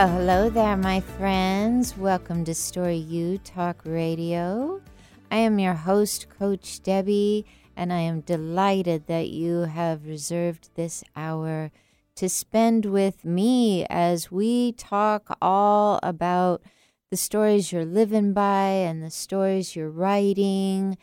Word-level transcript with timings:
Well, 0.00 0.08
hello 0.08 0.48
there, 0.48 0.78
my 0.78 1.00
friends. 1.00 1.94
Welcome 1.94 2.46
to 2.46 2.54
Story 2.54 2.96
U 2.96 3.36
Talk 3.36 3.82
Radio. 3.84 4.80
I 5.30 5.36
am 5.36 5.58
your 5.58 5.74
host, 5.74 6.26
Coach 6.38 6.82
Debby, 6.82 7.44
and 7.76 7.92
I 7.92 7.98
am 7.98 8.22
delighted 8.22 9.08
that 9.08 9.28
you 9.28 9.64
have 9.64 10.06
reserved 10.06 10.70
this 10.74 11.04
hour 11.14 11.70
to 12.14 12.30
spend 12.30 12.86
with 12.86 13.26
me 13.26 13.84
as 13.90 14.32
we 14.32 14.72
talk 14.72 15.36
all 15.42 16.00
about 16.02 16.62
the 17.10 17.18
stories 17.18 17.70
you're 17.70 17.84
living 17.84 18.32
by 18.32 18.68
and 18.68 19.02
the 19.02 19.10
stories 19.10 19.76
you're 19.76 19.90
writing 19.90 20.96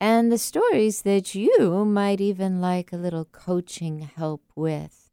and 0.00 0.30
the 0.30 0.38
stories 0.38 1.02
that 1.02 1.34
you 1.34 1.84
might 1.84 2.20
even 2.20 2.60
like 2.60 2.92
a 2.92 2.96
little 2.96 3.24
coaching 3.24 4.08
help 4.16 4.44
with. 4.54 5.05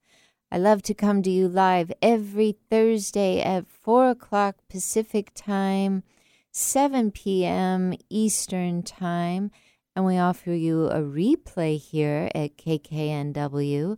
I 0.54 0.58
love 0.58 0.84
to 0.84 0.94
come 0.94 1.24
to 1.24 1.32
you 1.32 1.48
live 1.48 1.92
every 2.00 2.56
Thursday 2.70 3.42
at 3.42 3.66
4 3.66 4.12
o'clock 4.12 4.58
Pacific 4.70 5.32
Time, 5.34 6.04
7 6.52 7.10
p.m. 7.10 7.96
Eastern 8.08 8.84
Time, 8.84 9.50
and 9.96 10.06
we 10.06 10.20
offer 10.20 10.52
you 10.52 10.90
a 10.90 11.00
replay 11.00 11.80
here 11.80 12.30
at 12.36 12.56
KKNW, 12.56 13.98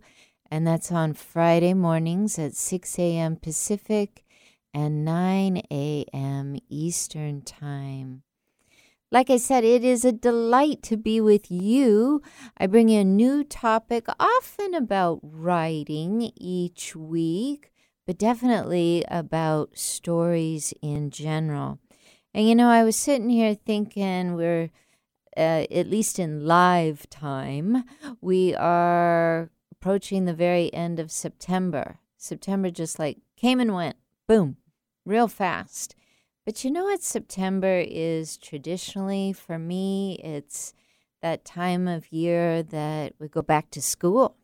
and 0.50 0.66
that's 0.66 0.90
on 0.90 1.12
Friday 1.12 1.74
mornings 1.74 2.38
at 2.38 2.54
6 2.54 2.98
a.m. 3.00 3.36
Pacific 3.36 4.24
and 4.72 5.04
9 5.04 5.60
a.m. 5.70 6.56
Eastern 6.70 7.42
Time. 7.42 8.22
Like 9.12 9.30
I 9.30 9.36
said, 9.36 9.62
it 9.62 9.84
is 9.84 10.04
a 10.04 10.10
delight 10.10 10.82
to 10.84 10.96
be 10.96 11.20
with 11.20 11.48
you. 11.48 12.22
I 12.58 12.66
bring 12.66 12.88
you 12.88 13.00
a 13.00 13.04
new 13.04 13.44
topic, 13.44 14.06
often 14.18 14.74
about 14.74 15.20
writing 15.22 16.32
each 16.36 16.96
week, 16.96 17.72
but 18.04 18.18
definitely 18.18 19.04
about 19.08 19.78
stories 19.78 20.74
in 20.82 21.10
general. 21.10 21.78
And 22.34 22.48
you 22.48 22.56
know, 22.56 22.68
I 22.68 22.82
was 22.82 22.96
sitting 22.96 23.30
here 23.30 23.54
thinking 23.54 24.34
we're, 24.34 24.70
uh, 25.36 25.66
at 25.70 25.88
least 25.88 26.18
in 26.18 26.44
live 26.44 27.08
time, 27.08 27.84
we 28.20 28.56
are 28.56 29.50
approaching 29.70 30.24
the 30.24 30.34
very 30.34 30.74
end 30.74 30.98
of 30.98 31.12
September. 31.12 32.00
September 32.16 32.70
just 32.70 32.98
like 32.98 33.18
came 33.36 33.60
and 33.60 33.72
went, 33.72 33.96
boom, 34.26 34.56
real 35.04 35.28
fast. 35.28 35.94
But 36.46 36.62
you 36.62 36.70
know 36.70 36.84
what 36.84 37.02
September 37.02 37.84
is 37.84 38.36
traditionally 38.36 39.32
for 39.32 39.58
me? 39.58 40.20
It's 40.22 40.74
that 41.20 41.44
time 41.44 41.88
of 41.88 42.12
year 42.12 42.62
that 42.62 43.14
we 43.18 43.26
go 43.26 43.42
back 43.42 43.68
to 43.72 43.82
school. 43.82 44.36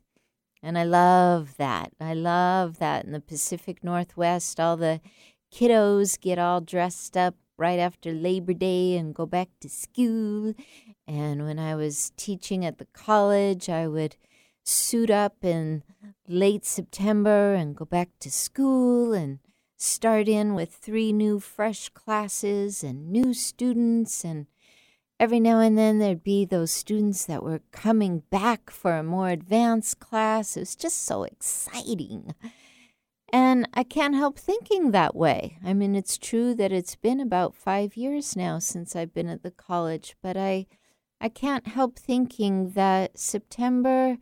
And 0.64 0.76
I 0.76 0.82
love 0.82 1.56
that. 1.58 1.92
I 2.00 2.14
love 2.14 2.80
that 2.80 3.04
in 3.04 3.12
the 3.12 3.20
Pacific 3.20 3.84
Northwest. 3.84 4.58
All 4.58 4.76
the 4.76 5.00
kiddos 5.54 6.20
get 6.20 6.40
all 6.40 6.60
dressed 6.60 7.16
up 7.16 7.36
right 7.56 7.78
after 7.78 8.10
Labor 8.10 8.54
Day 8.54 8.96
and 8.96 9.14
go 9.14 9.24
back 9.24 9.50
to 9.60 9.68
school. 9.68 10.54
And 11.06 11.44
when 11.44 11.60
I 11.60 11.76
was 11.76 12.10
teaching 12.16 12.64
at 12.64 12.78
the 12.78 12.88
college, 12.92 13.68
I 13.68 13.86
would 13.86 14.16
suit 14.64 15.10
up 15.10 15.44
in 15.44 15.84
late 16.26 16.64
September 16.64 17.54
and 17.54 17.76
go 17.76 17.84
back 17.84 18.08
to 18.18 18.30
school 18.30 19.12
and 19.12 19.38
start 19.82 20.28
in 20.28 20.54
with 20.54 20.72
three 20.72 21.12
new 21.12 21.40
fresh 21.40 21.88
classes 21.88 22.84
and 22.84 23.10
new 23.10 23.34
students 23.34 24.24
and 24.24 24.46
every 25.18 25.40
now 25.40 25.58
and 25.58 25.76
then 25.76 25.98
there'd 25.98 26.22
be 26.22 26.44
those 26.44 26.70
students 26.70 27.26
that 27.26 27.42
were 27.42 27.62
coming 27.72 28.22
back 28.30 28.70
for 28.70 28.96
a 28.96 29.02
more 29.02 29.28
advanced 29.30 29.98
class. 29.98 30.56
It 30.56 30.60
was 30.60 30.76
just 30.76 31.04
so 31.04 31.24
exciting. 31.24 32.34
And 33.32 33.68
I 33.74 33.82
can't 33.82 34.14
help 34.14 34.38
thinking 34.38 34.90
that 34.90 35.16
way. 35.16 35.58
I 35.64 35.72
mean, 35.72 35.96
it's 35.96 36.18
true 36.18 36.54
that 36.54 36.70
it's 36.70 36.96
been 36.96 37.18
about 37.18 37.54
five 37.54 37.96
years 37.96 38.36
now 38.36 38.58
since 38.58 38.94
I've 38.94 39.14
been 39.14 39.28
at 39.28 39.42
the 39.42 39.50
college, 39.50 40.16
but 40.22 40.36
I, 40.36 40.66
I 41.20 41.28
can't 41.28 41.66
help 41.66 41.98
thinking 41.98 42.70
that 42.70 43.18
September 43.18 44.18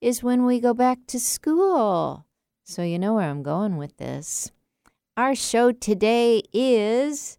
is 0.00 0.22
when 0.22 0.46
we 0.46 0.58
go 0.58 0.74
back 0.74 1.00
to 1.08 1.20
school. 1.20 2.26
So 2.64 2.82
you 2.82 2.98
know 2.98 3.14
where 3.14 3.28
I'm 3.28 3.42
going 3.42 3.76
with 3.76 3.98
this. 3.98 4.50
Our 5.18 5.34
show 5.34 5.72
today 5.72 6.42
is 6.52 7.38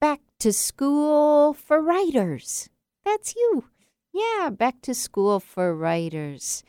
Back 0.00 0.18
to 0.40 0.52
School 0.52 1.52
for 1.52 1.80
Writers. 1.80 2.68
That's 3.04 3.36
you. 3.36 3.66
Yeah, 4.12 4.50
Back 4.50 4.82
to 4.82 4.92
School 4.92 5.38
for 5.38 5.72
Writers. 5.72 6.64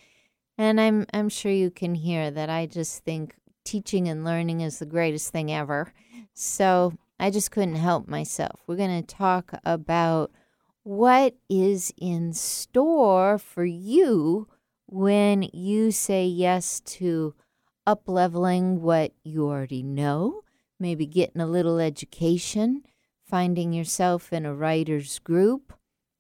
And 0.56 0.80
I'm 0.80 1.08
I'm 1.12 1.30
sure 1.30 1.52
you 1.52 1.72
can 1.72 1.96
hear 1.96 2.30
that 2.30 2.52
I 2.52 2.68
just 2.68 3.04
think 3.04 3.34
teaching 3.66 4.08
and 4.08 4.24
learning 4.24 4.62
is 4.62 4.78
the 4.78 4.86
greatest 4.86 5.32
thing 5.32 5.52
ever. 5.52 5.92
So, 6.36 6.94
I 7.20 7.32
just 7.32 7.50
couldn't 7.50 7.78
help 7.78 8.08
myself. 8.08 8.62
We're 8.68 8.76
going 8.76 9.02
to 9.04 9.16
talk 9.16 9.54
about 9.66 10.30
what 10.84 11.34
is 11.50 11.92
in 11.98 12.32
store 12.34 13.40
for 13.40 13.66
you 13.66 14.48
when 14.86 15.50
you 15.52 15.90
say 15.90 16.28
yes 16.28 16.80
to 16.82 17.34
up 17.88 18.04
leveling 18.06 18.84
what 18.84 19.14
you 19.24 19.48
already 19.48 19.82
know 19.82 20.43
maybe 20.84 21.06
getting 21.06 21.40
a 21.40 21.48
little 21.48 21.80
education, 21.80 22.84
finding 23.26 23.72
yourself 23.72 24.34
in 24.34 24.46
a 24.46 24.54
writer's 24.54 25.18
group, 25.20 25.72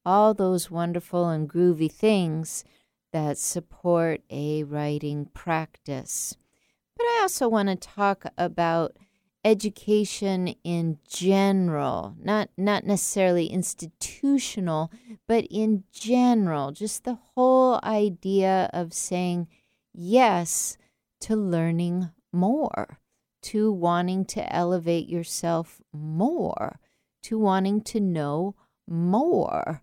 all 0.06 0.34
those 0.34 0.72
wonderful 0.72 1.28
and 1.28 1.50
groovy 1.50 1.92
things 1.92 2.64
that 3.12 3.38
support 3.38 4.22
a 4.30 4.64
writing 4.64 5.26
practice. 5.34 6.38
But 6.96 7.04
I 7.04 7.20
also 7.24 7.50
want 7.50 7.68
to 7.68 7.76
talk 7.76 8.24
about 8.38 8.96
education 9.44 10.56
in 10.64 10.98
general, 11.06 12.16
not 12.24 12.48
not 12.56 12.86
necessarily 12.86 13.48
institutional, 13.48 14.94
but 15.28 15.46
in 15.52 15.84
general, 15.92 16.72
just 16.72 17.04
the 17.04 17.20
whole 17.36 17.82
idea 17.84 18.70
of 18.72 18.94
saying 18.94 19.50
yes 19.94 20.78
to 21.20 21.36
learning 21.36 22.12
more 22.32 23.00
to 23.44 23.72
wanting 23.72 24.26
to 24.26 24.54
elevate 24.54 25.08
yourself 25.08 25.82
more, 25.92 26.80
to 27.24 27.38
wanting 27.38 27.82
to 27.82 28.00
know 28.00 28.56
more. 28.88 29.82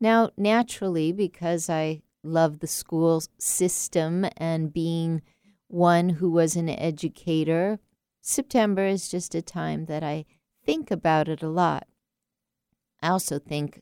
Now, 0.00 0.30
naturally, 0.36 1.12
because 1.12 1.68
I 1.68 2.02
love 2.24 2.60
the 2.60 2.66
school 2.66 3.22
system 3.38 4.26
and 4.36 4.72
being 4.72 5.22
one 5.68 6.10
who 6.10 6.30
was 6.30 6.54
an 6.56 6.68
educator, 6.68 7.78
September 8.20 8.84
is 8.84 9.08
just 9.08 9.34
a 9.34 9.42
time 9.42 9.86
that 9.86 10.02
I 10.02 10.24
think 10.64 10.90
about 10.90 11.28
it 11.28 11.42
a 11.42 11.48
lot. 11.48 11.86
I 13.00 13.08
also 13.08 13.38
think 13.38 13.80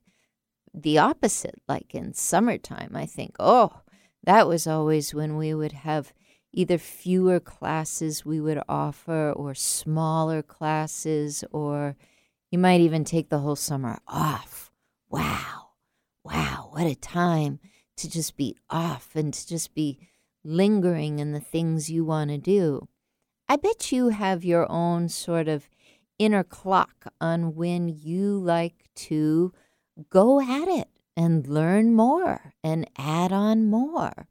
the 0.72 0.99
opposite, 0.99 1.60
like 1.69 1.94
in 1.94 2.15
summertime, 2.15 2.93
I 2.94 3.06
think, 3.06 3.37
oh, 3.38 3.81
that 4.25 4.47
was 4.47 4.66
always 4.66 5.12
when 5.15 5.37
we 5.37 5.53
would 5.53 5.72
have 5.72 6.12
either 6.53 6.78
fewer 6.78 7.41
classes 7.41 8.25
we 8.25 8.41
would 8.41 8.61
offer 8.69 9.33
or 9.33 9.55
smaller 9.55 10.43
classes, 10.43 11.44
or 11.53 11.97
you 12.50 12.59
might 12.59 12.81
even 12.81 13.05
take 13.05 13.28
the 13.28 13.38
whole 13.38 13.56
summer 13.56 13.99
off. 14.09 14.71
Wow, 15.09 15.71
wow, 16.25 16.69
what 16.72 16.87
a 16.87 16.94
time 16.94 17.61
to 17.97 18.11
just 18.11 18.37
be 18.37 18.56
off 18.69 19.11
and 19.14 19.32
to 19.35 19.47
just 19.47 19.75
be 19.75 19.99
lingering 20.43 21.19
in 21.19 21.32
the 21.32 21.41
things 21.41 21.91
you 21.91 22.05
want 22.05 22.31
to 22.31 22.38
do. 22.38 22.88
I 23.49 23.56
bet 23.56 23.93
you 23.93 24.11
have 24.11 24.44
your 24.44 24.70
own 24.70 25.08
sort 25.08 25.49
of 25.49 25.69
inner 26.19 26.44
clock 26.44 27.12
on 27.20 27.55
when 27.55 27.88
you 27.88 28.38
like 28.38 28.88
to 28.94 29.52
go 30.08 30.41
at 30.41 30.69
it 30.69 30.88
and 31.17 31.47
learn 31.47 31.94
more 31.94 32.55
and 32.62 32.88
add 32.97 33.32
on 33.32 33.67
more. 33.67 34.29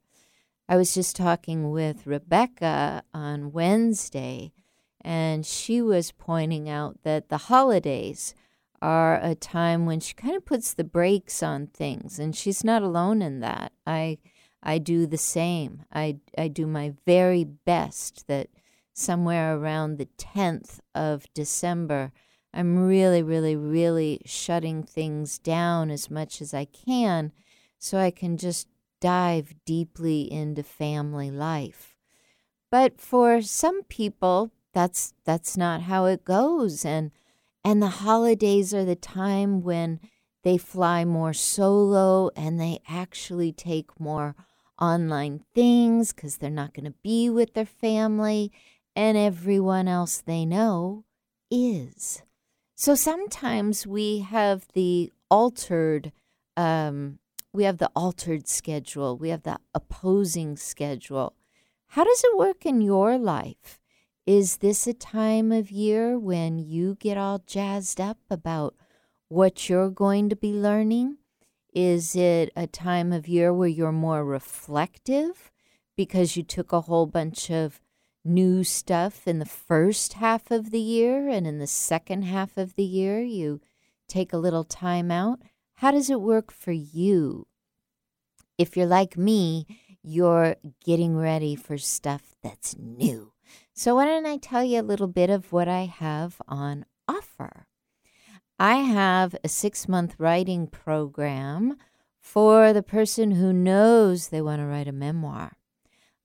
I 0.70 0.76
was 0.76 0.94
just 0.94 1.16
talking 1.16 1.72
with 1.72 2.06
Rebecca 2.06 3.02
on 3.12 3.50
Wednesday, 3.50 4.52
and 5.00 5.44
she 5.44 5.82
was 5.82 6.12
pointing 6.12 6.68
out 6.68 7.02
that 7.02 7.28
the 7.28 7.38
holidays 7.38 8.36
are 8.80 9.18
a 9.20 9.34
time 9.34 9.84
when 9.84 9.98
she 9.98 10.14
kind 10.14 10.36
of 10.36 10.44
puts 10.44 10.72
the 10.72 10.84
brakes 10.84 11.42
on 11.42 11.66
things, 11.66 12.20
and 12.20 12.36
she's 12.36 12.62
not 12.62 12.82
alone 12.82 13.20
in 13.20 13.40
that. 13.40 13.72
I 13.84 14.18
I 14.62 14.78
do 14.78 15.08
the 15.08 15.18
same. 15.18 15.82
I 15.92 16.18
I 16.38 16.46
do 16.46 16.68
my 16.68 16.94
very 17.04 17.42
best 17.42 18.28
that 18.28 18.46
somewhere 18.92 19.56
around 19.56 19.98
the 19.98 20.08
10th 20.18 20.78
of 20.94 21.26
December, 21.34 22.12
I'm 22.54 22.86
really, 22.86 23.24
really, 23.24 23.56
really 23.56 24.20
shutting 24.24 24.84
things 24.84 25.36
down 25.40 25.90
as 25.90 26.08
much 26.08 26.40
as 26.40 26.54
I 26.54 26.66
can 26.66 27.32
so 27.76 27.98
I 27.98 28.12
can 28.12 28.36
just 28.36 28.68
dive 29.00 29.54
deeply 29.64 30.30
into 30.30 30.62
family 30.62 31.30
life. 31.30 31.96
But 32.70 33.00
for 33.00 33.42
some 33.42 33.82
people, 33.84 34.50
that's 34.72 35.14
that's 35.24 35.56
not 35.56 35.82
how 35.82 36.04
it 36.04 36.24
goes 36.24 36.84
and 36.84 37.10
and 37.64 37.82
the 37.82 37.88
holidays 37.88 38.72
are 38.72 38.84
the 38.84 38.96
time 38.96 39.62
when 39.62 40.00
they 40.44 40.56
fly 40.56 41.04
more 41.04 41.32
solo 41.32 42.30
and 42.36 42.58
they 42.58 42.80
actually 42.88 43.52
take 43.52 43.98
more 43.98 44.34
online 44.80 45.44
things 45.54 46.12
cuz 46.12 46.36
they're 46.36 46.48
not 46.48 46.72
going 46.72 46.84
to 46.84 46.94
be 47.02 47.28
with 47.28 47.52
their 47.54 47.66
family 47.66 48.52
and 48.96 49.18
everyone 49.18 49.88
else 49.88 50.18
they 50.18 50.44
know 50.44 51.04
is. 51.50 52.22
So 52.74 52.94
sometimes 52.94 53.86
we 53.86 54.20
have 54.20 54.66
the 54.72 55.12
altered 55.30 56.12
um, 56.56 57.19
we 57.52 57.64
have 57.64 57.78
the 57.78 57.90
altered 57.96 58.48
schedule, 58.48 59.16
we 59.16 59.30
have 59.30 59.42
the 59.42 59.58
opposing 59.74 60.56
schedule. 60.56 61.34
How 61.88 62.04
does 62.04 62.22
it 62.24 62.38
work 62.38 62.64
in 62.64 62.80
your 62.80 63.18
life? 63.18 63.80
Is 64.26 64.58
this 64.58 64.86
a 64.86 64.94
time 64.94 65.50
of 65.50 65.70
year 65.70 66.18
when 66.18 66.58
you 66.58 66.96
get 67.00 67.18
all 67.18 67.42
jazzed 67.46 68.00
up 68.00 68.18
about 68.30 68.76
what 69.28 69.68
you're 69.68 69.90
going 69.90 70.28
to 70.28 70.36
be 70.36 70.52
learning? 70.52 71.16
Is 71.74 72.14
it 72.14 72.52
a 72.54 72.66
time 72.66 73.12
of 73.12 73.26
year 73.26 73.52
where 73.52 73.68
you're 73.68 73.92
more 73.92 74.24
reflective 74.24 75.50
because 75.96 76.36
you 76.36 76.42
took 76.42 76.72
a 76.72 76.82
whole 76.82 77.06
bunch 77.06 77.50
of 77.50 77.80
new 78.24 78.62
stuff 78.62 79.26
in 79.26 79.38
the 79.38 79.46
first 79.46 80.14
half 80.14 80.50
of 80.50 80.70
the 80.70 80.80
year 80.80 81.28
and 81.28 81.46
in 81.46 81.58
the 81.58 81.66
second 81.66 82.22
half 82.22 82.56
of 82.56 82.74
the 82.74 82.84
year 82.84 83.20
you 83.22 83.60
take 84.08 84.32
a 84.32 84.38
little 84.38 84.64
time 84.64 85.10
out? 85.10 85.40
How 85.80 85.92
does 85.92 86.10
it 86.10 86.20
work 86.20 86.52
for 86.52 86.72
you? 86.72 87.46
If 88.58 88.76
you're 88.76 88.84
like 88.84 89.16
me, 89.16 89.64
you're 90.02 90.56
getting 90.84 91.16
ready 91.16 91.56
for 91.56 91.78
stuff 91.78 92.34
that's 92.42 92.76
new. 92.76 93.32
So, 93.72 93.94
why 93.94 94.04
don't 94.04 94.26
I 94.26 94.36
tell 94.36 94.62
you 94.62 94.78
a 94.78 94.82
little 94.82 95.06
bit 95.06 95.30
of 95.30 95.52
what 95.52 95.68
I 95.68 95.86
have 95.86 96.42
on 96.46 96.84
offer? 97.08 97.66
I 98.58 98.74
have 98.74 99.34
a 99.42 99.48
six 99.48 99.88
month 99.88 100.16
writing 100.18 100.66
program 100.66 101.78
for 102.20 102.74
the 102.74 102.82
person 102.82 103.30
who 103.30 103.50
knows 103.50 104.28
they 104.28 104.42
want 104.42 104.60
to 104.60 104.66
write 104.66 104.86
a 104.86 104.92
memoir. 104.92 105.56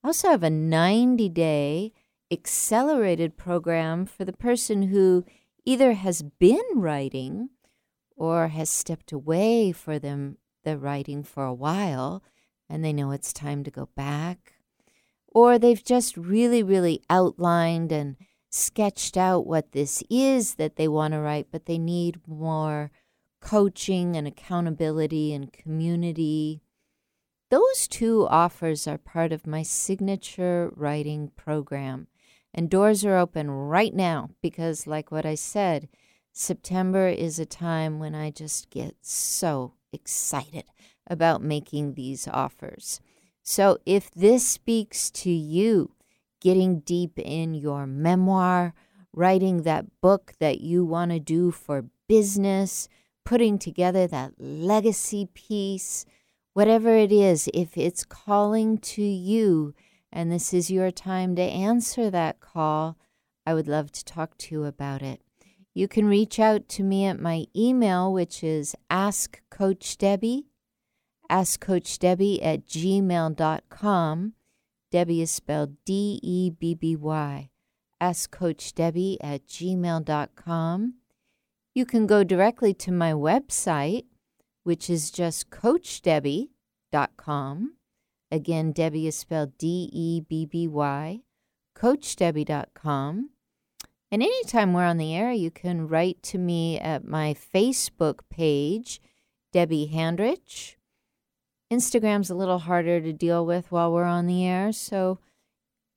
I 0.04 0.08
also 0.08 0.32
have 0.32 0.44
a 0.44 0.50
90 0.50 1.30
day 1.30 1.94
accelerated 2.30 3.38
program 3.38 4.06
for 4.06 4.26
the 4.26 4.34
person 4.34 4.90
who 4.90 5.24
either 5.64 5.94
has 5.94 6.24
been 6.24 6.66
writing 6.74 7.52
or 8.16 8.48
has 8.50 8.70
stepped 8.70 9.12
away 9.12 9.72
for 9.72 10.00
them 10.00 10.38
the 10.64 10.78
writing 10.78 11.24
for 11.24 11.46
a 11.46 11.54
while 11.54 12.24
and 12.70 12.84
they 12.84 12.94
know 12.94 13.12
it's 13.12 13.32
time 13.32 13.64
to 13.64 13.72
go 13.72 13.90
back. 13.96 14.54
Or 15.28 15.60
they've 15.60 15.84
just 15.84 16.18
really 16.18 16.64
really 16.64 17.02
outlined 17.10 17.92
and 17.92 18.16
sketched 18.50 19.18
out 19.18 19.46
what 19.46 19.74
this 19.74 20.02
is 20.10 20.56
that 20.56 20.78
they 20.78 20.88
want 20.88 21.14
to 21.14 21.20
write 21.20 21.48
but 21.52 21.66
they 21.66 21.78
need 21.78 22.20
more 22.26 22.90
coaching 23.42 24.16
and 24.16 24.28
accountability 24.28 25.34
and 25.34 25.54
community. 25.54 26.62
Those 27.52 27.88
two 27.88 28.28
offers 28.28 28.88
are 28.88 28.98
part 28.98 29.32
of 29.32 29.46
my 29.46 29.62
signature 29.62 30.72
writing 30.76 31.32
program. 31.36 32.08
And 32.54 32.70
doors 32.70 33.06
are 33.06 33.18
open 33.18 33.52
right 33.52 33.94
now 33.94 34.30
because 34.42 34.88
like 34.88 35.12
what 35.12 35.26
i 35.26 35.36
said 35.36 35.90
September 36.38 37.08
is 37.08 37.40
a 37.40 37.46
time 37.46 37.98
when 37.98 38.14
I 38.14 38.30
just 38.30 38.70
get 38.70 38.98
so 39.00 39.76
excited 39.94 40.66
about 41.08 41.42
making 41.42 41.94
these 41.94 42.28
offers. 42.28 43.00
So 43.42 43.78
if 43.86 44.12
this 44.12 44.46
speaks 44.46 45.10
to 45.12 45.32
you, 45.32 45.94
getting 46.42 46.82
deep 46.82 47.18
in 47.18 47.54
your 47.54 47.88
memoir, 47.88 48.74
writing 49.14 49.64
that 49.64 49.86
book 50.02 50.34
that 50.40 50.60
you 50.60 50.84
want 50.84 51.12
to 51.12 51.22
do 51.22 51.52
for 51.52 51.86
business, 52.10 52.90
putting 53.24 53.58
together 53.58 54.06
that 54.06 54.34
legacy 54.38 55.30
piece, 55.34 56.06
whatever 56.52 56.94
it 56.98 57.14
is, 57.14 57.48
if 57.54 57.78
it's 57.78 58.04
calling 58.04 58.78
to 58.80 59.02
you 59.02 59.74
and 60.12 60.30
this 60.30 60.54
is 60.54 60.70
your 60.70 60.92
time 60.92 61.34
to 61.38 61.42
answer 61.42 62.10
that 62.10 62.42
call, 62.42 62.98
I 63.46 63.54
would 63.54 63.70
love 63.70 63.94
to 63.94 64.04
talk 64.04 64.38
to 64.40 64.56
you 64.56 64.66
about 64.66 65.02
it. 65.02 65.22
You 65.78 65.90
can 65.90 66.08
reach 66.08 66.40
out 66.40 66.70
to 66.70 66.84
me 66.84 67.04
at 67.04 67.20
my 67.20 67.48
email, 67.54 68.14
which 68.14 68.46
is 68.46 68.78
askcoachdebby, 68.90 70.46
askcoachdebby 71.30 72.40
at 72.42 72.66
gmail.com. 72.66 74.34
Debby 74.90 75.22
is 75.22 75.32
spelled 75.32 75.76
D 75.84 76.22
E 76.24 76.50
B 76.50 76.76
B 76.76 76.96
Y. 76.96 77.50
Askcoachdebby 78.02 79.18
at 79.20 79.46
gmail.com. 79.48 80.94
You 81.74 81.86
can 81.86 82.08
go 82.08 82.24
directly 82.24 82.74
to 82.76 82.94
my 82.94 83.12
website, 83.12 84.06
which 84.64 84.90
is 84.90 85.12
just 85.12 85.50
coachdebby.com. 85.50 87.76
Again, 88.32 88.72
Debby 88.72 89.08
is 89.08 89.18
spelled 89.18 89.58
D 89.58 89.90
E 89.92 90.22
B 90.22 90.46
B 90.46 90.70
Y, 90.70 91.20
coachdebby.com. 91.78 93.32
And 94.16 94.24
anytime 94.24 94.72
we're 94.72 94.86
on 94.86 94.96
the 94.96 95.14
air, 95.14 95.34
you 95.34 95.52
can 95.52 95.90
write 95.90 96.24
to 96.24 96.38
me 96.38 96.80
at 96.80 97.06
my 97.06 97.34
Facebook 97.34 98.20
page, 98.30 99.02
Debby 99.52 99.92
Handrich. 99.94 100.76
Instagram's 101.70 102.30
a 102.30 102.36
little 102.36 102.60
harder 102.60 103.02
to 103.02 103.12
deal 103.12 103.46
with 103.46 103.74
while 103.74 103.92
we're 103.92 104.06
on 104.06 104.26
the 104.26 104.46
air. 104.46 104.72
So 104.72 105.20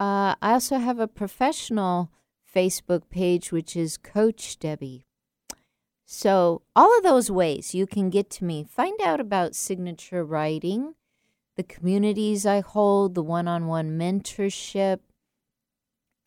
uh, 0.01 0.35
I 0.43 0.55
also 0.55 0.79
have 0.79 0.99
a 0.99 1.07
professional 1.07 2.11
Facebook 2.53 3.09
page, 3.09 3.53
which 3.53 3.77
is 3.77 3.97
Coach 3.97 4.59
Debby. 4.59 5.07
So, 6.05 6.63
all 6.75 6.99
of 6.99 7.05
those 7.05 7.31
ways 7.31 7.73
you 7.73 7.87
can 7.87 8.11
get 8.11 8.31
to 8.31 8.45
me. 8.45 8.65
Find 8.65 9.01
out 9.01 9.21
about 9.21 9.55
signature 9.55 10.25
writing, 10.25 10.95
the 11.55 11.63
communities 11.63 12.45
I 12.45 12.63
hold, 12.63 13.15
the 13.15 13.23
one 13.23 13.47
on 13.47 13.69
one 13.69 13.97
mentorship, 13.97 14.99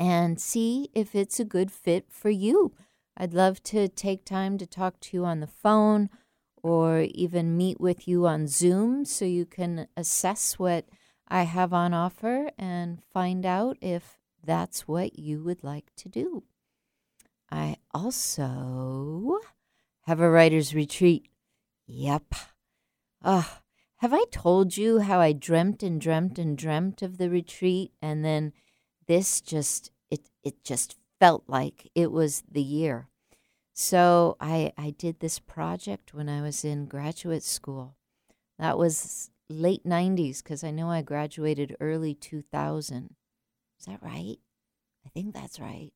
and 0.01 0.42
see 0.42 0.89
if 0.95 1.13
it's 1.13 1.39
a 1.39 1.45
good 1.45 1.71
fit 1.71 2.07
for 2.09 2.31
you. 2.31 2.74
I'd 3.15 3.36
love 3.36 3.62
to 3.65 3.88
take 3.88 4.25
time 4.25 4.57
to 4.57 4.65
talk 4.65 5.00
to 5.01 5.18
you 5.18 5.25
on 5.25 5.42
the 5.42 5.48
phone 5.48 6.09
or 6.63 7.01
even 7.01 7.56
meet 7.56 7.80
with 7.80 8.07
you 8.07 8.25
on 8.25 8.48
Zoom 8.48 9.06
so 9.06 9.25
you 9.25 9.45
can 9.45 9.88
assess 9.95 10.57
what 10.57 10.85
I 11.28 11.44
have 11.44 11.71
on 11.71 11.94
offer 11.94 12.49
and 12.57 13.04
find 13.14 13.45
out 13.45 13.78
if 13.80 14.18
that's 14.44 14.87
what 14.87 15.19
you 15.19 15.44
would 15.44 15.64
like 15.64 15.92
to 15.97 16.09
do. 16.09 16.45
I 17.52 17.75
also 17.94 19.37
have 20.06 20.19
a 20.19 20.31
writer's 20.31 20.73
retreat. 20.73 21.28
Yep. 21.85 22.33
Ah, 23.23 23.61
have 23.97 24.16
I 24.16 24.25
told 24.31 24.78
you 24.78 25.02
how 25.02 25.19
I 25.19 25.31
dreamt 25.31 25.83
and 25.83 26.02
dreamt 26.02 26.40
and 26.40 26.57
dreamt 26.57 27.04
of 27.04 27.19
the 27.19 27.30
retreat 27.30 27.92
and 28.02 28.25
then 28.25 28.54
this 29.07 29.42
just 29.42 29.92
it 30.11 30.30
it 30.44 30.63
just 30.63 30.97
felt 31.19 31.44
like 31.47 31.89
it 31.95 32.11
was 32.11 32.44
the 32.51 32.61
year. 32.61 33.07
So 33.73 34.37
I 34.39 34.73
I 34.77 34.91
did 34.91 35.19
this 35.19 35.39
project 35.39 36.13
when 36.13 36.30
I 36.30 36.41
was 36.41 36.63
in 36.65 36.85
graduate 36.85 37.44
school. 37.44 37.95
That 38.59 38.77
was 38.77 39.31
late 39.49 39.85
90s 39.85 40.44
cuz 40.44 40.63
I 40.63 40.71
know 40.71 40.89
I 40.89 41.01
graduated 41.01 41.75
early 41.80 42.13
2000. 42.13 43.15
Is 43.80 43.85
that 43.85 44.03
right? 44.03 44.37
I 45.06 45.09
think 45.09 45.33
that's 45.33 45.59
right. 45.59 45.91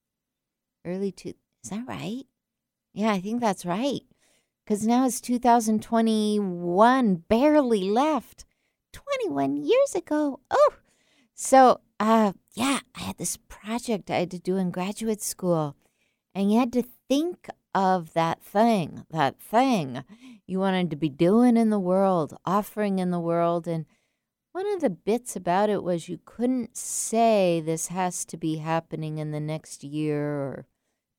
Early 0.85 1.11
two 1.11 1.33
Is 1.63 1.69
that 1.69 1.87
right? 1.87 2.25
Yeah, 2.93 3.11
I 3.11 3.21
think 3.21 3.41
that's 3.41 3.65
right. 3.65 4.01
Cuz 4.65 4.87
now 4.87 5.05
it's 5.05 5.21
2021, 5.21 7.15
barely 7.27 7.83
left. 7.89 8.45
21 8.93 9.57
years 9.57 9.93
ago. 9.95 10.39
Oh. 10.49 10.73
So 11.33 11.81
uh, 11.99 12.33
yeah, 12.53 12.79
I 12.95 13.01
had 13.01 13.17
this 13.17 13.37
project 13.47 14.11
I 14.11 14.19
had 14.19 14.31
to 14.31 14.39
do 14.39 14.57
in 14.57 14.71
graduate 14.71 15.21
school, 15.21 15.75
and 16.33 16.51
you 16.51 16.59
had 16.59 16.73
to 16.73 16.83
think 17.07 17.49
of 17.73 18.13
that 18.13 18.41
thing, 18.41 19.05
that 19.11 19.39
thing 19.39 20.03
you 20.47 20.59
wanted 20.59 20.89
to 20.89 20.95
be 20.95 21.09
doing 21.09 21.57
in 21.57 21.69
the 21.69 21.79
world, 21.79 22.37
offering 22.45 22.99
in 22.99 23.11
the 23.11 23.19
world. 23.19 23.67
And 23.67 23.85
one 24.53 24.67
of 24.73 24.79
the 24.81 24.89
bits 24.89 25.35
about 25.35 25.69
it 25.69 25.83
was 25.83 26.07
you 26.07 26.19
couldn't 26.23 26.77
say 26.77 27.61
this 27.61 27.87
has 27.87 28.23
to 28.25 28.37
be 28.37 28.57
happening 28.57 29.17
in 29.17 29.31
the 29.31 29.39
next 29.41 29.83
year 29.83 30.25
or 30.25 30.65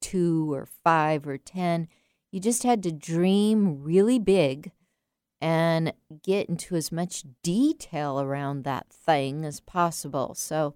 two 0.00 0.52
or 0.52 0.66
five 0.84 1.26
or 1.26 1.36
10. 1.36 1.88
You 2.32 2.40
just 2.40 2.62
had 2.62 2.82
to 2.84 2.92
dream 2.92 3.82
really 3.82 4.18
big 4.18 4.72
and 5.40 5.92
get 6.22 6.48
into 6.48 6.74
as 6.76 6.90
much 6.90 7.24
detail 7.42 8.20
around 8.20 8.64
that 8.64 8.88
thing 8.90 9.44
as 9.44 9.60
possible. 9.60 10.34
So 10.34 10.74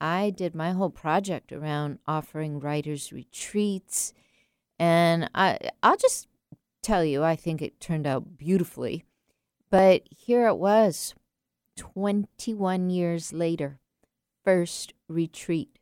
I 0.00 0.30
did 0.30 0.54
my 0.54 0.72
whole 0.72 0.90
project 0.90 1.52
around 1.52 1.98
offering 2.06 2.60
writers 2.60 3.12
retreats 3.12 4.12
and 4.78 5.30
I 5.34 5.58
I'll 5.82 5.96
just 5.96 6.28
tell 6.82 7.04
you 7.04 7.22
I 7.22 7.36
think 7.36 7.62
it 7.62 7.80
turned 7.80 8.06
out 8.06 8.36
beautifully. 8.36 9.04
But 9.70 10.02
here 10.10 10.46
it 10.46 10.56
was 10.56 11.14
21 11.76 12.90
years 12.90 13.32
later 13.32 13.78
first 14.44 14.94
retreat. 15.08 15.78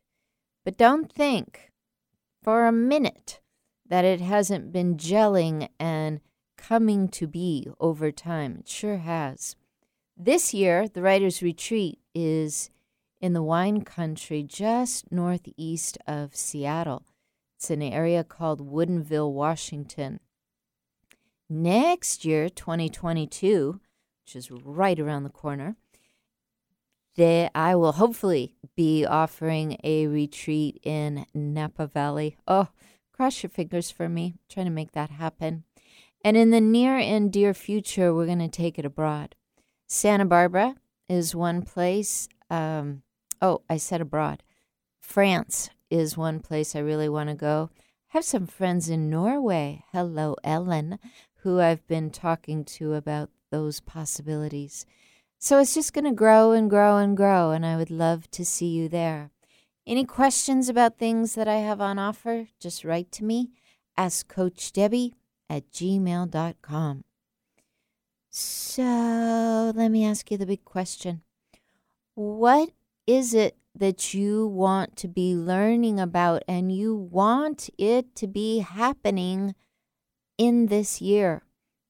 But 0.63 0.77
don't 0.77 1.11
think 1.11 1.71
for 2.41 2.65
a 2.65 2.71
minute 2.71 3.39
that 3.87 4.03
it 4.03 4.19
hasn't 4.19 4.71
been 4.71 4.97
gelling 4.97 5.69
and 5.79 6.19
coming 6.67 7.07
to 7.07 7.27
be 7.27 7.67
over 7.79 8.11
time. 8.11 8.57
It 8.61 8.67
sure 8.67 8.97
has. 8.97 9.55
This 10.17 10.53
year, 10.53 10.87
the 10.87 11.01
Writers' 11.01 11.43
Retreat 11.43 11.99
is 12.15 12.71
in 13.21 13.33
the 13.33 13.43
wine 13.43 13.81
country 13.81 14.41
just 14.41 15.11
northeast 15.11 15.97
of 16.07 16.35
Seattle. 16.35 17.05
It's 17.55 17.69
an 17.69 17.83
area 17.83 18.23
called 18.23 18.71
Woodinville, 18.71 19.31
Washington. 19.31 20.19
Next 21.47 22.25
year, 22.25 22.49
2022, 22.49 23.79
which 24.23 24.35
is 24.35 24.49
right 24.49 24.99
around 24.99 25.23
the 25.23 25.29
corner, 25.29 25.75
they, 27.15 27.49
I 27.53 27.75
will 27.75 27.93
hopefully 27.93 28.55
be 28.75 29.05
offering 29.05 29.77
a 29.83 30.07
retreat 30.07 30.79
in 30.83 31.27
Napa 31.33 31.85
Valley. 31.87 32.37
Oh, 32.47 32.69
cross 33.13 33.43
your 33.43 33.51
fingers 33.51 33.91
for 33.91 34.09
me. 34.09 34.33
I'm 34.33 34.39
trying 34.49 34.65
to 34.65 34.71
make 34.71 34.93
that 34.93 35.11
happen. 35.11 35.63
And 36.25 36.35
in 36.35 36.49
the 36.49 36.59
near 36.59 36.97
and 36.97 37.31
dear 37.31 37.53
future, 37.53 38.11
we're 38.11 38.25
going 38.25 38.39
to 38.39 38.47
take 38.47 38.79
it 38.79 38.85
abroad. 38.85 39.35
Santa 39.85 40.25
Barbara 40.25 40.73
is 41.07 41.35
one 41.35 41.61
place. 41.61 42.27
Um, 42.49 43.03
oh, 43.43 43.61
I 43.69 43.77
said 43.77 44.01
abroad. 44.01 44.41
France 44.99 45.69
is 45.91 46.17
one 46.17 46.39
place 46.39 46.75
I 46.75 46.79
really 46.79 47.07
want 47.07 47.29
to 47.29 47.35
go. 47.35 47.69
I 48.11 48.17
have 48.17 48.23
some 48.25 48.47
friends 48.47 48.89
in 48.89 49.07
Norway. 49.07 49.83
Hello, 49.91 50.35
Ellen, 50.43 50.97
who 51.43 51.59
I've 51.59 51.85
been 51.85 52.09
talking 52.09 52.65
to 52.65 52.95
about 52.95 53.29
those 53.51 53.79
possibilities. 53.79 54.87
So 55.37 55.59
it's 55.59 55.75
just 55.75 55.93
going 55.93 56.05
to 56.05 56.11
grow 56.11 56.53
and 56.53 56.71
grow 56.71 56.97
and 56.97 57.15
grow, 57.15 57.51
and 57.51 57.63
I 57.63 57.77
would 57.77 57.91
love 57.91 58.31
to 58.31 58.43
see 58.43 58.69
you 58.69 58.89
there. 58.89 59.29
Any 59.85 60.05
questions 60.05 60.69
about 60.69 60.97
things 60.97 61.35
that 61.35 61.47
I 61.47 61.57
have 61.57 61.81
on 61.81 61.99
offer, 61.99 62.47
just 62.59 62.83
write 62.83 63.11
to 63.11 63.23
me. 63.23 63.51
Ask 63.95 64.27
Coach 64.27 64.73
Debby 64.73 65.13
at 65.49 65.71
gmail.com. 65.71 67.03
So 68.29 69.71
let 69.75 69.89
me 69.89 70.05
ask 70.05 70.29
you 70.29 70.37
the 70.37 70.45
big 70.45 70.65
question 70.65 71.21
What 72.15 72.71
is 73.07 73.33
it 73.33 73.57
that 73.73 74.13
you 74.13 74.47
want 74.47 74.95
to 74.97 75.07
be 75.07 75.35
learning 75.35 75.99
about 75.99 76.43
and 76.47 76.71
you 76.71 76.95
want 76.95 77.69
it 77.77 78.15
to 78.15 78.27
be 78.27 78.59
happening 78.59 79.55
in 80.37 80.67
this 80.67 81.01
year? 81.01 81.43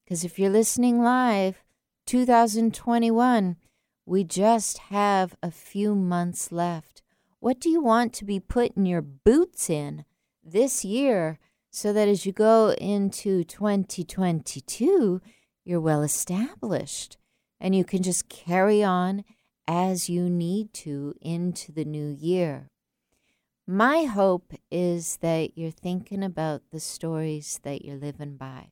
Because 0.04 0.24
if 0.24 0.38
you're 0.38 0.50
listening 0.50 1.02
live, 1.02 1.64
2021, 2.06 3.56
we 4.04 4.22
just 4.22 4.78
have 4.78 5.34
a 5.42 5.50
few 5.50 5.96
months 5.96 6.52
left. 6.52 7.02
What 7.40 7.58
do 7.58 7.68
you 7.68 7.82
want 7.82 8.12
to 8.14 8.24
be 8.24 8.38
putting 8.38 8.86
your 8.86 9.02
boots 9.02 9.68
in 9.68 10.04
this 10.44 10.84
year 10.84 11.40
so 11.76 11.92
that 11.92 12.08
as 12.08 12.24
you 12.24 12.32
go 12.32 12.70
into 12.78 13.44
2022, 13.44 15.20
you're 15.62 15.78
well 15.78 16.02
established 16.02 17.18
and 17.60 17.74
you 17.74 17.84
can 17.84 18.02
just 18.02 18.30
carry 18.30 18.82
on 18.82 19.24
as 19.68 20.08
you 20.08 20.30
need 20.30 20.72
to 20.72 21.12
into 21.20 21.72
the 21.72 21.84
new 21.84 22.16
year? 22.18 22.70
My 23.66 24.04
hope 24.04 24.54
is 24.70 25.18
that 25.20 25.58
you're 25.58 25.70
thinking 25.70 26.24
about 26.24 26.62
the 26.72 26.80
stories 26.80 27.60
that 27.62 27.84
you're 27.84 27.96
living 27.96 28.38
by. 28.38 28.70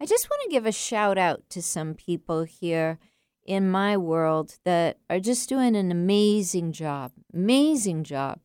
I 0.00 0.06
just 0.06 0.30
want 0.30 0.40
to 0.44 0.50
give 0.50 0.64
a 0.64 0.72
shout 0.72 1.18
out 1.18 1.42
to 1.50 1.60
some 1.60 1.92
people 1.92 2.44
here 2.44 2.98
in 3.44 3.70
my 3.70 3.98
world 3.98 4.56
that 4.64 4.96
are 5.10 5.20
just 5.20 5.46
doing 5.50 5.76
an 5.76 5.90
amazing 5.90 6.72
job, 6.72 7.12
amazing 7.34 8.02
job 8.02 8.40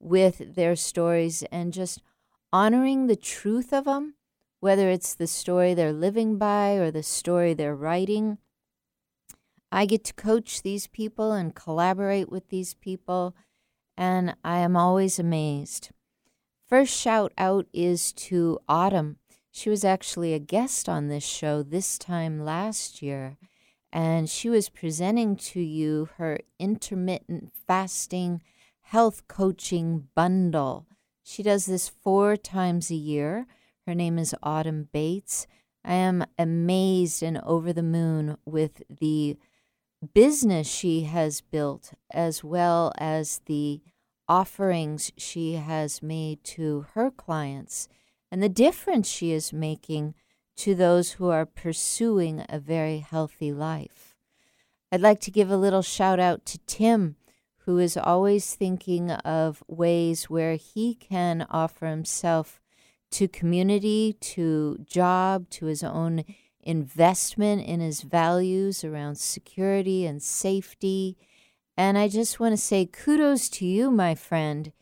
with 0.00 0.56
their 0.56 0.74
stories 0.74 1.44
and 1.52 1.72
just 1.72 2.02
honoring 2.52 3.06
the 3.06 3.16
truth 3.16 3.72
of 3.72 3.84
them, 3.84 4.14
whether 4.60 4.90
it's 4.90 5.14
the 5.14 5.26
story 5.26 5.74
they're 5.74 5.92
living 5.92 6.36
by 6.38 6.72
or 6.72 6.90
the 6.90 7.02
story 7.02 7.54
they're 7.54 7.76
writing. 7.76 8.38
I 9.72 9.86
get 9.86 10.04
to 10.04 10.14
coach 10.14 10.62
these 10.62 10.86
people 10.86 11.32
and 11.32 11.54
collaborate 11.54 12.28
with 12.28 12.48
these 12.48 12.74
people, 12.74 13.36
and 13.96 14.34
I 14.44 14.58
am 14.58 14.76
always 14.76 15.18
amazed. 15.18 15.90
First 16.68 16.96
shout 16.96 17.32
out 17.38 17.66
is 17.72 18.12
to 18.14 18.58
Autumn. 18.68 19.16
She 19.52 19.70
was 19.70 19.84
actually 19.84 20.34
a 20.34 20.38
guest 20.38 20.88
on 20.88 21.08
this 21.08 21.24
show 21.24 21.62
this 21.62 21.98
time 21.98 22.44
last 22.44 23.02
year, 23.02 23.36
and 23.92 24.28
she 24.28 24.48
was 24.48 24.68
presenting 24.68 25.36
to 25.36 25.60
you 25.60 26.08
her 26.16 26.38
intermittent 26.58 27.52
fasting 27.66 28.42
health 28.82 29.26
coaching 29.28 30.08
bundle. 30.14 30.86
She 31.22 31.42
does 31.42 31.66
this 31.66 31.88
four 31.88 32.36
times 32.36 32.90
a 32.90 32.96
year. 32.96 33.46
Her 33.86 33.94
name 33.94 34.18
is 34.18 34.34
Autumn 34.42 34.88
Bates. 34.92 35.46
I 35.84 35.94
am 35.94 36.24
amazed 36.38 37.22
and 37.22 37.38
over 37.38 37.72
the 37.72 37.82
moon 37.82 38.36
with 38.44 38.82
the 38.88 39.38
business 40.14 40.66
she 40.68 41.02
has 41.02 41.40
built, 41.40 41.94
as 42.10 42.42
well 42.42 42.92
as 42.98 43.40
the 43.46 43.80
offerings 44.28 45.12
she 45.16 45.54
has 45.54 46.02
made 46.02 46.42
to 46.44 46.86
her 46.94 47.10
clients 47.10 47.88
and 48.30 48.42
the 48.42 48.48
difference 48.48 49.08
she 49.08 49.32
is 49.32 49.52
making 49.52 50.14
to 50.56 50.74
those 50.74 51.12
who 51.12 51.28
are 51.28 51.46
pursuing 51.46 52.44
a 52.48 52.58
very 52.58 52.98
healthy 52.98 53.52
life. 53.52 54.14
I'd 54.92 55.00
like 55.00 55.20
to 55.20 55.30
give 55.30 55.50
a 55.50 55.56
little 55.56 55.82
shout 55.82 56.20
out 56.20 56.44
to 56.46 56.58
Tim, 56.66 57.16
who 57.64 57.78
is 57.78 57.96
always 57.96 58.54
thinking 58.54 59.10
of 59.10 59.62
ways 59.68 60.30
where 60.30 60.56
he 60.56 60.94
can 60.94 61.46
offer 61.50 61.86
himself 61.86 62.60
to 63.10 63.28
community, 63.28 64.16
to 64.20 64.78
job, 64.84 65.48
to 65.50 65.66
his 65.66 65.82
own 65.82 66.24
investment 66.62 67.62
in 67.62 67.80
his 67.80 68.02
values 68.02 68.84
around 68.84 69.18
security 69.18 70.06
and 70.06 70.22
safety. 70.22 71.16
And 71.76 71.98
I 71.98 72.08
just 72.08 72.40
want 72.40 72.52
to 72.52 72.56
say 72.56 72.86
kudos 72.86 73.48
to 73.50 73.66
you, 73.66 73.90
my 73.90 74.14
friend, 74.14 74.72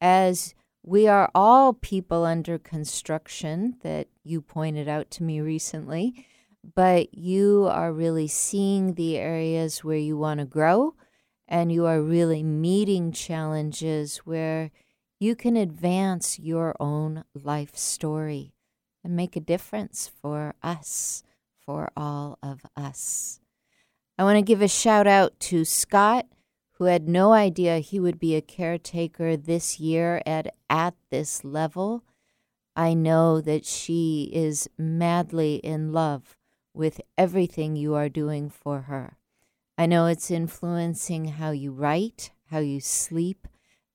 as 0.00 0.54
we 0.82 1.06
are 1.06 1.30
all 1.34 1.72
people 1.72 2.24
under 2.24 2.58
construction 2.58 3.76
that 3.82 4.08
you 4.24 4.40
pointed 4.40 4.88
out 4.88 5.10
to 5.12 5.22
me 5.22 5.40
recently, 5.40 6.26
but 6.74 7.14
you 7.14 7.68
are 7.70 7.92
really 7.92 8.28
seeing 8.28 8.94
the 8.94 9.16
areas 9.16 9.84
where 9.84 9.96
you 9.96 10.16
want 10.16 10.40
to 10.40 10.46
grow 10.46 10.94
and 11.52 11.70
you 11.70 11.84
are 11.84 12.00
really 12.00 12.42
meeting 12.42 13.12
challenges 13.12 14.16
where 14.24 14.70
you 15.20 15.36
can 15.36 15.54
advance 15.54 16.38
your 16.38 16.74
own 16.80 17.24
life 17.34 17.76
story 17.76 18.54
and 19.04 19.14
make 19.14 19.36
a 19.36 19.40
difference 19.40 20.10
for 20.22 20.54
us, 20.62 21.22
for 21.60 21.92
all 21.94 22.38
of 22.42 22.62
us. 22.74 23.38
I 24.18 24.24
want 24.24 24.38
to 24.38 24.42
give 24.42 24.62
a 24.62 24.68
shout 24.68 25.06
out 25.06 25.38
to 25.40 25.66
Scott 25.66 26.26
who 26.78 26.84
had 26.84 27.06
no 27.06 27.34
idea 27.34 27.80
he 27.80 28.00
would 28.00 28.18
be 28.18 28.34
a 28.34 28.40
caretaker 28.40 29.36
this 29.36 29.78
year 29.78 30.22
at, 30.24 30.54
at 30.70 30.94
this 31.10 31.44
level. 31.44 32.02
I 32.74 32.94
know 32.94 33.42
that 33.42 33.66
she 33.66 34.30
is 34.32 34.70
madly 34.78 35.56
in 35.56 35.92
love 35.92 36.38
with 36.72 37.02
everything 37.18 37.76
you 37.76 37.94
are 37.94 38.08
doing 38.08 38.48
for 38.48 38.82
her. 38.82 39.18
I 39.78 39.86
know 39.86 40.06
it's 40.06 40.30
influencing 40.30 41.26
how 41.26 41.50
you 41.50 41.72
write, 41.72 42.30
how 42.50 42.58
you 42.58 42.80
sleep, 42.80 43.48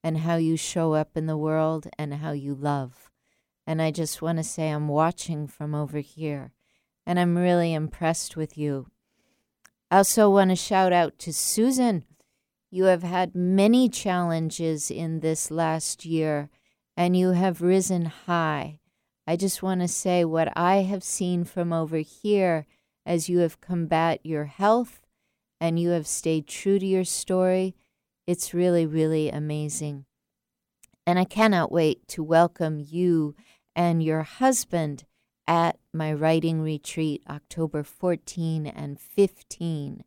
and 0.04 0.20
how 0.20 0.36
you 0.36 0.58
show 0.58 0.94
up 0.94 1.16
in 1.16 1.26
the 1.26 1.38
world 1.38 1.88
and 1.98 2.16
how 2.16 2.32
you 2.32 2.56
love. 2.56 3.10
And 3.66 3.82
I 3.82 3.92
just 3.92 4.22
want 4.22 4.38
to 4.38 4.44
say 4.44 4.70
I'm 4.70 4.88
watching 4.88 5.48
from 5.48 5.76
over 5.76 6.00
here, 6.00 6.52
and 7.06 7.20
I'm 7.20 7.38
really 7.38 7.74
impressed 7.74 8.36
with 8.36 8.58
you. 8.58 8.88
I 9.92 9.98
also 9.98 10.30
want 10.30 10.50
to 10.50 10.56
shout 10.56 10.94
out 10.94 11.18
to 11.20 11.34
Susan 11.34 12.04
you 12.70 12.86
have 12.86 13.04
had 13.04 13.34
many 13.34 13.88
challenges 13.88 14.92
in 14.92 15.22
this 15.22 15.50
last 15.50 16.06
year 16.06 16.50
and 16.98 17.16
you 17.16 17.32
have 17.32 17.62
risen 17.62 18.06
high. 18.06 18.80
I 19.26 19.36
just 19.36 19.64
want 19.64 19.82
to 19.82 19.88
say 19.88 20.26
what 20.26 20.52
I 20.56 20.78
have 20.78 21.04
seen 21.04 21.44
from 21.46 21.72
over 21.72 21.98
here 21.98 22.66
as 23.06 23.30
you 23.30 23.40
have 23.40 23.62
combat 23.62 24.20
your 24.24 24.46
health 24.46 25.07
and 25.60 25.80
you 25.80 25.90
have 25.90 26.08
stayed 26.08 26.48
true 26.48 26.80
to 26.80 26.86
your 26.86 27.04
story. 27.04 27.76
It's 28.26 28.54
really, 28.54 28.86
really 28.86 29.30
amazing. 29.30 30.06
And 31.06 31.18
I 31.18 31.24
cannot 31.24 31.72
wait 31.72 32.08
to 32.10 32.24
welcome 32.24 32.80
you 32.80 33.36
and 33.76 34.04
your 34.04 34.24
husband 34.24 35.06
at 35.48 35.78
my 35.94 36.12
writing 36.14 36.62
retreat 36.62 37.24
October 37.30 37.84
14 37.84 38.68
and 38.68 39.00
15. 39.00 40.04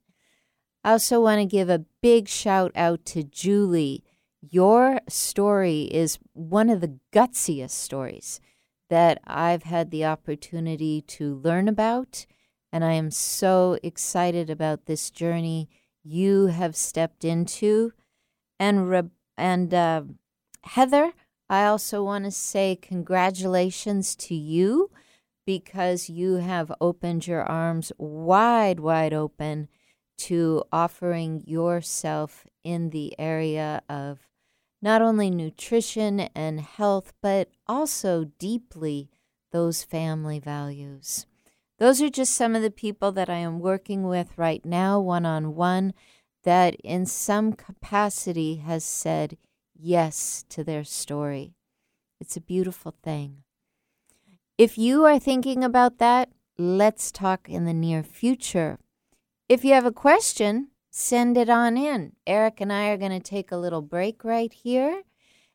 I 0.84 0.92
also 0.92 1.20
want 1.20 1.40
to 1.40 1.46
give 1.46 1.70
a 1.70 1.84
big 2.02 2.28
shout 2.28 2.72
out 2.74 3.04
to 3.06 3.22
Julie. 3.22 4.04
Your 4.42 5.00
story 5.08 5.82
is 5.82 6.18
one 6.32 6.68
of 6.68 6.80
the 6.80 6.98
gutsiest 7.12 7.70
stories 7.70 8.40
that 8.88 9.20
I've 9.26 9.62
had 9.62 9.90
the 9.90 10.04
opportunity 10.04 11.00
to 11.02 11.36
learn 11.36 11.68
about. 11.68 12.26
And 12.72 12.84
I 12.84 12.92
am 12.92 13.10
so 13.10 13.78
excited 13.82 14.48
about 14.48 14.86
this 14.86 15.10
journey 15.10 15.68
you 16.02 16.46
have 16.46 16.76
stepped 16.76 17.24
into. 17.24 17.92
And, 18.58 19.10
and 19.36 19.74
uh, 19.74 20.02
Heather, 20.62 21.12
I 21.48 21.66
also 21.66 22.04
want 22.04 22.26
to 22.26 22.30
say 22.30 22.78
congratulations 22.80 24.14
to 24.16 24.34
you 24.34 24.90
because 25.44 26.08
you 26.08 26.34
have 26.34 26.72
opened 26.80 27.26
your 27.26 27.42
arms 27.42 27.90
wide, 27.98 28.78
wide 28.78 29.12
open 29.12 29.68
to 30.18 30.62
offering 30.70 31.42
yourself 31.46 32.46
in 32.62 32.90
the 32.90 33.18
area 33.18 33.82
of 33.88 34.28
not 34.82 35.02
only 35.02 35.30
nutrition 35.30 36.20
and 36.20 36.60
health, 36.60 37.12
but 37.20 37.48
also 37.66 38.30
deeply 38.38 39.10
those 39.50 39.82
family 39.82 40.38
values. 40.38 41.26
Those 41.80 42.02
are 42.02 42.10
just 42.10 42.34
some 42.34 42.54
of 42.54 42.60
the 42.60 42.70
people 42.70 43.10
that 43.12 43.30
I 43.30 43.38
am 43.38 43.58
working 43.58 44.02
with 44.02 44.36
right 44.36 44.62
now, 44.66 45.00
one 45.00 45.24
on 45.24 45.54
one, 45.54 45.94
that 46.44 46.74
in 46.84 47.06
some 47.06 47.54
capacity 47.54 48.56
has 48.56 48.84
said 48.84 49.38
yes 49.74 50.44
to 50.50 50.62
their 50.62 50.84
story. 50.84 51.54
It's 52.20 52.36
a 52.36 52.42
beautiful 52.42 52.94
thing. 53.02 53.44
If 54.58 54.76
you 54.76 55.06
are 55.06 55.18
thinking 55.18 55.64
about 55.64 55.96
that, 55.98 56.28
let's 56.58 57.10
talk 57.10 57.48
in 57.48 57.64
the 57.64 57.72
near 57.72 58.02
future. 58.02 58.78
If 59.48 59.64
you 59.64 59.72
have 59.72 59.86
a 59.86 59.90
question, 59.90 60.68
send 60.90 61.38
it 61.38 61.48
on 61.48 61.78
in. 61.78 62.12
Eric 62.26 62.60
and 62.60 62.70
I 62.70 62.88
are 62.88 62.98
going 62.98 63.10
to 63.10 63.20
take 63.20 63.50
a 63.50 63.56
little 63.56 63.80
break 63.80 64.22
right 64.22 64.52
here. 64.52 65.00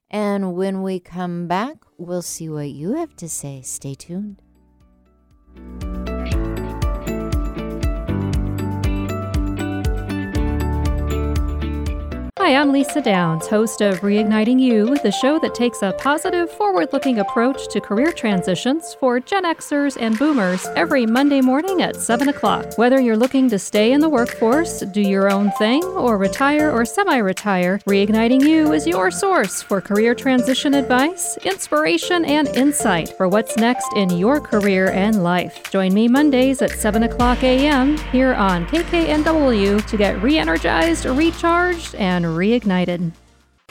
And 0.10 0.56
when 0.56 0.82
we 0.82 1.00
come 1.00 1.48
back, 1.48 1.86
we'll 2.00 2.24
see 2.24 2.50
what 2.50 2.70
you 2.70 2.94
have 2.96 3.16
to 3.18 3.30
say. 3.30 3.62
Stay 3.62 3.94
tuned. 3.94 4.42
Hi, 12.46 12.58
I'm 12.58 12.72
Lisa 12.72 13.02
Downs, 13.02 13.48
host 13.48 13.82
of 13.82 14.02
Reigniting 14.02 14.62
You, 14.62 14.96
the 15.00 15.12
show 15.12 15.40
that 15.40 15.56
takes 15.56 15.82
a 15.82 15.94
positive, 15.94 16.48
forward 16.52 16.94
looking 16.94 17.18
approach 17.18 17.68
to 17.70 17.82
career 17.82 18.12
transitions 18.12 18.96
for 19.00 19.20
Gen 19.20 19.46
Xers 19.46 19.98
and 20.00 20.16
Boomers 20.20 20.68
every 20.76 21.08
Monday 21.08 21.42
morning 21.42 21.82
at 21.82 21.96
7 21.96 22.30
o'clock. 22.30 22.78
Whether 22.78 23.02
you're 23.02 23.18
looking 23.18 23.50
to 23.50 23.58
stay 23.58 23.94
in 23.94 24.00
the 24.00 24.10
workforce, 24.10 24.82
do 24.82 25.02
your 25.02 25.28
own 25.32 25.50
thing, 25.54 25.84
or 25.86 26.20
retire 26.20 26.70
or 26.70 26.86
semi 26.86 27.18
retire, 27.18 27.80
Reigniting 27.88 28.44
You 28.44 28.74
is 28.74 28.86
your 28.86 29.10
source 29.10 29.64
for 29.64 29.82
career 29.82 30.14
transition 30.14 30.76
advice, 30.76 31.38
inspiration, 31.38 32.26
and 32.26 32.48
insight 32.50 33.10
for 33.18 33.28
what's 33.28 33.58
next 33.58 33.92
in 33.96 34.12
your 34.12 34.40
career 34.40 34.92
and 34.92 35.24
life. 35.24 35.72
Join 35.72 35.96
me 35.96 36.08
Mondays 36.08 36.62
at 36.62 36.70
7 36.70 37.02
o'clock 37.02 37.42
a.m. 37.42 37.98
here 38.12 38.36
on 38.36 38.68
KKNW 38.68 39.84
to 39.88 39.98
get 39.98 40.22
re 40.22 40.38
energized, 40.38 41.06
recharged, 41.06 41.96
and 41.96 42.35
reignited. 42.36 43.12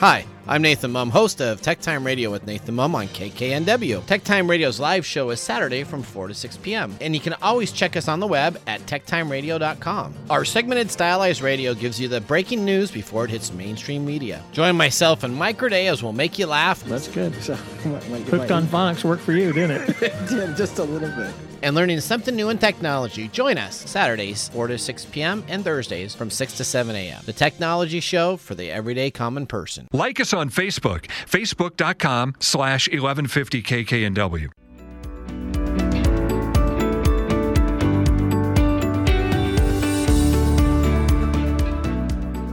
Hi, 0.01 0.25
I'm 0.45 0.61
Nathan 0.61 0.91
Mumm, 0.91 1.09
host 1.09 1.41
of 1.41 1.61
Tech 1.61 1.79
Time 1.79 2.05
Radio 2.05 2.29
with 2.29 2.45
Nathan 2.45 2.75
Mumm 2.75 2.95
on 2.95 3.07
KKNW. 3.07 4.05
Tech 4.05 4.25
Time 4.25 4.49
Radio's 4.49 4.77
live 4.77 5.05
show 5.05 5.29
is 5.29 5.39
Saturday 5.39 5.85
from 5.85 6.03
4 6.03 6.27
to 6.27 6.33
6 6.33 6.57
p.m., 6.57 6.97
and 6.99 7.15
you 7.15 7.21
can 7.21 7.31
always 7.41 7.71
check 7.71 7.95
us 7.95 8.09
on 8.09 8.19
the 8.19 8.27
web 8.27 8.59
at 8.67 8.81
techtimeradio.com. 8.81 10.13
Our 10.29 10.43
segmented 10.43 10.91
stylized 10.91 11.41
radio 11.41 11.73
gives 11.73 11.97
you 11.97 12.09
the 12.09 12.19
breaking 12.19 12.65
news 12.65 12.91
before 12.91 13.23
it 13.23 13.31
hits 13.31 13.53
mainstream 13.53 14.05
media. 14.05 14.43
Join 14.51 14.75
myself 14.75 15.23
and 15.23 15.33
Mike 15.33 15.61
Day 15.61 15.87
as 15.87 16.03
we'll 16.03 16.11
make 16.11 16.37
you 16.37 16.47
laugh. 16.47 16.83
That's 16.83 17.07
good. 17.07 17.33
So, 17.41 17.55
Hooked 17.55 18.51
on 18.51 18.65
phonics 18.65 19.05
worked 19.05 19.23
for 19.23 19.31
you, 19.31 19.53
didn't 19.53 19.81
it? 19.81 19.89
it 20.01 20.27
did, 20.27 20.57
just 20.57 20.77
a 20.79 20.83
little 20.83 21.09
bit. 21.15 21.33
And 21.65 21.75
learning 21.75 21.99
something 22.01 22.35
new 22.35 22.49
in 22.49 22.59
technology. 22.59 23.27
Join 23.29 23.57
us 23.57 23.75
Saturdays, 23.89 24.49
4 24.49 24.67
to 24.67 24.77
6 24.77 25.05
p.m., 25.05 25.43
and 25.47 25.63
Thursdays 25.63 26.13
from 26.13 26.29
6 26.29 26.57
to 26.57 26.63
7 26.63 26.95
a.m. 26.95 27.23
The 27.25 27.33
technology 27.33 27.99
show 28.01 28.37
for 28.37 28.53
the 28.53 28.69
everyday 28.69 29.09
common 29.09 29.47
person. 29.47 29.87
Like 29.91 30.19
us 30.19 30.31
on 30.31 30.51
Facebook, 30.51 31.07
facebook.com 31.25 32.35
slash 32.39 32.87
1150kknw. 32.89 34.49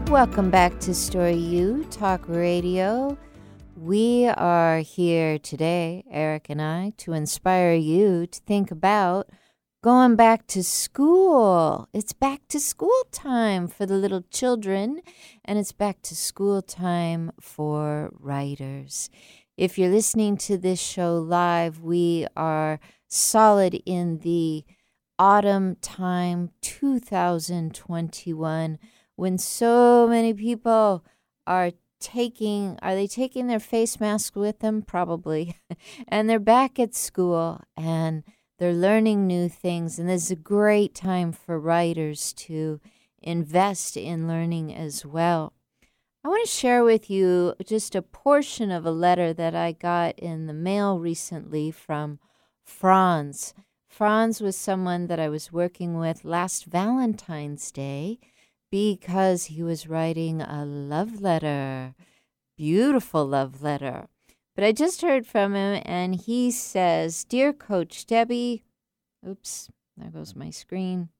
Welcome 0.08 0.48
back 0.48 0.80
to 0.80 0.94
Story 0.94 1.34
U 1.34 1.86
Talk 1.90 2.22
Radio. 2.28 3.18
We 3.84 4.28
are 4.28 4.78
here 4.78 5.40
today, 5.40 6.04
Eric 6.08 6.46
and 6.48 6.62
I, 6.62 6.92
to 6.98 7.14
inspire 7.14 7.74
you 7.74 8.28
to 8.28 8.40
think 8.42 8.70
about 8.70 9.28
going 9.82 10.14
back 10.14 10.46
to 10.54 10.62
school. 10.62 11.88
It's 11.92 12.12
back 12.12 12.42
to 12.50 12.60
school 12.60 13.02
time 13.10 13.66
for 13.66 13.84
the 13.84 13.96
little 13.96 14.22
children, 14.30 15.00
and 15.44 15.58
it's 15.58 15.72
back 15.72 16.00
to 16.02 16.14
school 16.14 16.62
time 16.62 17.32
for 17.40 18.12
writers. 18.20 19.10
If 19.56 19.76
you're 19.76 19.90
listening 19.90 20.36
to 20.36 20.56
this 20.56 20.80
show 20.80 21.16
live, 21.16 21.80
we 21.80 22.28
are 22.36 22.78
solid 23.08 23.82
in 23.84 24.18
the 24.18 24.64
autumn 25.18 25.74
time 25.82 26.50
2021 26.60 28.78
when 29.16 29.38
so 29.38 30.06
many 30.08 30.32
people 30.32 31.04
are 31.48 31.72
taking 32.02 32.78
are 32.82 32.94
they 32.94 33.06
taking 33.06 33.46
their 33.46 33.60
face 33.60 33.98
mask 34.00 34.36
with 34.36 34.58
them? 34.58 34.82
Probably. 34.82 35.56
And 36.08 36.28
they're 36.28 36.38
back 36.38 36.78
at 36.78 36.94
school 36.94 37.60
and 37.76 38.24
they're 38.58 38.74
learning 38.74 39.26
new 39.26 39.48
things 39.48 39.98
and 39.98 40.08
this 40.08 40.24
is 40.24 40.30
a 40.30 40.36
great 40.36 40.94
time 40.94 41.32
for 41.32 41.58
writers 41.58 42.32
to 42.34 42.80
invest 43.22 43.96
in 43.96 44.28
learning 44.28 44.74
as 44.74 45.06
well. 45.06 45.54
I 46.24 46.28
want 46.28 46.44
to 46.44 46.50
share 46.50 46.84
with 46.84 47.10
you 47.10 47.54
just 47.64 47.94
a 47.94 48.02
portion 48.02 48.70
of 48.70 48.86
a 48.86 48.90
letter 48.90 49.32
that 49.32 49.54
i 49.54 49.72
got 49.72 50.18
in 50.18 50.46
the 50.46 50.52
mail 50.52 50.98
recently 50.98 51.70
from 51.70 52.18
franz. 52.62 53.54
Franz 53.88 54.40
was 54.40 54.56
someone 54.56 55.06
that 55.06 55.18
i 55.18 55.28
was 55.28 55.52
working 55.52 55.98
with 55.98 56.24
last 56.24 56.66
valentine's 56.66 57.70
day 57.72 58.18
because 58.72 59.44
he 59.44 59.62
was 59.62 59.86
writing 59.86 60.40
a 60.40 60.64
love 60.64 61.20
letter, 61.20 61.94
beautiful 62.56 63.26
love 63.26 63.62
letter. 63.62 64.08
But 64.54 64.64
I 64.64 64.72
just 64.72 65.02
heard 65.02 65.26
from 65.26 65.54
him, 65.54 65.82
and 65.84 66.14
he 66.14 66.50
says, 66.50 67.22
Dear 67.24 67.52
Coach 67.52 68.06
Debby, 68.06 68.64
oops, 69.28 69.68
there 69.94 70.08
goes 70.08 70.34
my 70.34 70.48
screen. 70.48 71.10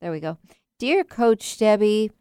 There 0.00 0.12
we 0.12 0.20
go. 0.20 0.38
Dear 0.78 1.02
Coach 1.02 1.58
Debby, 1.58 2.12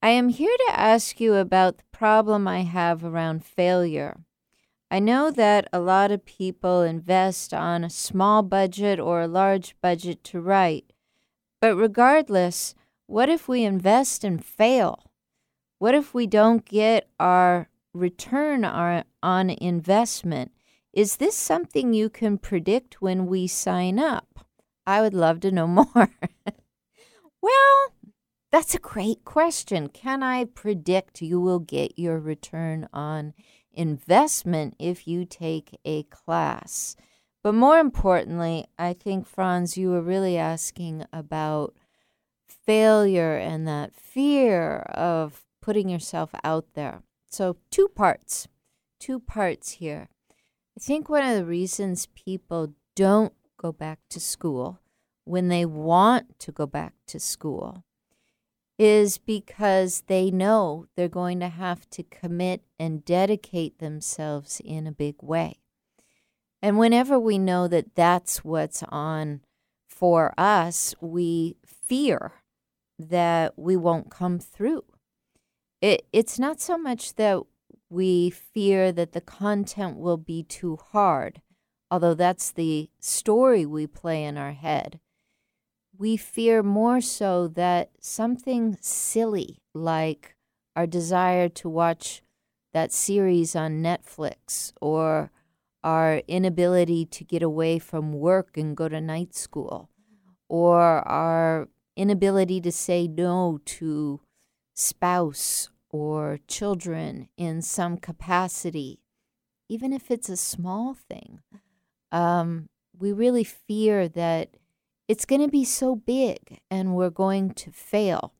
I 0.00 0.10
am 0.10 0.28
here 0.28 0.56
to 0.68 0.78
ask 0.78 1.20
you 1.20 1.34
about 1.34 1.78
the 1.78 1.84
problem 1.90 2.46
I 2.46 2.60
have 2.60 3.04
around 3.04 3.44
failure. 3.44 4.20
I 4.88 5.00
know 5.00 5.32
that 5.32 5.68
a 5.72 5.80
lot 5.80 6.12
of 6.12 6.24
people 6.24 6.82
invest 6.82 7.52
on 7.52 7.82
a 7.82 7.90
small 7.90 8.44
budget 8.44 9.00
or 9.00 9.20
a 9.20 9.26
large 9.26 9.74
budget 9.82 10.22
to 10.24 10.40
write, 10.40 10.92
but 11.60 11.74
regardless, 11.74 12.76
what 13.12 13.28
if 13.28 13.46
we 13.46 13.62
invest 13.62 14.24
and 14.24 14.42
fail? 14.42 15.12
What 15.78 15.94
if 15.94 16.14
we 16.14 16.26
don't 16.26 16.64
get 16.64 17.10
our 17.20 17.68
return 17.92 18.64
our, 18.64 19.04
on 19.22 19.50
investment? 19.50 20.50
Is 20.94 21.16
this 21.16 21.36
something 21.36 21.92
you 21.92 22.08
can 22.08 22.38
predict 22.38 23.02
when 23.02 23.26
we 23.26 23.46
sign 23.46 23.98
up? 23.98 24.46
I 24.86 25.02
would 25.02 25.12
love 25.12 25.40
to 25.40 25.52
know 25.52 25.66
more. 25.66 26.08
well, 27.42 27.92
that's 28.50 28.74
a 28.74 28.78
great 28.78 29.26
question. 29.26 29.90
Can 29.90 30.22
I 30.22 30.46
predict 30.46 31.20
you 31.20 31.38
will 31.38 31.60
get 31.60 31.98
your 31.98 32.18
return 32.18 32.88
on 32.94 33.34
investment 33.74 34.74
if 34.78 35.06
you 35.06 35.26
take 35.26 35.78
a 35.84 36.04
class? 36.04 36.96
But 37.42 37.54
more 37.54 37.78
importantly, 37.78 38.64
I 38.78 38.94
think, 38.94 39.26
Franz, 39.26 39.76
you 39.76 39.90
were 39.90 40.00
really 40.00 40.38
asking 40.38 41.04
about 41.12 41.74
failure 42.66 43.36
and 43.36 43.66
that 43.66 43.94
fear 43.94 44.78
of 44.94 45.44
putting 45.60 45.88
yourself 45.88 46.30
out 46.44 46.66
there. 46.74 47.02
So, 47.28 47.56
two 47.70 47.88
parts, 47.88 48.48
two 49.00 49.20
parts 49.20 49.72
here. 49.72 50.08
I 50.76 50.80
think 50.80 51.08
one 51.08 51.24
of 51.24 51.36
the 51.36 51.44
reasons 51.44 52.06
people 52.06 52.74
don't 52.96 53.32
go 53.56 53.72
back 53.72 54.00
to 54.10 54.20
school 54.20 54.80
when 55.24 55.48
they 55.48 55.64
want 55.64 56.38
to 56.40 56.52
go 56.52 56.66
back 56.66 56.94
to 57.06 57.20
school 57.20 57.84
is 58.78 59.18
because 59.18 60.02
they 60.08 60.30
know 60.30 60.86
they're 60.96 61.08
going 61.08 61.38
to 61.40 61.48
have 61.48 61.88
to 61.90 62.02
commit 62.02 62.62
and 62.78 63.04
dedicate 63.04 63.78
themselves 63.78 64.60
in 64.64 64.86
a 64.86 64.92
big 64.92 65.14
way. 65.22 65.58
And 66.60 66.78
whenever 66.78 67.18
we 67.18 67.38
know 67.38 67.68
that 67.68 67.94
that's 67.94 68.44
what's 68.44 68.82
on 68.88 69.42
for 69.88 70.32
us, 70.38 70.94
we 71.00 71.56
fear 71.64 72.41
that 73.10 73.58
we 73.58 73.76
won't 73.76 74.10
come 74.10 74.38
through. 74.38 74.84
It, 75.80 76.06
it's 76.12 76.38
not 76.38 76.60
so 76.60 76.78
much 76.78 77.14
that 77.14 77.40
we 77.88 78.30
fear 78.30 78.92
that 78.92 79.12
the 79.12 79.20
content 79.20 79.98
will 79.98 80.16
be 80.16 80.42
too 80.42 80.76
hard, 80.76 81.42
although 81.90 82.14
that's 82.14 82.50
the 82.50 82.88
story 82.98 83.66
we 83.66 83.86
play 83.86 84.24
in 84.24 84.38
our 84.38 84.52
head. 84.52 85.00
We 85.96 86.16
fear 86.16 86.62
more 86.62 87.00
so 87.00 87.48
that 87.48 87.90
something 88.00 88.78
silly 88.80 89.60
like 89.74 90.36
our 90.74 90.86
desire 90.86 91.48
to 91.50 91.68
watch 91.68 92.22
that 92.72 92.92
series 92.92 93.54
on 93.54 93.82
Netflix 93.82 94.72
or 94.80 95.30
our 95.84 96.22
inability 96.28 97.04
to 97.06 97.24
get 97.24 97.42
away 97.42 97.78
from 97.78 98.12
work 98.12 98.56
and 98.56 98.76
go 98.76 98.88
to 98.88 99.00
night 99.00 99.34
school 99.34 99.90
or 100.48 101.06
our 101.08 101.68
inability 101.96 102.60
to 102.60 102.72
say 102.72 103.06
no 103.06 103.60
to 103.64 104.20
spouse 104.74 105.70
or 105.90 106.38
children 106.48 107.28
in 107.36 107.62
some 107.62 107.96
capacity, 107.96 109.00
even 109.68 109.92
if 109.92 110.10
it's 110.10 110.28
a 110.28 110.36
small 110.36 110.94
thing, 110.94 111.40
um, 112.10 112.68
we 112.98 113.12
really 113.12 113.44
fear 113.44 114.08
that 114.08 114.56
it's 115.08 115.24
going 115.24 115.42
to 115.42 115.48
be 115.48 115.64
so 115.64 115.96
big 115.96 116.60
and 116.70 116.94
we're 116.94 117.10
going 117.10 117.52
to 117.52 117.70
fail. 117.70 118.32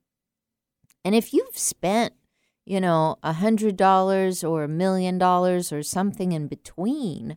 And 1.04 1.14
if 1.14 1.32
you've 1.34 1.58
spent, 1.58 2.14
you 2.64 2.80
know, 2.80 3.16
a 3.22 3.34
hundred 3.34 3.76
dollars 3.76 4.44
or 4.44 4.64
a 4.64 4.68
million 4.68 5.18
dollars 5.18 5.72
or 5.72 5.82
something 5.82 6.32
in 6.32 6.46
between 6.46 7.36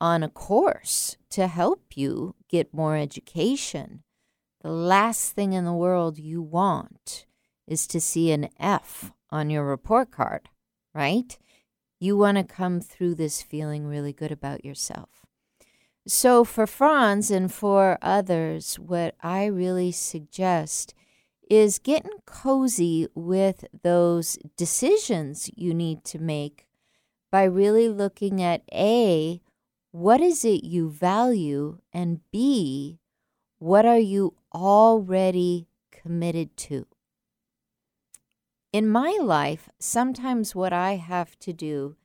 on 0.00 0.22
a 0.22 0.28
course 0.28 1.16
to 1.30 1.46
help 1.46 1.96
you 1.96 2.34
get 2.48 2.74
more 2.74 2.96
education, 2.96 4.02
the 4.68 4.74
last 4.74 5.32
thing 5.32 5.54
in 5.54 5.64
the 5.64 5.72
world 5.72 6.18
you 6.18 6.42
want 6.42 7.24
is 7.66 7.86
to 7.86 7.98
see 7.98 8.32
an 8.32 8.50
F 8.60 9.12
on 9.30 9.48
your 9.48 9.64
report 9.64 10.10
card, 10.10 10.50
right? 10.94 11.38
You 11.98 12.18
want 12.18 12.36
to 12.36 12.44
come 12.44 12.82
through 12.82 13.14
this 13.14 13.40
feeling 13.40 13.86
really 13.86 14.12
good 14.12 14.30
about 14.30 14.66
yourself. 14.66 15.24
So, 16.06 16.44
for 16.44 16.66
Franz 16.66 17.30
and 17.30 17.50
for 17.50 17.96
others, 18.02 18.78
what 18.78 19.14
I 19.22 19.46
really 19.46 19.90
suggest 19.90 20.92
is 21.48 21.78
getting 21.78 22.18
cozy 22.26 23.08
with 23.14 23.64
those 23.82 24.36
decisions 24.58 25.48
you 25.56 25.72
need 25.72 26.04
to 26.04 26.18
make 26.18 26.66
by 27.32 27.44
really 27.44 27.88
looking 27.88 28.42
at 28.42 28.64
A, 28.74 29.40
what 29.92 30.20
is 30.20 30.44
it 30.44 30.62
you 30.62 30.90
value, 30.90 31.78
and 31.90 32.20
B, 32.30 32.98
what 33.58 33.86
are 33.86 33.98
you 33.98 34.34
already 34.54 35.68
committed 35.90 36.56
to? 36.58 36.86
In 38.72 38.88
my 38.88 39.18
life, 39.20 39.68
sometimes 39.78 40.54
what 40.54 40.72
I 40.72 40.96
have 40.96 41.38
to 41.40 41.52
do 41.52 41.96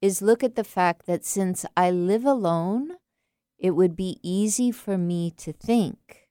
is 0.00 0.22
look 0.22 0.44
at 0.44 0.54
the 0.54 0.64
fact 0.64 1.06
that 1.06 1.24
since 1.24 1.66
I 1.76 1.90
live 1.90 2.24
alone, 2.24 2.92
it 3.58 3.72
would 3.72 3.96
be 3.96 4.18
easy 4.22 4.70
for 4.70 4.96
me 4.96 5.32
to 5.38 5.52
think 5.52 6.28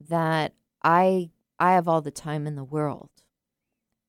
that 0.00 0.52
I 0.82 1.30
I 1.58 1.72
have 1.72 1.88
all 1.88 2.00
the 2.00 2.12
time 2.12 2.46
in 2.46 2.54
the 2.54 2.62
world. 2.64 3.10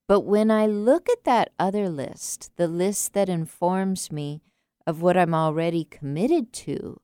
But 0.07 0.21
when 0.21 0.51
I 0.51 0.67
look 0.67 1.09
at 1.09 1.23
that 1.23 1.51
other 1.57 1.89
list, 1.89 2.51
the 2.57 2.67
list 2.67 3.13
that 3.13 3.29
informs 3.29 4.11
me 4.11 4.41
of 4.85 5.01
what 5.01 5.17
I'm 5.17 5.33
already 5.33 5.83
committed 5.83 6.53
to, 6.53 6.99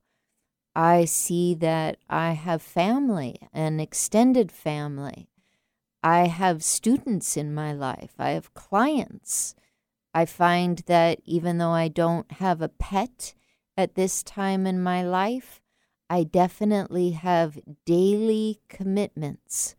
I 0.75 1.05
see 1.05 1.53
that 1.55 1.97
I 2.09 2.33
have 2.33 2.61
family, 2.61 3.37
an 3.53 3.79
extended 3.79 4.51
family. 4.51 5.29
I 6.03 6.27
have 6.27 6.63
students 6.63 7.37
in 7.37 7.53
my 7.53 7.71
life. 7.71 8.13
I 8.19 8.31
have 8.31 8.53
clients. 8.53 9.55
I 10.13 10.25
find 10.25 10.79
that 10.87 11.19
even 11.23 11.57
though 11.57 11.71
I 11.71 11.87
don't 11.87 12.29
have 12.33 12.61
a 12.61 12.69
pet 12.69 13.33
at 13.77 13.95
this 13.95 14.21
time 14.21 14.67
in 14.67 14.83
my 14.83 15.01
life, 15.01 15.61
I 16.09 16.23
definitely 16.23 17.11
have 17.11 17.59
daily 17.85 18.59
commitments 18.69 19.75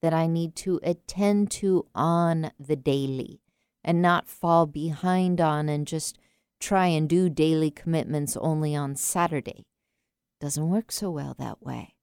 that 0.00 0.14
I 0.14 0.26
need 0.26 0.54
to 0.56 0.78
attend 0.82 1.50
to 1.52 1.86
on 1.94 2.52
the 2.58 2.76
daily 2.76 3.40
and 3.84 4.00
not 4.00 4.28
fall 4.28 4.66
behind 4.66 5.40
on 5.40 5.68
and 5.68 5.86
just 5.86 6.18
try 6.60 6.86
and 6.86 7.08
do 7.08 7.28
daily 7.28 7.70
commitments 7.70 8.36
only 8.36 8.74
on 8.74 8.96
Saturday. 8.96 9.66
Doesn't 10.40 10.68
work 10.68 10.92
so 10.92 11.10
well 11.10 11.34
that 11.38 11.62
way. 11.62 11.94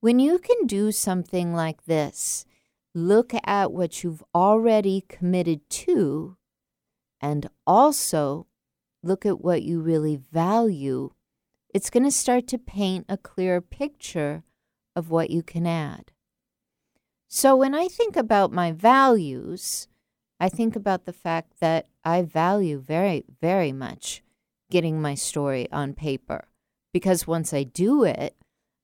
When 0.00 0.18
you 0.18 0.38
can 0.38 0.66
do 0.66 0.92
something 0.92 1.52
like 1.52 1.84
this, 1.84 2.46
look 2.94 3.32
at 3.44 3.72
what 3.72 4.02
you've 4.02 4.22
already 4.34 5.04
committed 5.08 5.68
to 5.70 6.36
and 7.20 7.48
also 7.66 8.46
look 9.02 9.26
at 9.26 9.40
what 9.40 9.62
you 9.62 9.80
really 9.80 10.16
value, 10.16 11.10
it's 11.74 11.90
going 11.90 12.04
to 12.04 12.10
start 12.10 12.46
to 12.48 12.58
paint 12.58 13.06
a 13.08 13.16
clear 13.16 13.60
picture 13.60 14.44
of 14.96 15.10
what 15.10 15.30
you 15.30 15.42
can 15.42 15.66
add. 15.66 16.12
So 17.28 17.54
when 17.56 17.74
I 17.74 17.88
think 17.88 18.16
about 18.16 18.52
my 18.52 18.72
values, 18.72 19.86
I 20.40 20.48
think 20.48 20.74
about 20.74 21.04
the 21.04 21.12
fact 21.12 21.60
that 21.60 21.88
I 22.04 22.22
value 22.22 22.78
very, 22.78 23.24
very 23.40 23.72
much 23.72 24.22
getting 24.70 25.00
my 25.00 25.14
story 25.14 25.70
on 25.70 25.92
paper 25.92 26.47
because 26.92 27.26
once 27.26 27.52
I 27.52 27.62
do 27.62 28.04
it, 28.04 28.36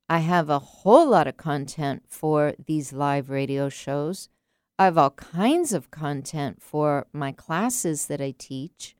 I 0.08 0.18
have 0.18 0.50
a 0.50 0.58
whole 0.58 1.08
lot 1.08 1.26
of 1.26 1.36
content 1.36 2.02
for 2.08 2.54
these 2.64 2.92
live 2.92 3.30
radio 3.30 3.68
shows. 3.68 4.28
I 4.78 4.84
have 4.84 4.98
all 4.98 5.10
kinds 5.10 5.72
of 5.72 5.90
content 5.90 6.60
for 6.60 7.06
my 7.12 7.32
classes 7.32 8.06
that 8.06 8.20
I 8.20 8.34
teach. 8.36 8.96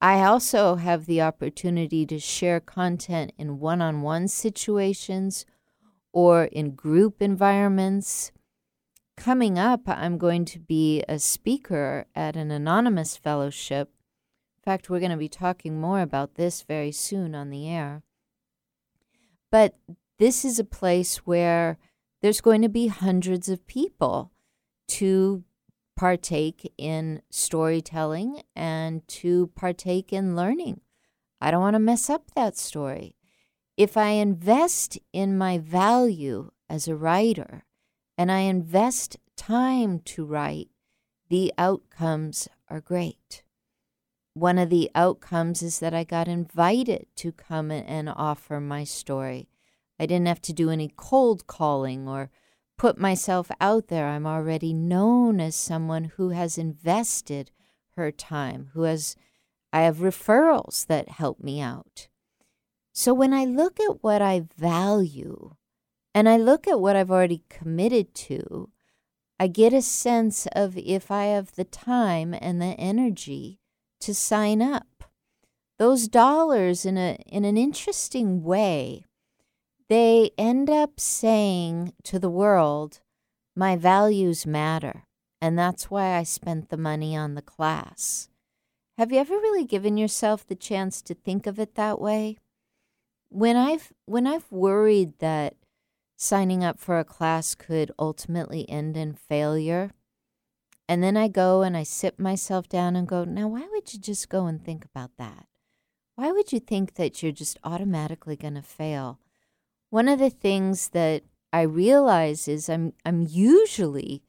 I 0.00 0.22
also 0.22 0.76
have 0.76 1.06
the 1.06 1.20
opportunity 1.20 2.06
to 2.06 2.18
share 2.18 2.60
content 2.60 3.32
in 3.38 3.60
one 3.60 3.82
on 3.82 4.02
one 4.02 4.28
situations 4.28 5.44
or 6.12 6.44
in 6.44 6.72
group 6.72 7.20
environments 7.20 8.32
coming 9.20 9.58
up, 9.58 9.82
I'm 9.86 10.16
going 10.16 10.46
to 10.46 10.58
be 10.58 11.04
a 11.06 11.18
speaker 11.18 12.06
at 12.14 12.36
an 12.36 12.50
anonymous 12.50 13.18
fellowship. 13.18 13.90
In 14.60 14.70
fact, 14.70 14.90
we're 14.90 15.00
going 15.00 15.10
to 15.10 15.16
be 15.16 15.28
talking 15.28 15.80
more 15.80 16.00
about 16.00 16.34
this 16.34 16.62
very 16.62 16.92
soon 16.92 17.34
on 17.34 17.48
the 17.48 17.68
air. 17.68 18.02
But 19.50 19.76
this 20.18 20.44
is 20.44 20.58
a 20.58 20.64
place 20.64 21.18
where 21.18 21.78
there's 22.20 22.42
going 22.42 22.60
to 22.60 22.68
be 22.68 22.88
hundreds 22.88 23.48
of 23.48 23.66
people 23.66 24.32
to 24.88 25.44
partake 25.96 26.70
in 26.76 27.22
storytelling 27.30 28.42
and 28.54 29.06
to 29.08 29.46
partake 29.56 30.12
in 30.12 30.36
learning. 30.36 30.82
I 31.40 31.50
don't 31.50 31.62
want 31.62 31.74
to 31.74 31.80
mess 31.80 32.10
up 32.10 32.30
that 32.34 32.58
story. 32.58 33.16
If 33.78 33.96
I 33.96 34.10
invest 34.10 34.98
in 35.12 35.38
my 35.38 35.56
value 35.56 36.50
as 36.68 36.86
a 36.86 36.94
writer, 36.94 37.64
and 38.18 38.30
I 38.30 38.40
invest 38.40 39.16
time 39.36 40.00
to 40.00 40.26
write, 40.26 40.68
the 41.30 41.54
outcomes 41.56 42.46
are 42.68 42.82
great. 42.82 43.42
One 44.34 44.58
of 44.58 44.70
the 44.70 44.90
outcomes 44.94 45.62
is 45.62 45.80
that 45.80 45.92
I 45.92 46.04
got 46.04 46.28
invited 46.28 47.06
to 47.16 47.32
come 47.32 47.70
and 47.70 48.08
offer 48.08 48.60
my 48.60 48.84
story. 48.84 49.48
I 49.98 50.06
didn't 50.06 50.28
have 50.28 50.42
to 50.42 50.52
do 50.52 50.70
any 50.70 50.92
cold 50.96 51.46
calling 51.46 52.08
or 52.08 52.30
put 52.78 52.98
myself 52.98 53.50
out 53.60 53.88
there. 53.88 54.06
I'm 54.06 54.26
already 54.26 54.72
known 54.72 55.40
as 55.40 55.54
someone 55.56 56.04
who 56.16 56.30
has 56.30 56.56
invested 56.56 57.50
her 57.96 58.10
time, 58.10 58.70
who 58.72 58.82
has, 58.82 59.16
I 59.72 59.82
have 59.82 59.98
referrals 59.98 60.86
that 60.86 61.08
help 61.08 61.40
me 61.40 61.60
out. 61.60 62.08
So 62.92 63.12
when 63.12 63.34
I 63.34 63.44
look 63.44 63.78
at 63.80 64.02
what 64.02 64.22
I 64.22 64.44
value, 64.56 65.56
and 66.14 66.28
I 66.28 66.36
look 66.36 66.66
at 66.66 66.80
what 66.80 66.96
I've 66.96 67.10
already 67.10 67.44
committed 67.48 68.14
to, 68.14 68.70
I 69.38 69.46
get 69.46 69.72
a 69.72 69.82
sense 69.82 70.46
of 70.52 70.76
if 70.76 71.10
I 71.10 71.26
have 71.26 71.54
the 71.54 71.64
time 71.64 72.34
and 72.34 72.60
the 72.60 72.74
energy 72.78 73.59
to 74.00 74.14
sign 74.14 74.62
up. 74.62 75.04
Those 75.78 76.08
dollars, 76.08 76.84
in, 76.84 76.98
a, 76.98 77.16
in 77.26 77.44
an 77.44 77.56
interesting 77.56 78.42
way, 78.42 79.04
they 79.88 80.30
end 80.36 80.68
up 80.70 81.00
saying 81.00 81.94
to 82.04 82.18
the 82.18 82.30
world, 82.30 83.00
My 83.56 83.76
values 83.76 84.46
matter. 84.46 85.04
And 85.40 85.58
that's 85.58 85.90
why 85.90 86.16
I 86.16 86.22
spent 86.22 86.68
the 86.68 86.76
money 86.76 87.16
on 87.16 87.34
the 87.34 87.42
class. 87.42 88.28
Have 88.98 89.10
you 89.10 89.18
ever 89.18 89.34
really 89.34 89.64
given 89.64 89.96
yourself 89.96 90.46
the 90.46 90.54
chance 90.54 91.00
to 91.02 91.14
think 91.14 91.46
of 91.46 91.58
it 91.58 91.74
that 91.76 91.98
way? 91.98 92.36
When 93.30 93.56
I've 93.56 93.92
when 94.04 94.26
I've 94.26 94.50
worried 94.52 95.18
that 95.20 95.54
signing 96.20 96.62
up 96.62 96.78
for 96.78 96.98
a 96.98 97.04
class 97.04 97.54
could 97.54 97.90
ultimately 97.98 98.68
end 98.68 98.94
in 98.96 99.14
failure. 99.14 99.90
And 100.90 101.04
then 101.04 101.16
I 101.16 101.28
go 101.28 101.62
and 101.62 101.76
I 101.76 101.84
sit 101.84 102.18
myself 102.18 102.68
down 102.68 102.96
and 102.96 103.06
go, 103.06 103.22
now, 103.22 103.46
why 103.46 103.64
would 103.70 103.94
you 103.94 104.00
just 104.00 104.28
go 104.28 104.46
and 104.46 104.60
think 104.60 104.84
about 104.84 105.12
that? 105.18 105.46
Why 106.16 106.32
would 106.32 106.52
you 106.52 106.58
think 106.58 106.94
that 106.94 107.22
you're 107.22 107.30
just 107.30 107.60
automatically 107.62 108.34
going 108.34 108.56
to 108.56 108.62
fail? 108.62 109.20
One 109.90 110.08
of 110.08 110.18
the 110.18 110.30
things 110.30 110.88
that 110.88 111.22
I 111.52 111.60
realize 111.62 112.48
is 112.48 112.68
I'm, 112.68 112.94
I'm 113.04 113.22
usually 113.22 114.24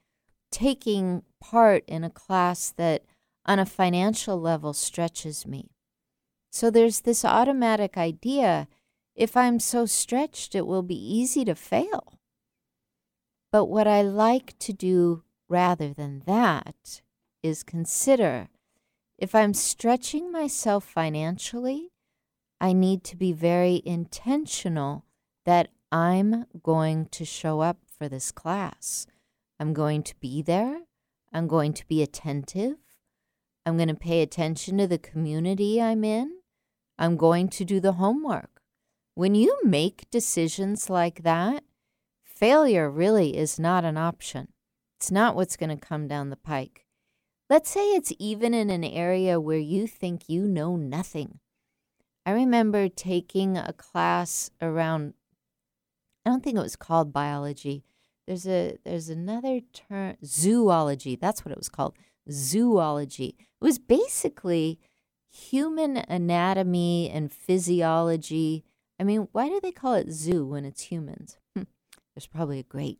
taking 0.52 1.24
part 1.40 1.84
in 1.88 2.04
a 2.04 2.12
class 2.12 2.70
that 2.78 3.06
on 3.44 3.58
a 3.58 3.66
financial 3.66 4.40
level 4.40 4.74
stretches 4.74 5.48
me. 5.48 5.72
So 6.52 6.70
there's 6.70 7.02
this 7.02 7.26
automatic 7.26 7.98
idea 7.98 8.68
if 9.16 9.36
I'm 9.36 9.60
so 9.60 9.88
stretched, 9.88 10.54
it 10.54 10.68
will 10.68 10.84
be 10.84 10.94
easy 10.94 11.44
to 11.46 11.56
fail. 11.56 12.20
But 13.52 13.66
what 13.66 13.88
I 13.88 14.04
like 14.04 14.60
to 14.60 14.74
do 14.74 15.24
rather 15.52 15.94
than 15.94 16.24
that 16.26 17.02
is 17.44 17.62
consider 17.62 18.48
if 19.18 19.36
I'm 19.36 19.54
stretching 19.54 20.32
myself 20.32 20.84
financially, 20.84 21.92
I 22.60 22.74
need 22.74 23.04
to 23.04 23.16
be 23.16 23.34
very 23.34 23.84
intentional 23.86 25.06
that 25.46 25.70
I'm 25.92 26.46
going 26.64 27.08
to 27.08 27.26
show 27.26 27.60
up 27.60 27.78
for 27.86 28.08
this 28.08 28.32
class. 28.32 29.06
I'm 29.60 29.74
going 29.74 30.02
to 30.04 30.16
be 30.20 30.42
there. 30.42 30.82
I'm 31.32 31.48
going 31.48 31.74
to 31.74 31.88
be 31.88 32.02
attentive. 32.02 32.78
I'm 33.66 33.78
going 33.78 33.90
to 33.90 33.96
pay 33.96 34.22
attention 34.22 34.80
to 34.80 34.88
the 34.88 34.98
community 34.98 35.82
I'm 35.82 36.04
in. 36.04 36.32
I'm 36.98 37.16
going 37.16 37.50
to 37.50 37.66
do 37.66 37.80
the 37.80 37.94
homework. 37.94 38.62
When 39.14 39.36
you 39.36 39.60
make 39.64 40.10
decisions 40.10 40.90
like 40.90 41.24
that, 41.24 41.64
failure 42.24 42.90
really 42.90 43.38
is 43.38 43.60
not 43.60 43.86
an 43.86 43.98
option. 43.98 44.48
It's 45.02 45.10
not 45.10 45.36
what's 45.36 45.58
going 45.58 45.72
to 45.76 45.84
come 45.84 46.08
down 46.08 46.30
the 46.30 46.36
pike. 46.36 46.86
Let's 47.50 47.72
say 47.72 47.88
it's 47.96 48.14
even 48.20 48.54
in 48.54 48.70
an 48.70 48.84
area 48.84 49.40
where 49.40 49.58
you 49.58 49.88
think 49.88 50.30
you 50.30 50.44
know 50.46 50.76
nothing. 50.76 51.40
I 52.24 52.34
remember 52.34 52.88
taking 52.88 53.58
a 53.58 53.74
class 53.74 54.52
around 54.62 55.16
I 56.24 56.30
don't 56.30 56.44
think 56.44 56.56
it 56.56 56.62
was 56.62 56.76
called 56.76 57.12
biology. 57.12 57.84
There's 58.28 58.46
a 58.46 58.78
there's 58.86 59.10
another 59.10 59.62
term 59.74 60.18
zoology. 60.24 61.16
That's 61.16 61.44
what 61.44 61.52
it 61.52 61.58
was 61.58 61.70
called. 61.70 61.96
Zoology. 62.30 63.36
It 63.40 63.66
was 63.66 63.80
basically 63.80 64.78
human 65.32 65.98
anatomy 65.98 67.10
and 67.10 67.32
physiology. 67.32 68.66
I 69.00 69.04
mean, 69.04 69.30
why 69.32 69.50
do 69.50 69.60
they 69.64 69.72
call 69.72 69.96
it 69.96 70.12
zoo 70.12 70.46
when 70.46 70.64
it's 70.64 70.84
humans? 70.84 71.40
There's 71.56 72.28
probably 72.32 72.60
a 72.60 72.64
great 72.64 73.00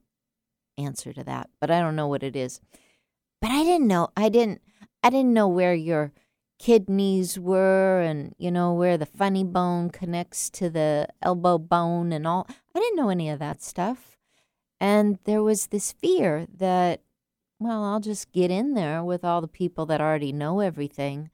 answer 0.78 1.14
to 1.14 1.24
that, 1.24 1.50
but 1.60 1.72
I 1.72 1.80
don't 1.80 1.96
know 1.96 2.08
what 2.08 2.24
it 2.24 2.36
is. 2.36 2.60
But 3.42 3.52
I 3.52 3.64
didn't 3.64 3.88
know. 3.88 4.10
I 4.16 4.30
didn't 4.30 4.62
I 5.04 5.10
didn't 5.10 5.34
know 5.34 5.48
where 5.48 5.74
your 5.74 6.12
kidneys 6.60 7.40
were 7.40 8.02
and 8.02 8.36
you 8.38 8.52
know 8.52 8.74
where 8.74 8.98
the 8.98 9.06
funny 9.06 9.44
bone 9.44 9.90
connects 9.90 10.50
to 10.52 10.70
the 10.70 11.08
elbow 11.22 11.58
bone 11.58 12.12
and 12.12 12.28
all. 12.28 12.48
I 12.76 12.80
didn't 12.80 12.98
know 12.98 13.10
any 13.10 13.30
of 13.30 13.40
that 13.40 13.64
stuff. 13.64 14.18
And 14.80 15.20
there 15.26 15.44
was 15.44 15.68
this 15.68 15.92
fear 15.92 16.48
that 16.58 17.02
well, 17.60 17.84
I'll 17.84 18.00
just 18.00 18.32
get 18.32 18.50
in 18.50 18.74
there 18.74 19.04
with 19.04 19.24
all 19.24 19.40
the 19.40 19.48
people 19.48 19.86
that 19.86 20.02
already 20.02 20.32
know 20.32 20.62
everything 20.62 21.30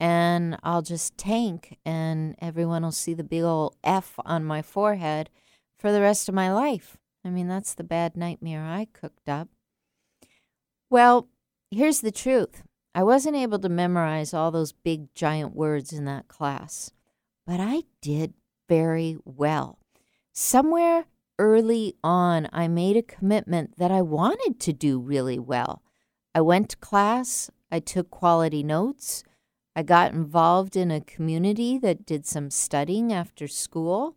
and 0.00 0.58
I'll 0.62 0.82
just 0.82 1.18
tank 1.18 1.76
and 1.84 2.36
everyone 2.40 2.82
will 2.82 2.92
see 2.92 3.14
the 3.14 3.24
big 3.24 3.42
old 3.42 3.76
F 3.82 4.14
on 4.24 4.44
my 4.44 4.62
forehead 4.62 5.28
for 5.78 5.92
the 5.92 6.00
rest 6.00 6.28
of 6.28 6.34
my 6.34 6.52
life. 6.52 6.96
I 7.28 7.30
mean, 7.30 7.46
that's 7.46 7.74
the 7.74 7.84
bad 7.84 8.16
nightmare 8.16 8.64
I 8.64 8.86
cooked 8.94 9.28
up. 9.28 9.48
Well, 10.88 11.28
here's 11.70 12.00
the 12.00 12.10
truth 12.10 12.62
I 12.94 13.02
wasn't 13.02 13.36
able 13.36 13.58
to 13.58 13.68
memorize 13.68 14.32
all 14.32 14.50
those 14.50 14.72
big 14.72 15.14
giant 15.14 15.54
words 15.54 15.92
in 15.92 16.06
that 16.06 16.26
class, 16.26 16.90
but 17.46 17.60
I 17.60 17.82
did 18.00 18.32
very 18.66 19.18
well. 19.26 19.78
Somewhere 20.32 21.04
early 21.38 21.96
on, 22.02 22.48
I 22.50 22.66
made 22.66 22.96
a 22.96 23.02
commitment 23.02 23.76
that 23.76 23.90
I 23.90 24.00
wanted 24.00 24.58
to 24.60 24.72
do 24.72 24.98
really 24.98 25.38
well. 25.38 25.82
I 26.34 26.40
went 26.40 26.70
to 26.70 26.76
class, 26.78 27.50
I 27.70 27.80
took 27.80 28.10
quality 28.10 28.62
notes, 28.62 29.22
I 29.76 29.82
got 29.82 30.14
involved 30.14 30.76
in 30.76 30.90
a 30.90 31.02
community 31.02 31.76
that 31.76 32.06
did 32.06 32.24
some 32.24 32.48
studying 32.48 33.12
after 33.12 33.46
school. 33.46 34.16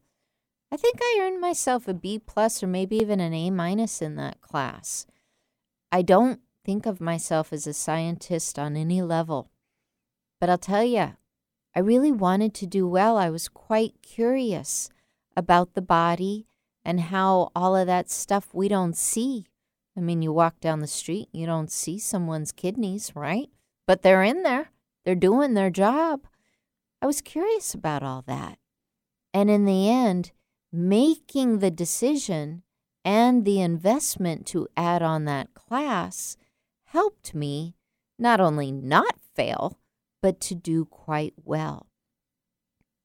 I 0.72 0.78
think 0.78 1.00
I 1.02 1.20
earned 1.22 1.42
myself 1.42 1.88
a 1.88 1.94
B 1.94 2.18
plus 2.18 2.64
or 2.64 2.68
maybe 2.68 2.96
even 2.98 3.20
an 3.20 3.34
A 3.34 3.50
minus 3.50 4.02
in 4.02 4.16
that 4.16 4.40
class. 4.40 5.06
I 5.92 6.02
don't 6.02 6.40
think 6.64 6.86
of 6.86 7.02
myself 7.02 7.52
as 7.52 7.68
a 7.68 7.74
scientist 7.74 8.58
on 8.58 8.78
any 8.78 9.02
level. 9.02 9.50
But 10.40 10.50
I'll 10.50 10.58
tell 10.58 10.84
you, 10.84 11.16
I 11.76 11.80
really 11.80 12.12
wanted 12.12 12.54
to 12.56 12.66
do 12.66 12.88
well. 12.88 13.18
I 13.18 13.30
was 13.30 13.50
quite 13.50 13.96
curious 14.02 14.90
about 15.36 15.74
the 15.74 15.82
body 15.82 16.48
and 16.86 17.00
how 17.00 17.52
all 17.56 17.76
of 17.76 17.88
that 17.88 18.10
stuff 18.10 18.54
we 18.54 18.68
don't 18.68 18.96
see. 18.96 19.48
I 19.98 20.00
mean, 20.00 20.22
you 20.22 20.32
walk 20.32 20.62
down 20.62 20.80
the 20.80 20.88
street, 20.88 21.28
you 21.34 21.46
don't 21.46 21.72
see 21.72 22.00
someone's 22.00 22.54
kidneys, 22.54 23.12
right? 23.14 23.50
But 23.86 24.04
they're 24.04 24.24
in 24.24 24.44
there, 24.44 24.72
they're 25.04 25.16
doing 25.16 25.54
their 25.54 25.70
job. 25.70 26.28
I 27.02 27.08
was 27.08 27.22
curious 27.22 27.74
about 27.74 28.04
all 28.04 28.24
that. 28.28 28.58
And 29.34 29.50
in 29.50 29.66
the 29.66 29.90
end, 29.90 30.32
making 30.72 31.60
the 31.60 31.72
decision 31.72 32.64
and 33.04 33.46
the 33.46 33.62
investment 33.62 34.46
to 34.48 34.68
add 34.78 35.02
on 35.02 35.26
that 35.26 35.54
class 35.54 36.38
helped 36.86 37.34
me 37.34 37.76
not 38.20 38.40
only 38.40 38.72
not 38.72 39.16
fail, 39.36 39.80
but 40.22 40.40
to 40.40 40.56
do 40.56 40.86
quite 40.86 41.34
well. 41.44 41.88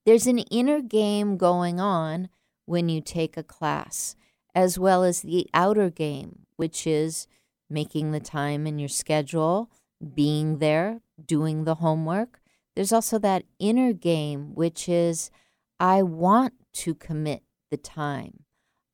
There's 0.05 0.27
an 0.27 0.39
inner 0.39 0.81
game 0.81 1.37
going 1.37 1.79
on 1.79 2.29
when 2.65 2.87
you 2.89 3.01
take 3.01 3.35
a 3.35 3.43
class, 3.43 4.15
as 4.53 4.77
well 4.77 5.03
as 5.03 5.21
the 5.21 5.49
outer 5.53 5.89
game, 5.89 6.45
which 6.55 6.85
is 6.85 7.27
making 7.69 8.11
the 8.11 8.19
time 8.19 8.67
in 8.67 8.79
your 8.79 8.89
schedule, 8.89 9.69
being 10.13 10.59
there, 10.59 11.01
doing 11.25 11.63
the 11.63 11.75
homework. 11.75 12.39
There's 12.75 12.93
also 12.93 13.17
that 13.19 13.43
inner 13.59 13.91
game, 13.91 14.53
which 14.53 14.87
is 14.87 15.31
I 15.79 16.03
want 16.03 16.53
to 16.73 16.93
commit 16.93 17.43
the 17.69 17.77
time. 17.77 18.43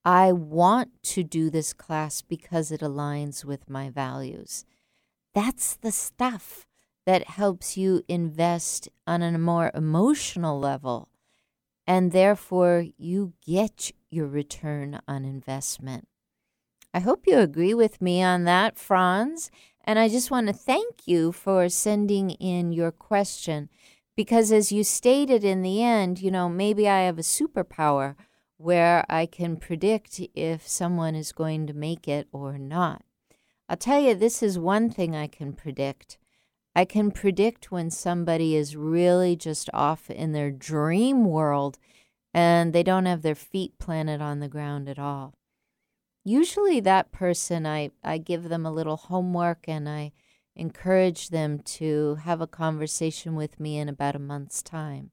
I 0.06 0.32
want 0.34 0.92
to 1.04 1.24
do 1.24 1.50
this 1.50 1.74
class 1.74 2.22
because 2.22 2.72
it 2.72 2.82
aligns 2.82 3.46
with 3.46 3.70
my 3.70 3.90
values. 3.90 4.66
That's 5.34 5.76
the 5.76 5.92
stuff 5.92 6.68
that 7.06 7.28
helps 7.28 7.78
you 7.78 8.04
invest 8.08 8.90
on 9.08 9.22
a 9.22 9.38
more 9.38 9.72
emotional 9.74 10.60
level. 10.60 11.10
And 11.88 12.12
therefore, 12.12 12.86
you 12.98 13.34
get 13.46 13.92
your 14.10 14.28
return 14.28 15.02
on 15.08 15.26
investment. 15.26 16.08
I 16.94 17.00
hope 17.00 17.24
you 17.26 17.40
agree 17.40 17.74
with 17.74 18.02
me 18.02 18.22
on 18.22 18.44
that, 18.44 18.78
Franz. 18.78 19.52
And 19.84 20.00
I 20.00 20.08
just 20.08 20.32
want 20.32 20.48
to 20.48 20.54
thank 20.54 21.08
you 21.08 21.32
for 21.32 21.68
sending 21.68 22.32
in 22.32 22.72
your 22.72 22.92
question 22.92 23.70
because, 24.16 24.52
as 24.52 24.72
you 24.72 24.84
stated 24.84 25.44
in 25.44 25.62
the 25.62 25.84
end, 25.84 26.22
you 26.22 26.32
know, 26.32 26.48
maybe 26.48 26.88
I 26.88 27.02
have 27.02 27.18
a 27.18 27.24
superpower 27.24 28.16
where 28.64 29.06
I 29.10 29.26
can 29.26 29.58
predict 29.58 30.22
if 30.34 30.66
someone 30.66 31.16
is 31.16 31.34
going 31.34 31.68
to 31.68 31.74
make 31.74 32.08
it 32.08 32.28
or 32.32 32.58
not. 32.58 33.04
I'll 33.68 33.76
tell 33.76 34.00
you, 34.00 34.16
this 34.16 34.42
is 34.42 34.58
one 34.58 34.90
thing 34.90 35.16
I 35.16 35.28
can 35.28 35.52
predict. 35.52 36.18
I 36.74 36.86
can 36.86 37.12
predict 37.12 37.72
when 37.72 37.92
somebody 37.92 38.56
is 38.56 38.76
really 38.78 39.36
just 39.36 39.70
off 39.74 40.10
in 40.10 40.32
their 40.32 40.50
dream 40.50 41.26
world 41.26 41.78
and 42.34 42.74
they 42.74 42.84
don't 42.84 43.06
have 43.06 43.22
their 43.22 43.36
feet 43.36 43.78
planted 43.80 44.22
on 44.22 44.40
the 44.40 44.48
ground 44.48 44.88
at 44.88 44.98
all. 44.98 45.34
Usually, 46.24 46.80
that 46.80 47.12
person, 47.12 47.68
I, 47.68 47.92
I 48.02 48.18
give 48.18 48.48
them 48.48 48.66
a 48.66 48.72
little 48.72 48.98
homework 48.98 49.66
and 49.68 49.90
I 49.90 50.14
encourage 50.56 51.30
them 51.30 51.60
to 51.60 52.16
have 52.24 52.40
a 52.40 52.48
conversation 52.48 53.36
with 53.36 53.60
me 53.60 53.78
in 53.78 53.90
about 53.90 54.16
a 54.16 54.20
month's 54.20 54.64
time. 54.64 55.12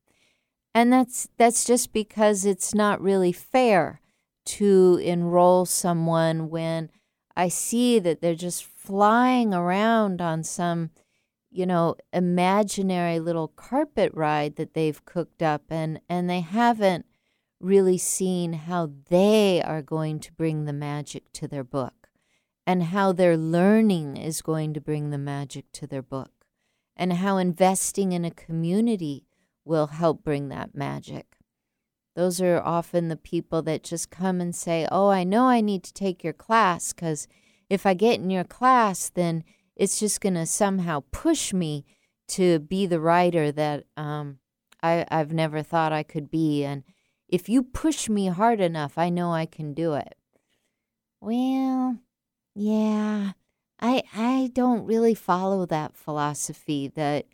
And 0.75 0.93
that's 0.93 1.29
that's 1.37 1.65
just 1.65 1.93
because 1.93 2.45
it's 2.45 2.75
not 2.75 3.01
really 3.01 3.33
fair 3.33 4.01
to 4.47 5.01
enroll 5.03 5.67
someone 5.67 6.49
when 6.49 6.91
I 7.37 7.49
see 7.49 7.99
that 7.99 8.21
they're 8.21 8.35
just 8.35 8.65
flying 8.65 9.53
around 9.53 10.21
on 10.21 10.43
some, 10.45 10.91
you 11.51 11.67
know, 11.67 11.97
imaginary 12.13 13.19
little 13.19 13.49
carpet 13.49 14.13
ride 14.15 14.57
that 14.57 14.75
they've 14.75 15.05
cooked 15.05 15.43
up 15.43 15.63
and 15.71 16.01
and 16.09 16.31
they 16.31 16.41
haven't 16.41 17.07
really 17.61 17.99
seen 17.99 18.55
how 18.55 18.91
they 19.09 19.63
are 19.63 19.83
going 19.83 20.19
to 20.21 20.33
bring 20.33 20.65
the 20.65 20.73
magic 20.73 21.31
to 21.33 21.47
their 21.47 21.65
book 21.65 22.09
and 22.67 22.85
how 22.85 23.13
their 23.13 23.37
learning 23.37 24.17
is 24.17 24.41
going 24.41 24.73
to 24.73 24.81
bring 24.81 25.11
the 25.11 25.19
magic 25.19 25.71
to 25.73 25.87
their 25.87 26.03
book 26.03 26.47
and 26.97 27.15
how 27.15 27.37
investing 27.37 28.13
in 28.13 28.25
a 28.25 28.31
community 28.31 29.27
will 29.71 29.87
help 29.87 30.23
bring 30.23 30.49
that 30.49 30.75
magic. 30.75 31.37
Those 32.17 32.43
are 32.43 32.61
often 32.61 33.09
the 33.09 33.17
people 33.17 33.63
that 33.63 33.85
just 33.85 34.11
come 34.11 34.41
and 34.41 34.55
say, 34.55 34.87
Oh, 34.91 35.09
I 35.09 35.25
know 35.25 35.47
I 35.47 35.61
need 35.61 35.85
to 35.85 35.95
take 35.95 36.23
your 36.23 36.33
class 36.35 36.93
because 36.93 37.29
if 37.71 37.87
I 37.87 37.95
get 37.95 38.21
in 38.21 38.29
your 38.29 38.45
class, 38.45 39.09
then 39.09 39.45
it's 39.77 40.01
just 40.01 40.21
going 40.21 40.35
to 40.35 40.45
somehow 40.45 41.05
push 41.13 41.55
me 41.55 41.87
to 42.29 42.59
be 42.59 42.85
the 42.85 43.01
writer 43.01 43.53
that 43.53 43.85
um, 43.97 44.41
I, 44.83 45.07
I've 45.09 45.33
never 45.33 45.63
thought 45.63 45.93
I 45.93 46.03
could 46.03 46.31
be. 46.31 46.65
And 46.65 46.83
if 47.29 47.49
you 47.49 47.63
push 47.63 48.09
me 48.09 48.27
hard 48.27 48.61
enough, 48.61 48.99
I 48.99 49.09
know 49.09 49.33
I 49.33 49.47
can 49.47 49.73
do 49.73 49.95
it. 49.95 50.17
Well, 51.21 51.99
yeah, 52.57 53.33
I 53.81 54.03
I 54.15 54.51
don't 54.53 54.85
really 54.85 55.15
follow 55.15 55.65
that 55.67 55.97
philosophy 55.97 56.89
that 56.97 57.27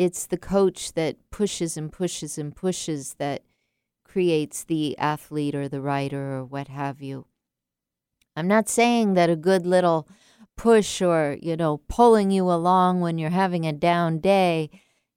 it's 0.00 0.24
the 0.24 0.38
coach 0.38 0.94
that 0.94 1.18
pushes 1.30 1.76
and 1.76 1.92
pushes 1.92 2.38
and 2.38 2.56
pushes 2.56 3.16
that 3.18 3.42
creates 4.02 4.64
the 4.64 4.96
athlete 4.96 5.54
or 5.54 5.68
the 5.68 5.82
writer 5.82 6.38
or 6.38 6.42
what 6.42 6.68
have 6.68 7.02
you. 7.02 7.26
I'm 8.34 8.48
not 8.48 8.66
saying 8.66 9.12
that 9.12 9.28
a 9.28 9.36
good 9.36 9.66
little 9.66 10.08
push 10.56 11.02
or, 11.02 11.36
you 11.42 11.54
know, 11.54 11.82
pulling 11.86 12.30
you 12.30 12.50
along 12.50 13.02
when 13.02 13.18
you're 13.18 13.28
having 13.28 13.66
a 13.66 13.74
down 13.74 14.20
day 14.20 14.70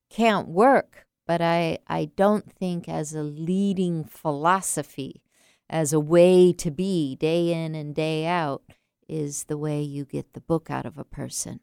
can't 0.10 0.50
work, 0.50 1.08
but 1.26 1.39
I, 1.39 1.78
I 1.88 2.12
don't 2.17 2.52
think 2.52 2.89
as 2.89 3.13
a 3.13 3.24
leading 3.24 4.04
philosophy, 4.04 5.24
as 5.69 5.93
a 5.93 6.00
way 6.00 6.52
to 6.52 6.69
be 6.69 7.15
day 7.15 7.54
in 7.54 7.74
and 7.74 7.96
day 7.96 8.26
out, 8.26 8.63
is 9.08 9.46
the 9.46 9.58
way 9.58 9.82
you 9.82 10.04
get 10.04 10.34
the 10.34 10.41
book 10.41 10.69
out 10.69 10.86
of 10.86 10.98
a 10.98 11.06
person. 11.06 11.62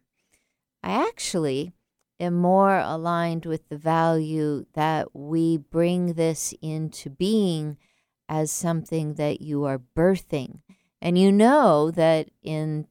I 0.82 1.06
actually 1.06 1.74
am 2.20 2.34
more 2.34 2.78
aligned 2.78 3.46
with 3.46 3.68
the 3.68 3.78
value 3.78 4.66
that 4.74 5.14
we 5.14 5.56
bring 5.56 6.14
this 6.14 6.54
into 6.60 7.10
being 7.10 7.78
as 8.28 8.52
something 8.52 9.14
that 9.14 9.40
you 9.40 9.64
are 9.64 9.80
birthing. 9.96 10.60
And 11.02 11.18
you 11.18 11.32
know 11.32 11.90
that 11.90 12.30
in 12.42 12.86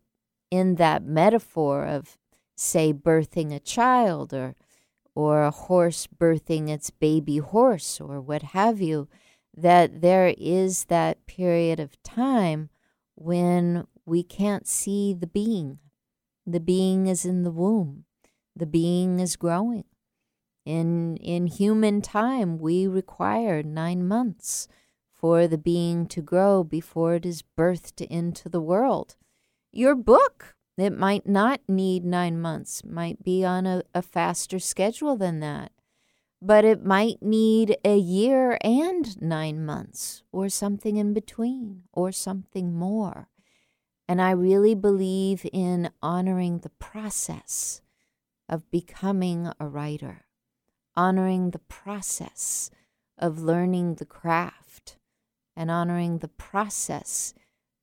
in 0.51 0.75
that 0.75 1.03
metaphor 1.03 1.85
of 1.85 2.17
say 2.55 2.91
birthing 2.91 3.53
a 3.53 3.59
child 3.59 4.33
or 4.33 4.55
or 5.15 5.43
a 5.43 5.51
horse 5.51 6.07
birthing 6.07 6.69
its 6.69 6.89
baby 6.89 7.37
horse 7.37 8.01
or 8.01 8.19
what 8.19 8.41
have 8.41 8.81
you 8.81 9.07
that 9.55 10.01
there 10.01 10.33
is 10.37 10.85
that 10.85 11.25
period 11.27 11.79
of 11.79 12.01
time 12.03 12.69
when 13.15 13.85
we 14.05 14.23
can't 14.23 14.67
see 14.67 15.13
the 15.13 15.27
being 15.27 15.77
the 16.45 16.59
being 16.59 17.07
is 17.07 17.25
in 17.25 17.43
the 17.43 17.51
womb 17.51 18.05
the 18.59 18.65
being 18.65 19.19
is 19.19 19.35
growing 19.35 19.85
in 20.65 21.17
in 21.17 21.47
human 21.47 22.01
time 22.01 22.59
we 22.59 22.85
require 22.85 23.63
9 23.63 24.07
months 24.07 24.67
for 25.19 25.47
the 25.47 25.57
being 25.57 26.05
to 26.07 26.21
grow 26.21 26.63
before 26.63 27.15
it 27.15 27.25
is 27.25 27.43
birthed 27.57 28.01
into 28.07 28.47
the 28.47 28.61
world. 28.61 29.17
Your 29.71 29.93
book, 29.93 30.55
it 30.77 30.97
might 30.97 31.27
not 31.27 31.59
need 31.67 32.05
nine 32.05 32.39
months, 32.39 32.85
might 32.85 33.21
be 33.21 33.43
on 33.43 33.65
a, 33.65 33.83
a 33.93 34.01
faster 34.01 34.59
schedule 34.59 35.17
than 35.17 35.41
that, 35.41 35.73
but 36.41 36.63
it 36.63 36.85
might 36.85 37.21
need 37.21 37.75
a 37.83 37.97
year 37.97 38.57
and 38.61 39.21
nine 39.21 39.65
months, 39.65 40.23
or 40.31 40.47
something 40.47 40.95
in 40.95 41.13
between, 41.13 41.83
or 41.91 42.13
something 42.13 42.73
more. 42.73 43.27
And 44.07 44.21
I 44.21 44.31
really 44.31 44.73
believe 44.73 45.45
in 45.51 45.91
honoring 46.01 46.59
the 46.59 46.71
process 46.79 47.81
of 48.49 48.69
becoming 48.71 49.51
a 49.59 49.67
writer, 49.67 50.25
honoring 50.97 51.51
the 51.51 51.59
process 51.59 52.71
of 53.17 53.39
learning 53.39 53.95
the 53.95 54.05
craft 54.05 54.97
and 55.55 55.69
honoring 55.69 56.17
the 56.17 56.27
process 56.27 57.33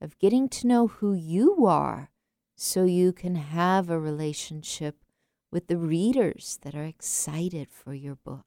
of 0.00 0.18
getting 0.18 0.48
to 0.48 0.66
know 0.66 0.88
who 0.88 1.14
you 1.14 1.66
are 1.66 2.10
so 2.56 2.84
you 2.84 3.12
can 3.12 3.36
have 3.36 3.88
a 3.88 4.00
relationship 4.00 5.04
with 5.52 5.68
the 5.68 5.76
readers 5.76 6.58
that 6.62 6.74
are 6.74 6.84
excited 6.84 7.68
for 7.70 7.94
your 7.94 8.16
book. 8.16 8.46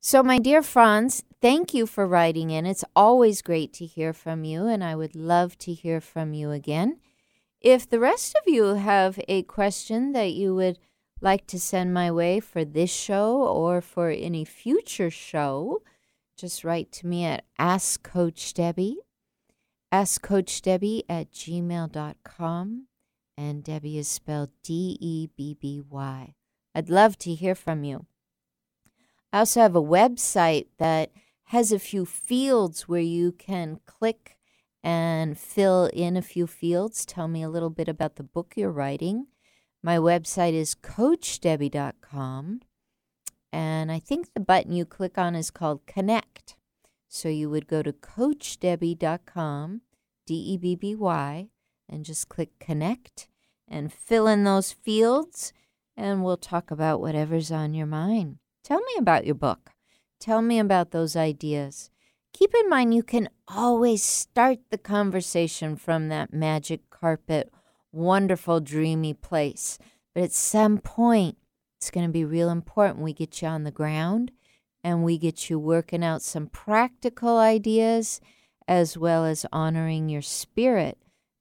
So, 0.00 0.22
my 0.22 0.38
dear 0.38 0.62
Franz, 0.62 1.24
thank 1.40 1.74
you 1.74 1.84
for 1.84 2.06
writing 2.06 2.50
in. 2.50 2.64
It's 2.64 2.84
always 2.94 3.42
great 3.42 3.72
to 3.74 3.86
hear 3.86 4.12
from 4.12 4.44
you, 4.44 4.66
and 4.66 4.84
I 4.84 4.94
would 4.94 5.16
love 5.16 5.58
to 5.58 5.72
hear 5.72 6.00
from 6.00 6.32
you 6.32 6.52
again. 6.52 7.00
If 7.66 7.90
the 7.90 7.98
rest 7.98 8.36
of 8.36 8.42
you 8.46 8.74
have 8.74 9.18
a 9.26 9.42
question 9.42 10.12
that 10.12 10.32
you 10.32 10.54
would 10.54 10.78
like 11.20 11.48
to 11.48 11.58
send 11.58 11.92
my 11.92 12.12
way 12.12 12.38
for 12.38 12.64
this 12.64 12.92
show 12.92 13.42
or 13.42 13.80
for 13.80 14.08
any 14.08 14.44
future 14.44 15.10
show, 15.10 15.82
just 16.36 16.62
write 16.62 16.92
to 16.92 17.08
me 17.08 17.24
at 17.24 17.44
Ask 17.58 18.04
Coach 18.04 18.54
Debby, 18.54 18.98
AskCoachDebby 19.92 21.06
at 21.08 21.32
gmail.com, 21.32 22.86
and 23.36 23.64
Debby 23.64 23.98
is 23.98 24.06
spelled 24.06 24.50
D 24.62 24.96
E 25.00 25.28
B 25.36 25.56
B 25.60 25.82
Y. 25.90 26.34
I'd 26.72 26.88
love 26.88 27.18
to 27.18 27.34
hear 27.34 27.56
from 27.56 27.82
you. 27.82 28.06
I 29.32 29.40
also 29.40 29.60
have 29.60 29.74
a 29.74 29.82
website 29.82 30.68
that 30.78 31.10
has 31.46 31.72
a 31.72 31.80
few 31.80 32.06
fields 32.06 32.86
where 32.86 33.00
you 33.00 33.32
can 33.32 33.80
click 33.86 34.35
and 34.86 35.36
fill 35.36 35.90
in 35.92 36.16
a 36.16 36.22
few 36.22 36.46
fields. 36.46 37.04
Tell 37.04 37.26
me 37.26 37.42
a 37.42 37.48
little 37.48 37.70
bit 37.70 37.88
about 37.88 38.14
the 38.14 38.22
book 38.22 38.52
you're 38.54 38.70
writing. 38.70 39.26
My 39.82 39.96
website 39.96 40.52
is 40.52 40.76
CoachDebby.com. 40.76 42.60
And 43.52 43.90
I 43.90 43.98
think 43.98 44.32
the 44.32 44.40
button 44.40 44.70
you 44.70 44.84
click 44.84 45.18
on 45.18 45.34
is 45.34 45.50
called 45.50 45.86
Connect. 45.86 46.54
So 47.08 47.28
you 47.28 47.50
would 47.50 47.66
go 47.66 47.82
to 47.82 47.92
CoachDebby.com, 47.92 49.80
D 50.24 50.34
E 50.34 50.56
B 50.56 50.76
B 50.76 50.94
Y, 50.94 51.48
and 51.88 52.04
just 52.04 52.28
click 52.28 52.50
Connect 52.60 53.26
and 53.66 53.92
fill 53.92 54.28
in 54.28 54.44
those 54.44 54.70
fields, 54.70 55.52
and 55.96 56.22
we'll 56.22 56.36
talk 56.36 56.70
about 56.70 57.00
whatever's 57.00 57.50
on 57.50 57.74
your 57.74 57.86
mind. 57.86 58.38
Tell 58.62 58.78
me 58.78 58.94
about 58.98 59.26
your 59.26 59.34
book. 59.34 59.72
Tell 60.20 60.42
me 60.42 60.60
about 60.60 60.92
those 60.92 61.16
ideas. 61.16 61.90
Keep 62.36 62.54
in 62.54 62.68
mind, 62.68 62.92
you 62.92 63.02
can 63.02 63.30
always 63.48 64.02
start 64.02 64.58
the 64.68 64.76
conversation 64.76 65.74
from 65.74 66.10
that 66.10 66.34
magic 66.34 66.90
carpet, 66.90 67.50
wonderful, 67.92 68.60
dreamy 68.60 69.14
place. 69.14 69.78
But 70.14 70.24
at 70.24 70.32
some 70.32 70.76
point, 70.76 71.38
it's 71.78 71.90
going 71.90 72.04
to 72.04 72.12
be 72.12 72.26
real 72.26 72.50
important 72.50 72.98
we 72.98 73.14
get 73.14 73.40
you 73.40 73.48
on 73.48 73.64
the 73.64 73.70
ground 73.70 74.32
and 74.84 75.02
we 75.02 75.16
get 75.16 75.48
you 75.48 75.58
working 75.58 76.04
out 76.04 76.20
some 76.20 76.48
practical 76.48 77.38
ideas 77.38 78.20
as 78.68 78.98
well 78.98 79.24
as 79.24 79.46
honoring 79.50 80.10
your 80.10 80.20
spirit 80.20 80.98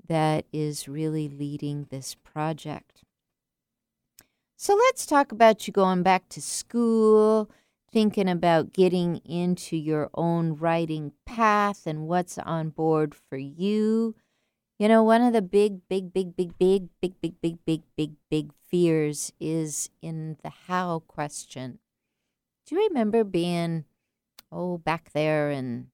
that 0.08 0.45
is 0.53 0.88
really 0.88 1.27
leading 1.27 1.88
this 1.89 2.15
project. 2.15 3.03
So 4.55 4.75
let's 4.75 5.05
talk 5.05 5.34
about 5.34 5.67
you 5.67 5.73
going 5.73 6.03
back 6.03 6.29
to 6.29 6.41
school, 6.41 7.51
thinking 7.95 8.27
about 8.27 8.73
getting 8.73 9.15
into 9.23 9.77
your 9.77 10.10
own 10.15 10.53
writing 10.53 11.13
path 11.25 11.88
and 11.88 12.10
what's 12.10 12.38
on 12.38 12.67
board 12.67 13.15
for 13.15 13.38
you. 13.38 14.13
You 14.77 14.89
know, 14.89 15.01
one 15.01 15.21
of 15.21 15.31
the 15.31 15.41
big, 15.41 15.88
big, 15.88 16.12
big, 16.12 16.36
big, 16.36 16.58
big, 16.58 16.89
big, 16.99 17.21
big, 17.21 17.39
big, 17.39 17.58
big, 17.65 17.84
big, 17.95 18.12
big 18.29 18.51
fears 18.69 19.31
is 19.39 19.89
in 20.01 20.36
the 20.43 20.51
how 20.67 21.03
question. 21.08 21.79
Do 22.67 22.75
you 22.75 22.86
remember 22.86 23.23
being, 23.23 23.86
oh, 24.51 24.77
back 24.77 25.12
there 25.13 25.49
in 25.49 25.88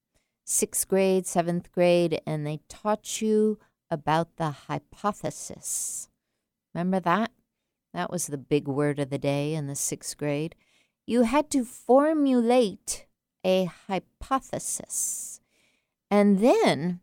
sixth 0.43 0.87
grade, 0.87 1.27
seventh 1.27 1.71
grade, 1.71 2.19
and 2.25 2.47
they 2.47 2.61
taught 2.67 3.21
you 3.21 3.59
about 3.91 4.37
the 4.37 4.49
hypothesis? 4.49 6.09
Remember 6.73 6.99
that? 6.99 7.29
That 7.93 8.09
was 8.09 8.25
the 8.25 8.39
big 8.39 8.67
word 8.67 8.97
of 8.97 9.11
the 9.11 9.19
day 9.19 9.53
in 9.53 9.67
the 9.67 9.75
sixth 9.75 10.17
grade. 10.17 10.55
You 11.11 11.23
had 11.23 11.49
to 11.49 11.65
formulate 11.65 13.05
a 13.43 13.65
hypothesis. 13.65 15.41
And 16.09 16.39
then 16.39 17.01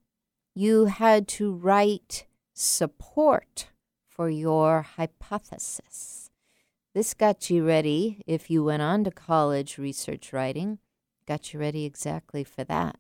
you 0.55 0.87
had 0.87 1.29
to 1.37 1.53
write 1.53 2.25
support 2.55 3.69
for 4.09 4.31
your 4.31 4.81
hypothesis. 4.81 6.31
This 6.95 7.13
got 7.13 7.51
you 7.51 7.67
ready 7.67 8.23
if 8.27 8.49
you 8.49 8.65
went 8.65 8.81
on 8.81 9.05
to 9.05 9.11
college 9.11 9.77
research 9.77 10.33
writing, 10.33 10.79
got 11.27 11.53
you 11.53 11.61
ready 11.61 11.85
exactly 11.85 12.45
for 12.45 12.65
that. 12.65 12.97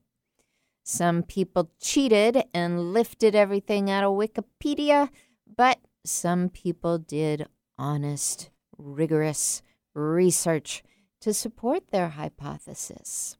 Some 0.83 1.23
people 1.23 1.71
cheated 1.81 2.45
and 2.53 2.93
lifted 2.93 3.35
everything 3.35 3.91
out 3.91 4.05
of 4.05 4.13
Wikipedia, 4.13 5.09
but 5.57 5.79
some 6.05 6.51
people 6.51 6.99
did 6.99 7.47
honest, 7.79 8.51
rigorous 8.77 9.63
research 9.95 10.83
to 11.21 11.35
support 11.35 11.91
their 11.91 12.11
hypothesis. 12.11 13.37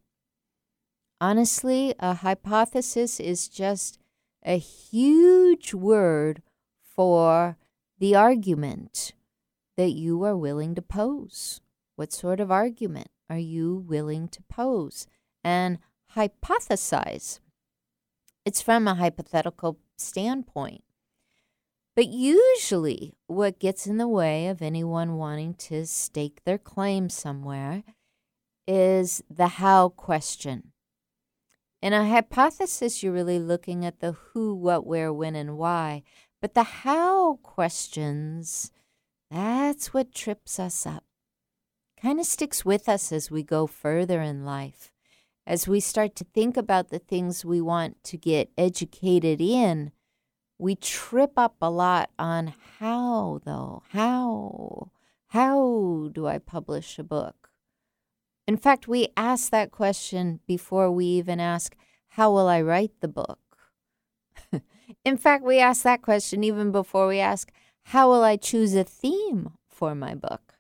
Honestly, 1.21 1.95
a 1.99 2.15
hypothesis 2.15 3.19
is 3.19 3.49
just 3.49 3.99
a 4.45 4.59
huge 4.59 5.75
word 5.75 6.43
for 6.81 7.57
the 7.99 8.15
argument 8.15 9.13
that 9.77 9.91
you 9.91 10.23
are 10.25 10.37
willing 10.37 10.75
to 10.75 10.83
pose. 10.83 11.61
What 11.97 12.13
sort 12.13 12.41
of 12.41 12.51
argument 12.51 13.09
are 13.29 13.39
you 13.39 13.77
willing 13.77 14.29
to 14.29 14.43
pose 14.49 15.07
and 15.43 15.79
hypothesize? 16.17 17.41
It's 18.45 18.63
from 18.63 18.89
a 18.89 18.95
hypothetical 18.95 19.79
standpoint. 19.97 20.83
But 21.99 22.11
usually, 22.11 23.17
what 23.27 23.59
gets 23.59 23.85
in 23.85 23.97
the 23.97 24.07
way 24.07 24.47
of 24.47 24.63
anyone 24.63 25.17
wanting 25.17 25.55
to 25.55 25.85
stake 25.85 26.45
their 26.45 26.57
claim 26.57 27.09
somewhere 27.09 27.83
is 28.69 29.21
the 29.29 29.49
how 29.49 29.89
question. 29.89 30.71
In 31.83 31.93
a 31.93 32.09
hypothesis, 32.09 33.03
you're 33.03 33.13
really 33.13 33.41
looking 33.41 33.85
at 33.85 33.99
the 33.99 34.13
who, 34.13 34.55
what, 34.55 34.87
where, 34.87 35.13
when, 35.13 35.35
and 35.35 35.59
why. 35.59 36.05
But 36.41 36.55
the 36.55 36.63
how 36.63 37.41
questions, 37.43 38.71
that's 39.29 39.93
what 39.93 40.15
trips 40.15 40.61
us 40.61 40.87
up. 40.87 41.03
Kind 42.01 42.21
of 42.21 42.27
sticks 42.27 42.65
with 42.65 42.89
us 42.89 43.11
as 43.11 43.29
we 43.29 43.43
go 43.43 43.67
further 43.67 44.23
in 44.23 44.45
life. 44.45 44.93
As 45.45 45.67
we 45.67 45.81
start 45.81 46.15
to 46.15 46.25
think 46.33 46.57
about 46.57 46.91
the 46.91 47.01
things 47.01 47.45
we 47.45 47.61
want 47.61 48.05
to 48.05 48.17
get 48.17 48.53
educated 48.57 49.41
in, 49.41 49.91
we 50.59 50.75
trip 50.75 51.33
up 51.37 51.57
a 51.63 51.71
lot 51.71 52.11
on 52.19 52.53
how, 52.79 53.41
though. 53.45 53.83
How? 53.91 54.91
How 55.29 56.11
do 56.13 56.27
I 56.27 56.39
publish 56.39 56.99
a 56.99 57.05
book? 57.05 57.51
In 58.47 58.57
fact, 58.57 58.89
we 58.89 59.09
ask 59.17 59.51
that 59.51 59.71
question 59.71 60.41
before 60.47 60.91
we 60.91 61.05
even 61.05 61.39
ask, 61.39 61.77
How 62.09 62.33
will 62.33 62.49
I 62.49 62.61
write 62.61 62.93
the 63.01 63.09
book? 63.09 63.39
In 65.05 65.17
fact, 65.17 65.45
we 65.45 65.59
ask 65.59 65.83
that 65.83 66.03
question 66.03 66.43
even 66.43 66.73
before 66.73 67.07
we 67.07 67.21
ask, 67.21 67.53
How 67.83 68.09
will 68.09 68.25
I 68.25 68.37
choose 68.37 68.75
a 68.75 68.85
theme 68.85 69.53
for 69.69 69.95
my 69.95 70.15
book? 70.15 70.55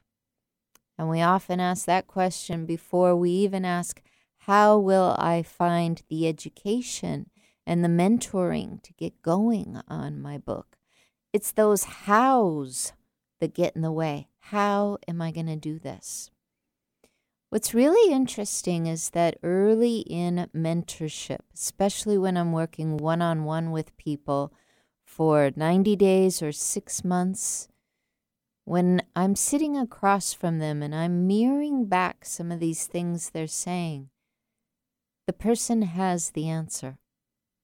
And 0.99 1.09
we 1.09 1.23
often 1.23 1.61
ask 1.61 1.87
that 1.87 2.07
question 2.07 2.67
before 2.67 3.17
we 3.17 3.31
even 3.31 3.65
ask, 3.65 4.03
How 4.41 4.79
will 4.79 5.17
I 5.19 5.43
find 5.43 6.03
the 6.09 6.29
education 6.29 7.31
and 7.69 7.85
the 7.85 7.89
mentoring 7.89 8.83
to 8.83 8.95
get 8.95 9.21
going 9.21 9.79
on 9.87 10.23
my 10.23 10.39
book? 10.39 10.79
It's 11.35 11.53
those 11.53 11.85
hows 11.85 12.95
that 13.41 13.55
get 13.55 13.77
in 13.77 13.83
the 13.83 13.93
way. 13.93 14.29
How 14.41 14.97
am 15.07 15.21
I 15.21 15.31
going 15.31 15.47
to 15.47 15.57
do 15.57 15.79
this? 15.79 16.31
What's 17.51 17.75
really 17.75 18.13
interesting 18.13 18.87
is 18.87 19.11
that 19.11 19.37
early 19.43 19.99
in 20.01 20.49
mentorship, 20.57 21.41
especially 21.55 22.17
when 22.17 22.39
I'm 22.39 22.53
working 22.53 22.97
one 22.97 23.21
on 23.21 23.45
one 23.45 23.71
with 23.71 23.97
people 23.99 24.53
for 25.05 25.51
90 25.55 25.95
days 25.97 26.43
or 26.43 26.53
six 26.53 27.05
months, 27.05 27.69
when 28.65 29.03
I'm 29.15 29.37
sitting 29.37 29.77
across 29.77 30.33
from 30.33 30.59
them 30.59 30.83
and 30.83 30.95
I'm 30.95 31.27
mirroring 31.27 31.85
back 31.85 32.25
some 32.25 32.51
of 32.51 32.61
these 32.61 32.87
things 32.87 33.31
they're 33.31 33.47
saying, 33.47 34.09
the 35.27 35.33
person 35.35 35.83
has 35.83 36.31
the 36.31 36.49
answer. 36.49 36.99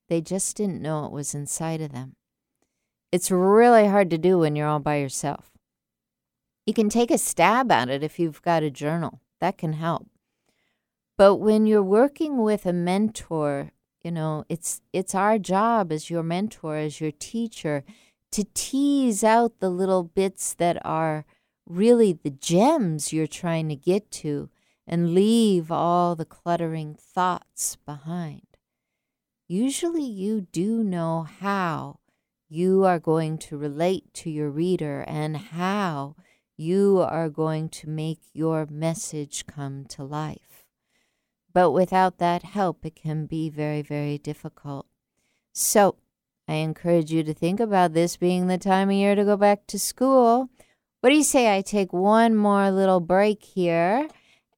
They 0.09 0.21
just 0.21 0.57
didn't 0.57 0.83
know 0.83 1.07
it 1.07 1.13
was 1.13 1.35
inside 1.35 1.81
of 1.81 1.93
them. 1.93 2.17
It's 3.11 3.31
really 3.31 3.87
hard 3.87 4.11
to 4.11 4.19
do 4.19 4.39
when 4.39 4.57
you're 4.57 4.67
all 4.67 4.81
by 4.81 4.97
yourself. 4.97 5.51
You 6.67 6.75
can 6.75 6.89
take 6.89 7.11
a 7.11 7.19
stab 7.19 7.71
at 7.71 7.89
it 7.89 8.03
if 8.03 8.19
you've 8.19 8.43
got 8.43 8.63
a 8.63 8.71
journal, 8.71 9.21
that 9.41 9.59
can 9.59 9.75
help. 9.75 10.09
But 11.17 11.37
when 11.37 11.67
you're 11.67 11.83
working 11.83 12.43
with 12.43 12.67
a 12.67 12.73
mentor, 12.73 13.71
you 14.03 14.11
know, 14.11 14.45
it's 14.49 14.81
it's 14.93 15.15
our 15.15 15.39
job 15.39 15.93
as 15.93 16.11
your 16.11 16.23
mentor, 16.23 16.77
as 16.77 17.01
your 17.01 17.13
teacher, 17.13 17.85
to 18.33 18.45
tease 18.53 19.23
out 19.23 19.61
the 19.61 19.71
little 19.71 20.03
bits 20.03 20.55
that 20.55 20.85
are 20.85 21.25
really 21.67 22.13
the 22.13 22.31
gems 22.31 23.13
you're 23.13 23.27
trying 23.27 23.69
to 23.69 23.77
get 23.77 24.11
to 24.11 24.51
and 24.87 25.15
leave 25.15 25.71
all 25.71 26.15
the 26.17 26.25
cluttering 26.25 26.95
thoughts 26.95 27.77
behind. 27.87 28.54
Usually 29.47 30.05
you 30.05 30.41
do 30.41 30.83
know 30.83 31.27
how 31.41 32.01
you 32.49 32.85
are 32.85 32.99
going 32.99 33.37
to 33.39 33.59
relate 33.59 34.15
to 34.15 34.31
your 34.31 34.49
reader 34.49 35.05
and 35.07 35.37
how 35.37 36.17
you 36.57 37.01
are 37.01 37.29
going 37.29 37.69
to 37.69 37.89
make 37.89 38.21
your 38.33 38.67
message 38.71 39.47
come 39.47 39.85
to 39.87 40.03
life. 40.03 40.65
But 41.53 41.73
without 41.73 42.19
that 42.19 42.43
help, 42.43 42.87
it 42.87 42.97
can 42.97 43.27
be 43.27 43.51
very, 43.51 43.83
very 43.83 44.17
difficult. 44.17 44.87
So, 45.53 45.97
I 46.49 46.55
encourage 46.55 47.13
you 47.13 47.23
to 47.23 47.35
think 47.35 47.61
about 47.61 47.93
this 47.93 48.17
being 48.17 48.47
the 48.47 48.59
time 48.59 48.89
of 48.89 48.97
year 48.97 49.15
to 49.15 49.25
go 49.25 49.37
back 49.37 49.67
to 49.69 49.79
school. 49.79 50.49
What 51.01 51.11
do 51.11 51.17
you 51.17 51.23
say 51.23 51.55
I 51.55 51.61
take 51.61 51.93
one 51.93 52.35
more 52.35 52.71
little 52.71 53.01
break 53.01 53.43
here? 53.45 54.09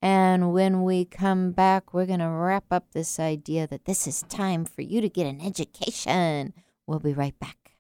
And 0.07 0.53
when 0.53 0.85
we 0.85 1.05
come 1.05 1.51
back, 1.51 1.93
we're 1.93 2.07
going 2.07 2.21
to 2.21 2.29
wrap 2.29 2.67
up 2.71 2.93
this 2.93 3.19
idea 3.19 3.67
that 3.67 3.87
this 3.87 4.07
is 4.07 4.23
time 4.29 4.65
for 4.65 4.83
you 4.83 5.01
to 5.01 5.09
get 5.09 5.27
an 5.27 5.41
education. 5.41 6.55
We'll 6.87 7.01
be 7.01 7.13
right 7.13 7.37
back. 7.41 7.73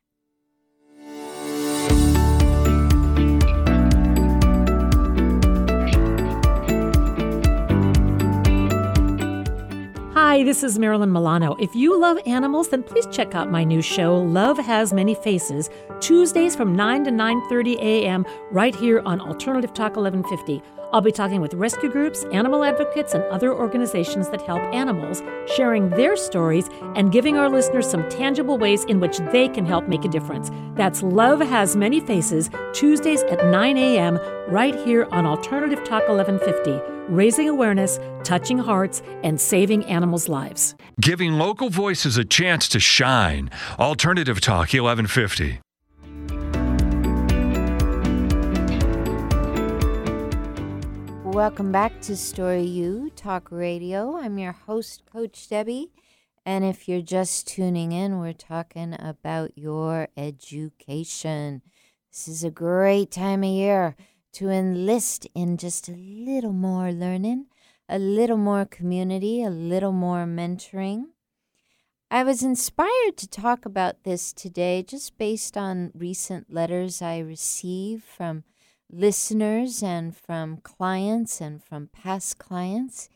Hi, 10.14 10.42
this 10.42 10.64
is 10.64 10.80
Marilyn 10.80 11.12
Milano. 11.12 11.54
If 11.60 11.76
you 11.76 11.96
love 11.96 12.18
animals, 12.26 12.70
then 12.70 12.82
please 12.82 13.06
check 13.06 13.36
out 13.36 13.52
my 13.52 13.62
new 13.62 13.80
show, 13.80 14.16
Love 14.16 14.58
Has 14.58 14.92
Many 14.92 15.14
Faces, 15.14 15.70
Tuesdays 16.00 16.56
from 16.56 16.74
9 16.74 17.04
to 17.04 17.10
9:30 17.12 17.76
a.m. 17.78 18.26
right 18.50 18.74
here 18.74 19.00
on 19.06 19.20
Alternative 19.20 19.72
Talk 19.72 19.94
1150. 19.94 20.60
I'll 20.96 21.02
be 21.02 21.12
talking 21.12 21.42
with 21.42 21.52
rescue 21.52 21.90
groups, 21.90 22.24
animal 22.32 22.64
advocates, 22.64 23.12
and 23.12 23.22
other 23.24 23.52
organizations 23.52 24.30
that 24.30 24.40
help 24.40 24.62
animals, 24.72 25.22
sharing 25.54 25.90
their 25.90 26.16
stories 26.16 26.70
and 26.94 27.12
giving 27.12 27.36
our 27.36 27.50
listeners 27.50 27.86
some 27.86 28.08
tangible 28.08 28.56
ways 28.56 28.82
in 28.84 28.98
which 28.98 29.18
they 29.30 29.46
can 29.50 29.66
help 29.66 29.88
make 29.88 30.06
a 30.06 30.08
difference. 30.08 30.50
That's 30.74 31.02
Love 31.02 31.40
Has 31.40 31.76
Many 31.76 32.00
Faces, 32.00 32.48
Tuesdays 32.72 33.22
at 33.24 33.44
9 33.44 33.76
a.m., 33.76 34.18
right 34.48 34.74
here 34.74 35.06
on 35.10 35.26
Alternative 35.26 35.84
Talk 35.84 36.08
1150, 36.08 36.80
raising 37.12 37.50
awareness, 37.50 38.00
touching 38.24 38.56
hearts, 38.56 39.02
and 39.22 39.38
saving 39.38 39.84
animals' 39.84 40.30
lives. 40.30 40.76
Giving 40.98 41.34
local 41.34 41.68
voices 41.68 42.16
a 42.16 42.24
chance 42.24 42.70
to 42.70 42.80
shine. 42.80 43.50
Alternative 43.78 44.40
Talk 44.40 44.72
1150. 44.72 45.60
Welcome 51.36 51.70
back 51.70 52.00
to 52.00 52.16
Story 52.16 52.62
U 52.62 53.10
Talk 53.14 53.52
Radio. 53.52 54.16
I'm 54.16 54.38
your 54.38 54.52
host, 54.52 55.02
Coach 55.04 55.50
Debby. 55.50 55.92
And 56.46 56.64
if 56.64 56.88
you're 56.88 57.02
just 57.02 57.46
tuning 57.46 57.92
in, 57.92 58.18
we're 58.18 58.32
talking 58.32 58.96
about 58.98 59.52
your 59.54 60.08
education. 60.16 61.60
This 62.10 62.26
is 62.26 62.42
a 62.42 62.50
great 62.50 63.10
time 63.10 63.42
of 63.42 63.50
year 63.50 63.96
to 64.32 64.48
enlist 64.48 65.26
in 65.34 65.58
just 65.58 65.90
a 65.90 65.92
little 65.92 66.54
more 66.54 66.90
learning, 66.90 67.48
a 67.86 67.98
little 67.98 68.38
more 68.38 68.64
community, 68.64 69.44
a 69.44 69.50
little 69.50 69.92
more 69.92 70.24
mentoring. 70.24 71.08
I 72.10 72.24
was 72.24 72.42
inspired 72.42 73.18
to 73.18 73.28
talk 73.28 73.66
about 73.66 74.04
this 74.04 74.32
today 74.32 74.82
just 74.82 75.18
based 75.18 75.58
on 75.58 75.92
recent 75.94 76.50
letters 76.50 77.02
I 77.02 77.18
received 77.18 78.04
from 78.04 78.44
listeners 78.90 79.82
and 79.82 80.16
from 80.16 80.58
clients 80.58 81.40
and 81.40 81.62
from 81.62 81.88
past 81.88 82.38
clients. 82.38 83.08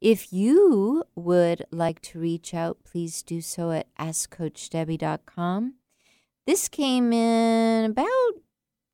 If 0.00 0.32
you 0.32 1.04
would 1.14 1.64
like 1.70 2.00
to 2.02 2.18
reach 2.18 2.54
out, 2.54 2.84
please 2.84 3.22
do 3.22 3.40
so 3.40 3.70
at 3.70 3.88
AskCoachDebby.com. 3.96 5.74
This 6.46 6.68
came 6.68 7.12
in 7.12 7.90
about 7.90 8.32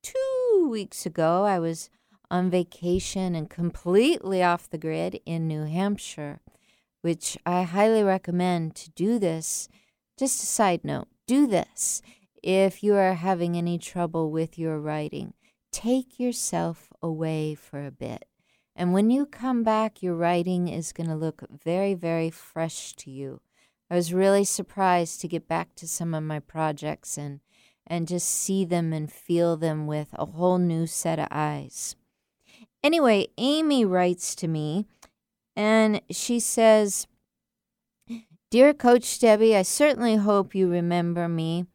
two 0.02 0.68
weeks 0.70 1.04
ago. 1.04 1.44
I 1.44 1.58
was 1.58 1.90
on 2.30 2.50
vacation 2.50 3.34
and 3.34 3.50
completely 3.50 4.42
off 4.42 4.70
the 4.70 4.78
grid 4.78 5.20
in 5.26 5.46
New 5.46 5.64
Hampshire, 5.64 6.40
which 7.02 7.36
I 7.44 7.62
highly 7.62 8.02
recommend 8.02 8.74
to 8.76 8.90
do 8.90 9.18
this. 9.18 9.68
Just 10.18 10.42
a 10.42 10.46
side 10.46 10.84
note 10.84 11.08
do 11.26 11.46
this 11.46 12.02
if 12.42 12.82
you 12.82 12.94
are 12.94 13.14
having 13.14 13.56
any 13.56 13.78
trouble 13.78 14.30
with 14.30 14.58
your 14.58 14.78
writing 14.78 15.34
take 15.72 16.20
yourself 16.20 16.92
away 17.02 17.54
for 17.54 17.84
a 17.84 17.90
bit. 17.90 18.26
And 18.76 18.92
when 18.92 19.10
you 19.10 19.26
come 19.26 19.62
back, 19.62 20.02
your 20.02 20.14
writing 20.14 20.68
is 20.68 20.92
going 20.92 21.08
to 21.08 21.16
look 21.16 21.42
very, 21.50 21.94
very 21.94 22.30
fresh 22.30 22.94
to 22.94 23.10
you. 23.10 23.40
I 23.90 23.96
was 23.96 24.14
really 24.14 24.44
surprised 24.44 25.20
to 25.20 25.28
get 25.28 25.48
back 25.48 25.74
to 25.76 25.88
some 25.88 26.14
of 26.14 26.22
my 26.22 26.38
projects 26.38 27.18
and, 27.18 27.40
and 27.86 28.08
just 28.08 28.28
see 28.28 28.64
them 28.64 28.92
and 28.92 29.12
feel 29.12 29.56
them 29.56 29.86
with 29.86 30.08
a 30.14 30.26
whole 30.26 30.58
new 30.58 30.86
set 30.86 31.18
of 31.18 31.28
eyes. 31.30 31.96
Anyway, 32.82 33.26
Amy 33.36 33.84
writes 33.84 34.34
to 34.36 34.48
me 34.48 34.86
and 35.54 36.00
she 36.10 36.40
says, 36.40 37.06
Dear 38.50 38.72
Coach 38.74 39.18
Debby, 39.18 39.56
I 39.56 39.62
certainly 39.62 40.16
hope 40.16 40.54
you 40.54 40.68
remember 40.68 41.28
me. 41.28 41.66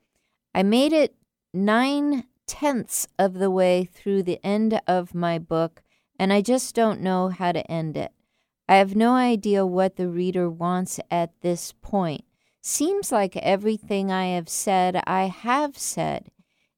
I 0.54 0.64
made 0.64 0.94
it 0.94 1.16
nine 1.54 2.24
tenths 2.48 3.08
of 3.20 3.36
the 3.36 3.52
way 3.52 3.84
through 3.86 4.24
the 4.24 4.40
end 4.44 4.82
of 4.88 5.14
my 5.14 5.38
book, 5.38 5.84
and 6.18 6.34
I 6.34 6.42
just 6.42 6.74
don't 6.74 7.02
know 7.02 7.30
how 7.30 7.52
to 7.52 7.70
end 7.72 7.98
it. 7.98 8.12
I 8.68 8.78
have 8.78 8.96
no 8.96 9.14
idea 9.14 9.66
what 9.66 9.96
the 9.96 10.10
reader 10.10 10.50
wants 10.50 11.00
at 11.12 11.40
this 11.42 11.74
point. 11.82 12.26
Seems 12.62 13.12
like 13.12 13.38
everything 13.38 14.12
I 14.12 14.28
have 14.28 14.50
said, 14.50 15.02
I 15.08 15.26
have 15.26 15.78
said. 15.78 16.32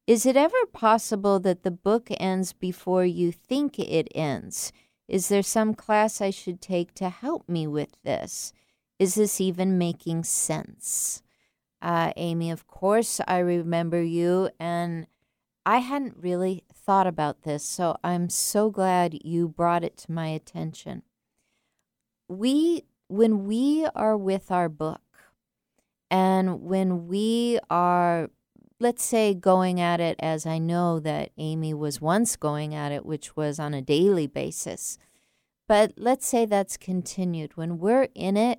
Is 0.05 0.25
it 0.25 0.35
ever 0.35 0.65
possible 0.73 1.39
that 1.39 1.63
the 1.63 1.71
book 1.71 2.09
ends 2.19 2.53
before 2.53 3.05
you 3.05 3.31
think 3.31 3.79
it 3.79 4.07
ends? 4.13 4.71
Is 5.07 5.29
there 5.29 5.43
some 5.43 5.73
class 5.73 6.21
I 6.21 6.29
should 6.29 6.61
take 6.61 6.93
to 6.95 7.09
help 7.09 7.47
me 7.49 7.65
with 7.65 8.01
this? 8.03 8.53
Is 8.99 9.15
this 9.15 9.39
even 9.41 9.77
making 9.77 10.25
sense? 10.25 11.23
Uh, 11.81 12.11
Amy, 12.17 12.51
of 12.51 12.67
course, 12.67 13.21
I 13.27 13.39
remember 13.39 14.03
you, 14.03 14.49
and 14.59 15.07
I 15.69 15.77
hadn't 15.77 16.17
really 16.19 16.63
thought 16.73 17.05
about 17.05 17.43
this, 17.43 17.63
so 17.63 17.95
I'm 18.03 18.27
so 18.27 18.71
glad 18.71 19.23
you 19.23 19.47
brought 19.47 19.83
it 19.83 19.97
to 19.97 20.11
my 20.11 20.29
attention. 20.29 21.03
We, 22.27 22.85
when 23.07 23.45
we 23.45 23.85
are 23.93 24.17
with 24.17 24.49
our 24.49 24.67
book, 24.67 25.03
and 26.09 26.63
when 26.63 27.07
we 27.07 27.59
are, 27.69 28.31
let's 28.79 29.03
say, 29.03 29.35
going 29.35 29.79
at 29.79 29.99
it 29.99 30.15
as 30.17 30.47
I 30.47 30.57
know 30.57 30.99
that 31.01 31.33
Amy 31.37 31.75
was 31.75 32.01
once 32.01 32.35
going 32.35 32.73
at 32.73 32.91
it, 32.91 33.05
which 33.05 33.35
was 33.35 33.59
on 33.59 33.75
a 33.75 33.81
daily 33.83 34.25
basis, 34.25 34.97
but 35.67 35.93
let's 35.97 36.25
say 36.25 36.47
that's 36.47 36.77
continued. 36.77 37.57
When 37.57 37.77
we're 37.77 38.07
in 38.15 38.37
it, 38.37 38.57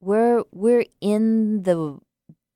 we're 0.00 0.44
we're 0.52 0.84
in 1.00 1.64
the 1.64 1.98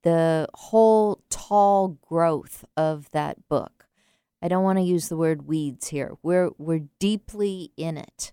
the 0.04 0.46
whole 0.54 1.22
tall 1.28 1.98
growth 2.08 2.64
of 2.76 3.10
that 3.10 3.48
book. 3.48 3.79
I 4.42 4.48
don't 4.48 4.64
want 4.64 4.78
to 4.78 4.84
use 4.84 5.08
the 5.08 5.16
word 5.16 5.46
weeds 5.46 5.88
here. 5.88 6.16
We're 6.22 6.50
we're 6.58 6.86
deeply 6.98 7.72
in 7.76 7.96
it. 7.96 8.32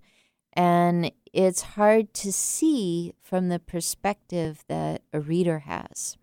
And 0.54 1.12
it's 1.34 1.62
hard 1.62 2.14
to 2.16 2.32
see 2.32 3.14
from 3.22 3.50
the 3.50 3.60
perspective 3.60 4.64
that 4.68 5.04
a 5.14 5.20
reader 5.20 5.60
has. 5.60 6.18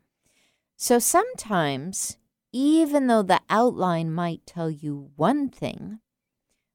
So 0.77 0.99
sometimes, 0.99 2.17
even 2.53 3.07
though 3.07 3.23
the 3.23 3.41
outline 3.49 4.13
might 4.13 4.45
tell 4.47 4.71
you 4.71 5.11
one 5.15 5.49
thing, 5.49 6.01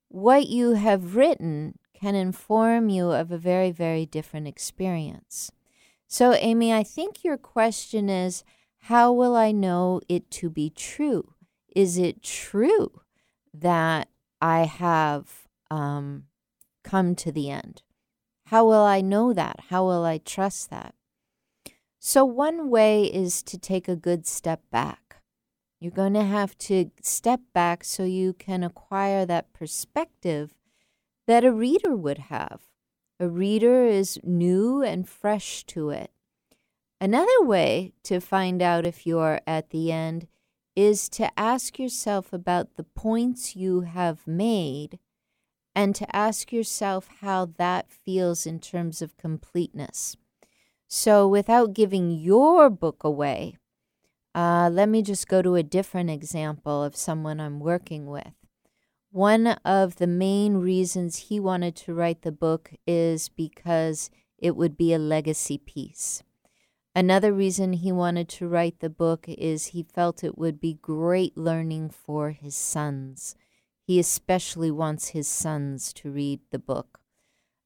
what 0.08 0.48
you 0.48 0.74
have 0.74 1.16
written 1.16 1.78
can 1.94 2.16
inform 2.16 2.90
you 2.90 3.12
of 3.12 3.32
a 3.32 3.38
very, 3.38 3.72
very 3.72 4.06
different 4.06 4.48
experience. 4.48 5.52
So, 6.08 6.34
Amy, 6.34 6.74
I 6.74 6.84
think 6.84 7.24
your 7.24 7.38
question 7.38 8.10
is 8.10 8.44
how 8.84 9.12
will 9.12 9.36
I 9.36 9.52
know 9.52 10.02
it 10.08 10.32
to 10.32 10.50
be 10.50 10.70
true? 10.70 11.34
Is 11.76 11.98
it 11.98 12.24
true 12.24 13.02
that 13.54 14.10
I 14.42 14.66
have 14.66 15.48
um, 15.70 16.24
come 16.84 17.16
to 17.16 17.32
the 17.32 17.50
end? 17.50 17.82
How 18.48 18.66
will 18.66 18.84
I 18.84 19.02
know 19.02 19.34
that? 19.34 19.60
How 19.70 19.86
will 19.86 20.04
I 20.04 20.18
trust 20.18 20.70
that? 20.70 20.96
So, 22.00 22.26
one 22.26 22.70
way 22.70 23.04
is 23.04 23.44
to 23.44 23.58
take 23.58 23.88
a 23.88 23.96
good 23.96 24.26
step 24.26 24.62
back. 24.72 25.22
You're 25.80 25.92
going 25.92 26.14
to 26.14 26.24
have 26.24 26.58
to 26.60 26.92
step 27.02 27.42
back 27.54 27.84
so 27.84 28.04
you 28.04 28.34
can 28.34 28.64
acquire 28.64 29.26
that 29.26 29.54
perspective 29.54 30.56
that 31.28 31.46
a 31.46 31.52
reader 31.52 31.96
would 31.96 32.18
have. 32.18 32.62
A 33.20 33.30
reader 33.30 33.86
is 33.86 34.20
new 34.24 34.82
and 34.82 35.08
fresh 35.08 35.64
to 35.66 35.90
it. 35.90 36.12
Another 37.02 37.42
way 37.42 37.94
to 38.04 38.20
find 38.20 38.62
out 38.62 38.86
if 38.86 39.06
you're 39.06 39.42
at 39.46 39.70
the 39.70 39.92
end 39.92 40.28
is 40.80 41.10
to 41.10 41.30
ask 41.38 41.78
yourself 41.78 42.32
about 42.32 42.78
the 42.78 42.86
points 42.86 43.54
you 43.54 43.82
have 43.82 44.26
made 44.26 44.98
and 45.76 45.94
to 45.94 46.16
ask 46.16 46.54
yourself 46.54 47.10
how 47.20 47.46
that 47.58 47.92
feels 47.92 48.46
in 48.46 48.62
terms 48.62 49.02
of 49.02 49.18
completeness. 49.18 50.16
So, 50.88 51.28
without 51.28 51.74
giving 51.74 52.12
your 52.12 52.70
book 52.70 53.04
away, 53.04 53.58
uh, 54.34 54.70
let 54.72 54.88
me 54.88 55.02
just 55.02 55.28
go 55.28 55.42
to 55.42 55.56
a 55.56 55.64
different 55.64 56.12
example 56.12 56.82
of 56.82 56.96
someone 56.96 57.42
I'm 57.42 57.60
working 57.60 58.06
with. 58.06 58.34
One 59.12 59.48
of 59.66 59.98
the 59.98 60.08
main 60.08 60.56
reasons 60.56 61.28
he 61.28 61.42
wanted 61.42 61.76
to 61.76 61.94
write 61.94 62.22
the 62.22 62.32
book 62.32 62.72
is 62.88 63.28
because 63.28 64.10
it 64.38 64.56
would 64.56 64.78
be 64.78 64.94
a 64.94 65.00
legacy 65.00 65.58
piece. 65.58 66.24
Another 66.96 67.32
reason 67.32 67.74
he 67.74 67.92
wanted 67.92 68.28
to 68.30 68.48
write 68.48 68.80
the 68.80 68.90
book 68.90 69.26
is 69.28 69.68
he 69.68 69.84
felt 69.84 70.24
it 70.24 70.38
would 70.38 70.60
be 70.60 70.74
great 70.82 71.38
learning 71.38 71.90
for 71.90 72.32
his 72.32 72.56
sons. 72.56 73.36
He 73.86 74.00
especially 74.00 74.72
wants 74.72 75.10
his 75.10 75.28
sons 75.28 75.94
to 75.94 76.12
read 76.12 76.40
the 76.52 76.60
book. 76.60 77.00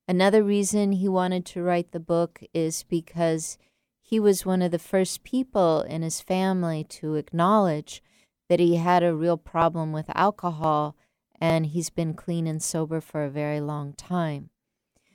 Another 0.08 0.44
reason 0.44 0.92
he 0.92 1.08
wanted 1.08 1.46
to 1.48 1.64
write 1.64 1.92
the 1.92 2.00
book 2.00 2.42
is 2.54 2.84
because 2.84 3.58
he 4.02 4.20
was 4.20 4.46
one 4.46 4.62
of 4.62 4.72
the 4.72 4.80
first 4.80 5.24
people 5.24 5.82
in 5.82 6.02
his 6.02 6.20
family 6.20 6.84
to 6.86 7.16
acknowledge 7.16 8.04
that 8.50 8.60
he 8.60 8.76
had 8.76 9.02
a 9.02 9.16
real 9.16 9.38
problem 9.38 9.94
with 9.94 10.12
alcohol 10.14 10.96
and 11.40 11.68
he's 11.68 11.90
been 11.90 12.14
clean 12.14 12.46
and 12.46 12.62
sober 12.62 13.02
for 13.02 13.24
a 13.24 13.30
very 13.30 13.62
long 13.62 13.94
time. 13.94 14.50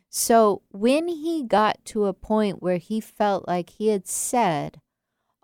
So 0.08 0.62
when 0.70 1.08
he 1.08 1.44
got 1.44 1.84
to 1.86 2.06
a 2.06 2.14
point 2.14 2.62
where 2.62 2.78
he 2.78 3.00
felt 3.00 3.46
like 3.46 3.70
he 3.70 3.88
had 3.88 4.06
said 4.06 4.80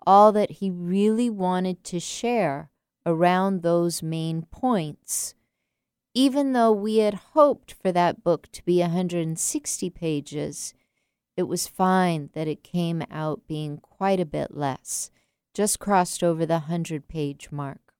all 0.05 0.31
that 0.31 0.51
he 0.51 0.69
really 0.69 1.29
wanted 1.29 1.83
to 1.85 1.99
share 1.99 2.69
around 3.05 3.61
those 3.61 4.01
main 4.01 4.43
points, 4.43 5.35
even 6.13 6.53
though 6.53 6.71
we 6.71 6.97
had 6.97 7.13
hoped 7.33 7.73
for 7.73 7.91
that 7.91 8.23
book 8.23 8.51
to 8.53 8.63
be 8.63 8.79
160 8.79 9.89
pages, 9.91 10.73
it 11.37 11.43
was 11.43 11.67
fine 11.67 12.29
that 12.33 12.47
it 12.47 12.63
came 12.63 13.03
out 13.11 13.41
being 13.47 13.77
quite 13.77 14.19
a 14.19 14.25
bit 14.25 14.55
less, 14.55 15.11
just 15.53 15.79
crossed 15.79 16.23
over 16.23 16.45
the 16.45 16.59
100 16.59 17.07
page 17.07 17.51
mark. 17.51 17.93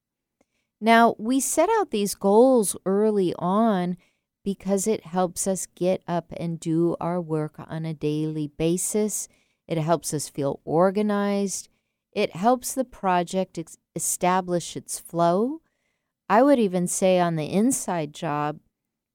Now, 0.79 1.15
we 1.17 1.39
set 1.39 1.69
out 1.77 1.91
these 1.91 2.15
goals 2.15 2.75
early 2.85 3.33
on 3.37 3.97
because 4.45 4.87
it 4.87 5.07
helps 5.07 5.45
us 5.45 5.65
get 5.65 6.01
up 6.07 6.31
and 6.37 6.61
do 6.61 6.95
our 7.01 7.19
work 7.19 7.55
on 7.57 7.83
a 7.83 7.93
daily 7.93 8.47
basis. 8.47 9.27
It 9.67 9.77
helps 9.77 10.13
us 10.13 10.29
feel 10.29 10.61
organized. 10.63 11.67
It 12.13 12.33
helps 12.33 12.73
the 12.73 12.85
project 12.85 13.59
establish 13.95 14.77
its 14.77 14.99
flow 14.99 15.59
I 16.29 16.41
would 16.41 16.59
even 16.59 16.87
say 16.87 17.19
on 17.19 17.35
the 17.35 17.51
inside 17.51 18.13
job, 18.13 18.59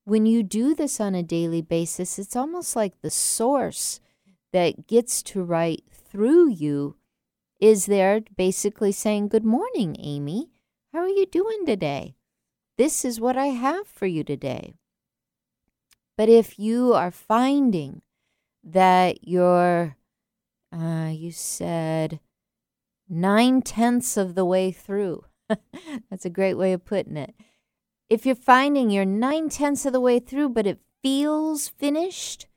when 0.04 0.26
you 0.26 0.42
do 0.42 0.74
this 0.74 1.00
on 1.00 1.14
a 1.14 1.22
daily 1.22 1.62
basis, 1.62 2.18
it's 2.18 2.36
almost 2.36 2.76
like 2.76 3.00
the 3.00 3.10
source 3.10 4.00
that 4.52 4.86
gets 4.86 5.22
to 5.24 5.42
write 5.42 5.84
through 5.92 6.50
you 6.50 6.96
is 7.60 7.86
there 7.86 8.22
basically 8.36 8.92
saying, 8.92 9.28
Good 9.28 9.44
morning, 9.44 9.96
Amy. 9.98 10.50
How 10.92 11.00
are 11.00 11.08
you 11.08 11.26
doing 11.26 11.66
today? 11.66 12.14
This 12.78 13.04
is 13.04 13.20
what 13.20 13.36
I 13.36 13.46
have 13.46 13.86
for 13.86 14.06
you 14.06 14.24
today. 14.24 14.74
But 16.20 16.28
if 16.28 16.58
you 16.58 16.92
are 16.92 17.10
finding 17.10 18.02
that 18.62 19.26
you're, 19.26 19.96
uh, 20.70 21.12
you 21.14 21.32
said, 21.32 22.20
nine 23.08 23.62
tenths 23.62 24.18
of 24.18 24.34
the 24.34 24.44
way 24.44 24.70
through, 24.70 25.24
That's 26.10 26.26
a 26.26 26.28
great 26.28 26.58
way 26.58 26.74
of 26.74 26.84
putting 26.84 27.16
it. 27.16 27.34
If 28.10 28.26
you're 28.26 28.34
finding 28.34 28.90
you're 28.90 29.06
nine 29.06 29.48
tenths 29.48 29.86
of 29.86 29.94
the 29.94 30.00
way 30.00 30.18
through, 30.18 30.50
but 30.50 30.66
it 30.66 30.80
feels 31.02 31.68
finished, 31.68 32.48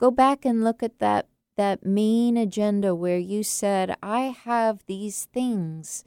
go 0.00 0.10
back 0.10 0.44
and 0.44 0.64
look 0.64 0.82
at 0.82 0.98
that 0.98 1.28
that 1.56 1.86
main 1.86 2.36
agenda 2.36 2.96
where 2.96 3.16
you 3.16 3.44
said, 3.44 3.94
I 4.02 4.34
have 4.44 4.82
these 4.88 5.26
things 5.26 6.02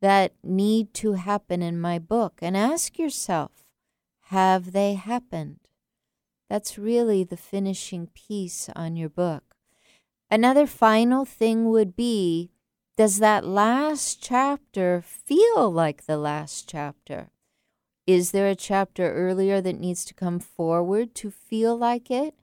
that 0.00 0.32
need 0.42 0.94
to 0.94 1.12
happen 1.12 1.62
in 1.62 1.80
my 1.80 2.00
book, 2.00 2.40
and 2.42 2.56
ask 2.56 2.98
yourself, 2.98 3.52
have 4.30 4.72
they 4.72 4.94
happened? 4.94 5.63
That's 6.48 6.78
really 6.78 7.24
the 7.24 7.36
finishing 7.36 8.08
piece 8.08 8.68
on 8.76 8.96
your 8.96 9.08
book. 9.08 9.56
Another 10.30 10.66
final 10.66 11.24
thing 11.24 11.68
would 11.70 11.96
be 11.96 12.50
does 12.96 13.18
that 13.18 13.44
last 13.44 14.22
chapter 14.22 15.02
feel 15.02 15.70
like 15.70 16.06
the 16.06 16.16
last 16.16 16.68
chapter? 16.68 17.30
Is 18.06 18.30
there 18.30 18.46
a 18.48 18.54
chapter 18.54 19.12
earlier 19.12 19.60
that 19.60 19.80
needs 19.80 20.04
to 20.04 20.14
come 20.14 20.38
forward 20.38 21.14
to 21.16 21.30
feel 21.30 21.76
like 21.76 22.10
it? 22.10 22.34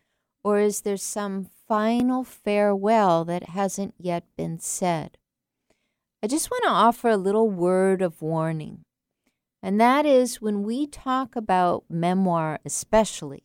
Or 0.43 0.59
is 0.59 0.81
there 0.81 0.97
some 0.97 1.47
final 1.67 2.23
farewell 2.25 3.23
that 3.25 3.49
hasn't 3.49 3.93
yet 3.97 4.25
been 4.35 4.59
said? 4.59 5.17
I 6.21 6.27
just 6.27 6.51
want 6.51 6.63
to 6.65 6.69
offer 6.69 7.09
a 7.09 7.17
little 7.17 7.49
word 7.49 8.01
of 8.01 8.21
warning. 8.21 8.83
And 9.63 9.79
that 9.79 10.05
is 10.05 10.41
when 10.41 10.63
we 10.63 10.85
talk 10.87 11.35
about 11.35 11.85
memoir, 11.89 12.59
especially, 12.65 13.43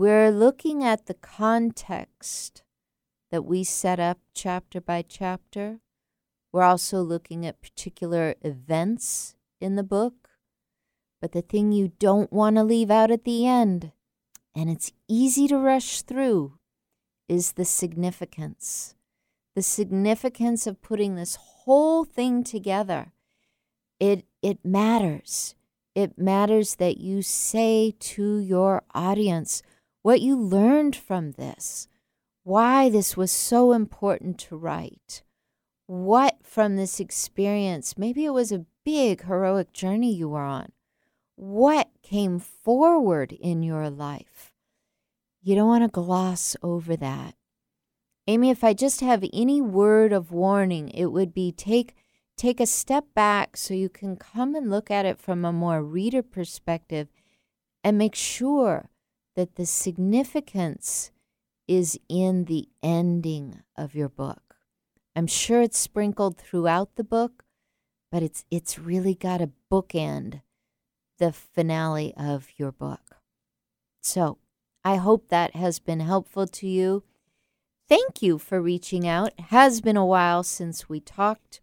we're 0.00 0.30
looking 0.30 0.82
at 0.82 1.04
the 1.04 1.12
context 1.12 2.62
that 3.30 3.44
we 3.44 3.62
set 3.62 4.00
up 4.00 4.16
chapter 4.32 4.80
by 4.80 5.04
chapter. 5.06 5.80
We're 6.50 6.62
also 6.62 7.02
looking 7.02 7.44
at 7.44 7.60
particular 7.60 8.34
events 8.40 9.34
in 9.60 9.76
the 9.76 9.82
book. 9.82 10.30
But 11.20 11.32
the 11.32 11.42
thing 11.42 11.72
you 11.72 11.92
don't 11.98 12.32
want 12.32 12.56
to 12.56 12.64
leave 12.64 12.90
out 12.90 13.10
at 13.10 13.24
the 13.24 13.46
end, 13.46 13.92
and 14.54 14.70
it's 14.70 14.90
easy 15.06 15.46
to 15.48 15.58
rush 15.58 16.00
through, 16.00 16.54
is 17.28 17.52
the 17.52 17.66
significance. 17.66 18.94
The 19.54 19.60
significance 19.60 20.66
of 20.66 20.80
putting 20.80 21.16
this 21.16 21.36
whole 21.36 22.06
thing 22.06 22.42
together. 22.42 23.12
It, 23.98 24.24
it 24.40 24.64
matters. 24.64 25.56
It 25.94 26.16
matters 26.16 26.76
that 26.76 26.96
you 26.96 27.20
say 27.20 27.92
to 28.00 28.38
your 28.38 28.82
audience 28.94 29.62
what 30.02 30.20
you 30.20 30.36
learned 30.36 30.96
from 30.96 31.32
this 31.32 31.88
why 32.42 32.88
this 32.88 33.16
was 33.16 33.30
so 33.30 33.72
important 33.72 34.38
to 34.38 34.56
write. 34.56 35.22
What 35.86 36.38
from 36.42 36.76
this 36.76 37.00
experience, 37.00 37.98
maybe 37.98 38.24
it 38.24 38.32
was 38.32 38.50
a 38.52 38.66
big 38.84 39.24
heroic 39.24 39.72
journey 39.72 40.14
you 40.14 40.28
were 40.28 40.40
on, 40.44 40.72
what 41.36 41.90
came 42.02 42.38
forward 42.38 43.32
in 43.32 43.62
your 43.62 43.90
life? 43.90 44.52
You 45.42 45.54
don't 45.54 45.68
want 45.68 45.84
to 45.84 45.88
gloss 45.88 46.56
over 46.62 46.96
that. 46.96 47.34
Amy, 48.26 48.50
if 48.50 48.62
I 48.62 48.72
just 48.74 49.00
have 49.00 49.24
any 49.32 49.60
word 49.60 50.12
of 50.12 50.32
warning, 50.32 50.90
it 50.90 51.06
would 51.06 51.32
be 51.32 51.50
take 51.52 51.94
take 52.36 52.60
a 52.60 52.66
step 52.66 53.04
back 53.14 53.56
so 53.56 53.74
you 53.74 53.88
can 53.90 54.16
come 54.16 54.54
and 54.54 54.70
look 54.70 54.90
at 54.90 55.04
it 55.04 55.18
from 55.18 55.44
a 55.44 55.52
more 55.52 55.82
reader 55.82 56.22
perspective 56.22 57.08
and 57.84 57.98
make 57.98 58.14
sure 58.14 58.88
that 59.36 59.56
the 59.56 59.66
significance 59.66 61.10
is 61.68 61.98
in 62.08 62.44
the 62.44 62.68
ending 62.82 63.62
of 63.76 63.94
your 63.94 64.08
book. 64.08 64.56
I'm 65.14 65.26
sure 65.26 65.62
it's 65.62 65.78
sprinkled 65.78 66.36
throughout 66.36 66.96
the 66.96 67.04
book, 67.04 67.44
but 68.10 68.22
it's 68.22 68.44
it's 68.50 68.78
really 68.78 69.14
got 69.14 69.40
a 69.40 69.50
bookend 69.70 70.40
the 71.18 71.30
finale 71.32 72.12
of 72.16 72.48
your 72.56 72.72
book. 72.72 73.18
So 74.00 74.38
I 74.84 74.96
hope 74.96 75.28
that 75.28 75.54
has 75.54 75.78
been 75.78 76.00
helpful 76.00 76.46
to 76.46 76.66
you. 76.66 77.04
Thank 77.88 78.22
you 78.22 78.38
for 78.38 78.60
reaching 78.60 79.06
out. 79.06 79.34
It 79.38 79.44
has 79.46 79.80
been 79.80 79.96
a 79.96 80.06
while 80.06 80.42
since 80.42 80.88
we 80.88 80.98
talked. 81.00 81.60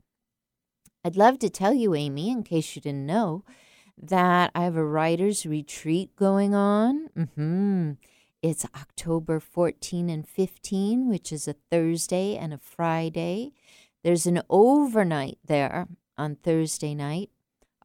I'd 1.03 1.17
love 1.17 1.39
to 1.39 1.49
tell 1.49 1.73
you, 1.73 1.95
Amy, 1.95 2.29
in 2.29 2.43
case 2.43 2.75
you 2.75 2.81
didn't 2.81 3.05
know, 3.05 3.43
that 4.01 4.51
I 4.53 4.63
have 4.63 4.75
a 4.75 4.85
writer's 4.85 5.45
retreat 5.45 6.15
going 6.15 6.53
on. 6.53 7.09
Mm-hmm. 7.17 7.91
It's 8.41 8.65
October 8.65 9.39
14 9.39 10.09
and 10.09 10.27
15, 10.27 11.09
which 11.09 11.31
is 11.31 11.47
a 11.47 11.55
Thursday 11.71 12.37
and 12.37 12.53
a 12.53 12.57
Friday. 12.57 13.53
There's 14.03 14.27
an 14.27 14.41
overnight 14.49 15.39
there 15.45 15.87
on 16.17 16.35
Thursday 16.35 16.93
night, 16.93 17.31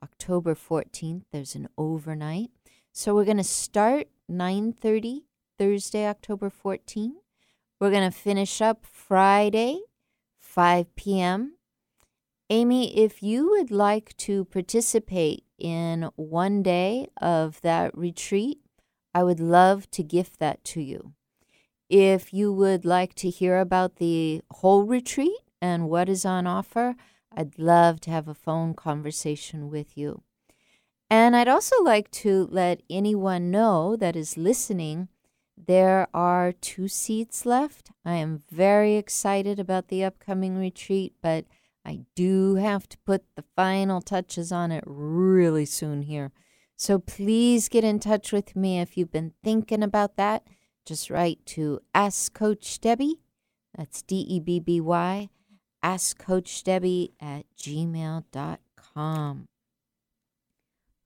October 0.02 0.54
14th. 0.54 1.22
There's 1.32 1.54
an 1.54 1.68
overnight. 1.78 2.50
So 2.92 3.14
we're 3.14 3.24
going 3.24 3.38
to 3.38 3.44
start 3.44 4.08
9:30 4.30 5.22
Thursday, 5.58 6.06
October 6.06 6.50
14th. 6.50 7.12
We're 7.80 7.90
going 7.90 8.10
to 8.10 8.16
finish 8.16 8.60
up 8.60 8.84
Friday, 8.84 9.80
5 10.38 10.94
p.m. 10.94 11.56
Amy, 12.52 12.94
if 12.98 13.22
you 13.22 13.48
would 13.48 13.70
like 13.70 14.14
to 14.18 14.44
participate 14.44 15.42
in 15.58 16.10
one 16.16 16.62
day 16.62 17.08
of 17.18 17.58
that 17.62 17.96
retreat, 17.96 18.58
I 19.14 19.22
would 19.22 19.40
love 19.40 19.90
to 19.92 20.02
gift 20.02 20.38
that 20.38 20.62
to 20.64 20.82
you. 20.82 21.14
If 21.88 22.34
you 22.34 22.52
would 22.52 22.84
like 22.84 23.14
to 23.14 23.30
hear 23.30 23.58
about 23.58 23.96
the 23.96 24.42
whole 24.50 24.82
retreat 24.82 25.40
and 25.62 25.88
what 25.88 26.10
is 26.10 26.26
on 26.26 26.46
offer, 26.46 26.94
I'd 27.34 27.58
love 27.58 28.02
to 28.02 28.10
have 28.10 28.28
a 28.28 28.34
phone 28.34 28.74
conversation 28.74 29.70
with 29.70 29.96
you. 29.96 30.20
And 31.08 31.34
I'd 31.34 31.48
also 31.48 31.82
like 31.82 32.10
to 32.10 32.48
let 32.50 32.82
anyone 32.90 33.50
know 33.50 33.96
that 33.96 34.14
is 34.14 34.36
listening 34.36 35.08
there 35.56 36.06
are 36.12 36.52
two 36.52 36.86
seats 36.86 37.46
left. 37.46 37.92
I 38.04 38.16
am 38.16 38.42
very 38.50 38.96
excited 38.96 39.58
about 39.58 39.88
the 39.88 40.04
upcoming 40.04 40.58
retreat, 40.58 41.14
but 41.22 41.46
I 41.84 42.00
do 42.14 42.56
have 42.56 42.88
to 42.90 42.98
put 42.98 43.24
the 43.34 43.44
final 43.56 44.00
touches 44.00 44.52
on 44.52 44.70
it 44.70 44.84
really 44.86 45.64
soon 45.64 46.02
here. 46.02 46.32
So 46.76 46.98
please 46.98 47.68
get 47.68 47.84
in 47.84 48.00
touch 48.00 48.32
with 48.32 48.56
me 48.56 48.80
if 48.80 48.96
you've 48.96 49.12
been 49.12 49.34
thinking 49.42 49.82
about 49.82 50.16
that. 50.16 50.46
Just 50.84 51.10
write 51.10 51.44
to 51.46 51.80
Ask 51.94 52.32
Coach 52.34 52.80
Debby. 52.80 53.20
That's 53.76 54.02
D 54.02 54.16
E 54.28 54.40
B 54.40 54.58
B 54.60 54.80
Y. 54.80 55.28
Ask 55.82 56.18
Coach 56.18 56.62
Debby 56.64 57.12
at 57.20 57.44
gmail.com. 57.56 59.48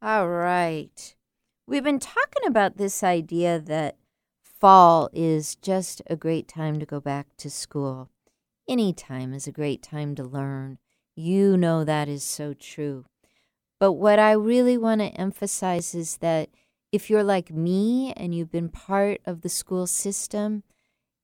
All 0.03 0.29
right. 0.29 1.15
We've 1.67 1.85
been 1.85 1.99
talking 1.99 2.47
about 2.47 2.77
this 2.77 3.03
idea 3.03 3.59
that 3.59 3.97
fall 4.43 5.11
is 5.13 5.57
just 5.57 6.01
a 6.07 6.17
great 6.17 6.49
time 6.49 6.79
to 6.79 6.87
go 6.87 7.01
back 7.01 7.27
to 7.39 7.51
school. 7.51 8.11
Any 8.69 8.93
time 8.93 9.33
is 9.33 9.47
a 9.47 9.53
great 9.53 9.83
time 9.83 10.17
to 10.17 10.25
learn. 10.25 10.79
You 11.15 11.57
know 11.57 11.85
that 11.85 12.09
is 12.09 12.25
so 12.25 12.53
true. 12.53 13.05
But 13.79 13.93
what 13.93 14.19
I 14.19 14.33
really 14.33 14.77
want 14.77 15.01
to 15.03 15.21
emphasize 15.21 15.95
is 15.95 16.17
that 16.17 16.49
if 16.91 17.09
you're 17.09 17.23
like 17.23 17.51
me 17.51 18.13
and 18.17 18.35
you've 18.35 18.51
been 18.51 18.69
part 18.69 19.21
of 19.25 19.43
the 19.43 19.49
school 19.49 19.87
system, 19.87 20.65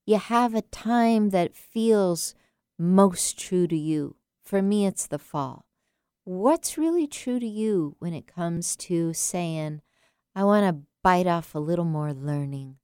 you 0.07 0.19
have 0.19 0.55
a 0.55 0.63
time 0.63 1.31
that 1.31 1.57
feels 1.57 2.35
most 2.79 3.39
true 3.39 3.67
to 3.67 3.77
you. 3.77 4.17
For 4.45 4.63
me, 4.63 4.87
it's 4.87 5.07
the 5.07 5.19
fall. 5.19 5.67
What's 6.25 6.79
really 6.79 7.09
true 7.09 7.41
to 7.41 7.47
you 7.47 7.97
when 7.99 8.15
it 8.15 8.27
comes 8.27 8.77
to 8.77 9.13
saying, 9.15 9.81
I 10.35 10.45
want 10.45 10.67
to 10.67 10.83
bite 11.03 11.27
off 11.27 11.55
a 11.55 11.61
little 11.61 11.85
more 11.85 12.13
learning? 12.13 12.77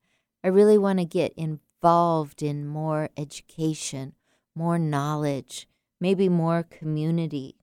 I 0.43 0.49
really 0.49 0.79
want 0.79 0.99
to 0.99 1.05
get 1.05 1.33
involved 1.37 2.43
in 2.43 2.67
more 2.67 3.11
education, 3.17 4.15
more 4.59 4.79
knowledge, 4.79 5.69
maybe 6.01 6.29
more 6.29 6.65
community. 6.65 7.55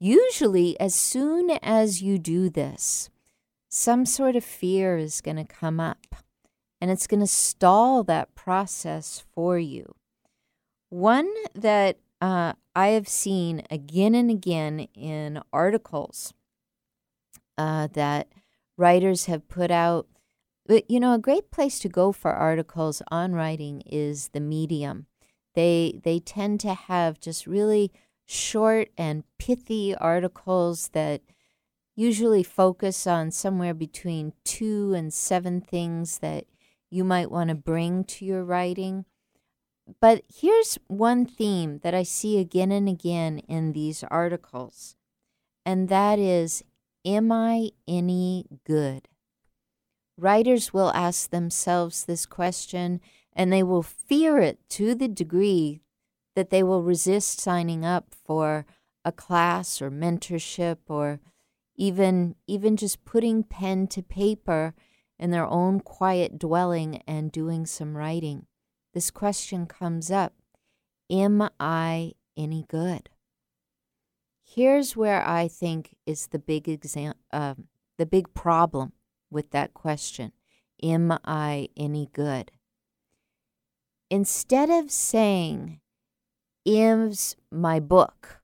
Usually, 0.00 0.80
as 0.80 0.94
soon 0.94 1.50
as 1.62 2.00
you 2.00 2.18
do 2.18 2.48
this, 2.48 3.10
some 3.68 4.06
sort 4.06 4.34
of 4.34 4.42
fear 4.42 4.96
is 4.96 5.20
going 5.20 5.36
to 5.36 5.44
come 5.44 5.78
up 5.78 6.16
and 6.80 6.90
it's 6.90 7.06
going 7.06 7.20
to 7.20 7.26
stall 7.26 8.02
that 8.04 8.34
process 8.34 9.22
for 9.34 9.58
you. 9.58 9.94
One 10.88 11.30
that 11.54 11.98
uh, 12.22 12.54
I 12.74 12.88
have 12.88 13.06
seen 13.08 13.62
again 13.70 14.14
and 14.14 14.30
again 14.30 14.88
in 14.94 15.42
articles 15.52 16.32
uh, 17.58 17.88
that 17.92 18.28
writers 18.78 19.26
have 19.26 19.48
put 19.48 19.70
out. 19.70 20.06
But, 20.64 20.90
you 20.90 21.00
know, 21.00 21.12
a 21.12 21.18
great 21.18 21.50
place 21.50 21.78
to 21.80 21.88
go 21.88 22.12
for 22.12 22.32
articles 22.32 23.02
on 23.10 23.32
writing 23.34 23.82
is 23.82 24.28
the 24.28 24.40
Medium. 24.40 25.07
They 25.58 26.00
they 26.04 26.20
tend 26.20 26.60
to 26.60 26.72
have 26.72 27.18
just 27.18 27.44
really 27.44 27.90
short 28.26 28.90
and 28.96 29.24
pithy 29.40 29.92
articles 29.92 30.90
that 30.92 31.20
usually 31.96 32.44
focus 32.44 33.08
on 33.08 33.32
somewhere 33.32 33.74
between 33.74 34.34
two 34.44 34.94
and 34.94 35.12
seven 35.12 35.60
things 35.60 36.20
that 36.20 36.44
you 36.92 37.02
might 37.02 37.32
want 37.32 37.48
to 37.48 37.56
bring 37.56 38.04
to 38.04 38.24
your 38.24 38.44
writing. 38.44 39.04
But 40.00 40.22
here's 40.32 40.78
one 40.86 41.26
theme 41.26 41.80
that 41.82 41.92
I 41.92 42.04
see 42.04 42.38
again 42.38 42.70
and 42.70 42.88
again 42.88 43.40
in 43.48 43.72
these 43.72 44.04
articles, 44.04 44.94
and 45.66 45.88
that 45.88 46.20
is 46.20 46.62
Am 47.04 47.32
I 47.32 47.70
any 47.88 48.46
good? 48.64 49.08
Writers 50.16 50.72
will 50.72 50.92
ask 50.94 51.30
themselves 51.30 52.04
this 52.04 52.26
question 52.26 53.00
and 53.38 53.52
they 53.52 53.62
will 53.62 53.84
fear 53.84 54.38
it 54.40 54.58
to 54.68 54.96
the 54.96 55.06
degree 55.06 55.80
that 56.34 56.50
they 56.50 56.62
will 56.62 56.82
resist 56.82 57.40
signing 57.40 57.84
up 57.84 58.12
for 58.26 58.66
a 59.04 59.12
class 59.12 59.80
or 59.80 59.90
mentorship 59.92 60.78
or 60.88 61.20
even 61.76 62.34
even 62.48 62.76
just 62.76 63.04
putting 63.04 63.44
pen 63.44 63.86
to 63.86 64.02
paper 64.02 64.74
in 65.20 65.30
their 65.30 65.46
own 65.46 65.78
quiet 65.78 66.36
dwelling 66.36 67.00
and 67.06 67.30
doing 67.30 67.64
some 67.64 67.96
writing. 67.96 68.46
This 68.92 69.10
question 69.12 69.66
comes 69.66 70.10
up 70.10 70.34
Am 71.08 71.48
I 71.60 72.14
any 72.36 72.64
good? 72.68 73.08
Here's 74.42 74.96
where 74.96 75.24
I 75.24 75.46
think 75.46 75.94
is 76.06 76.28
the 76.28 76.38
big 76.40 76.68
exam, 76.68 77.14
uh, 77.32 77.54
the 77.98 78.06
big 78.06 78.34
problem 78.34 78.92
with 79.30 79.52
that 79.52 79.74
question. 79.74 80.32
Am 80.82 81.16
I 81.24 81.68
any 81.76 82.08
good? 82.12 82.50
Instead 84.10 84.70
of 84.70 84.90
saying, 84.90 85.80
is 86.64 87.36
my 87.50 87.80
book, 87.80 88.40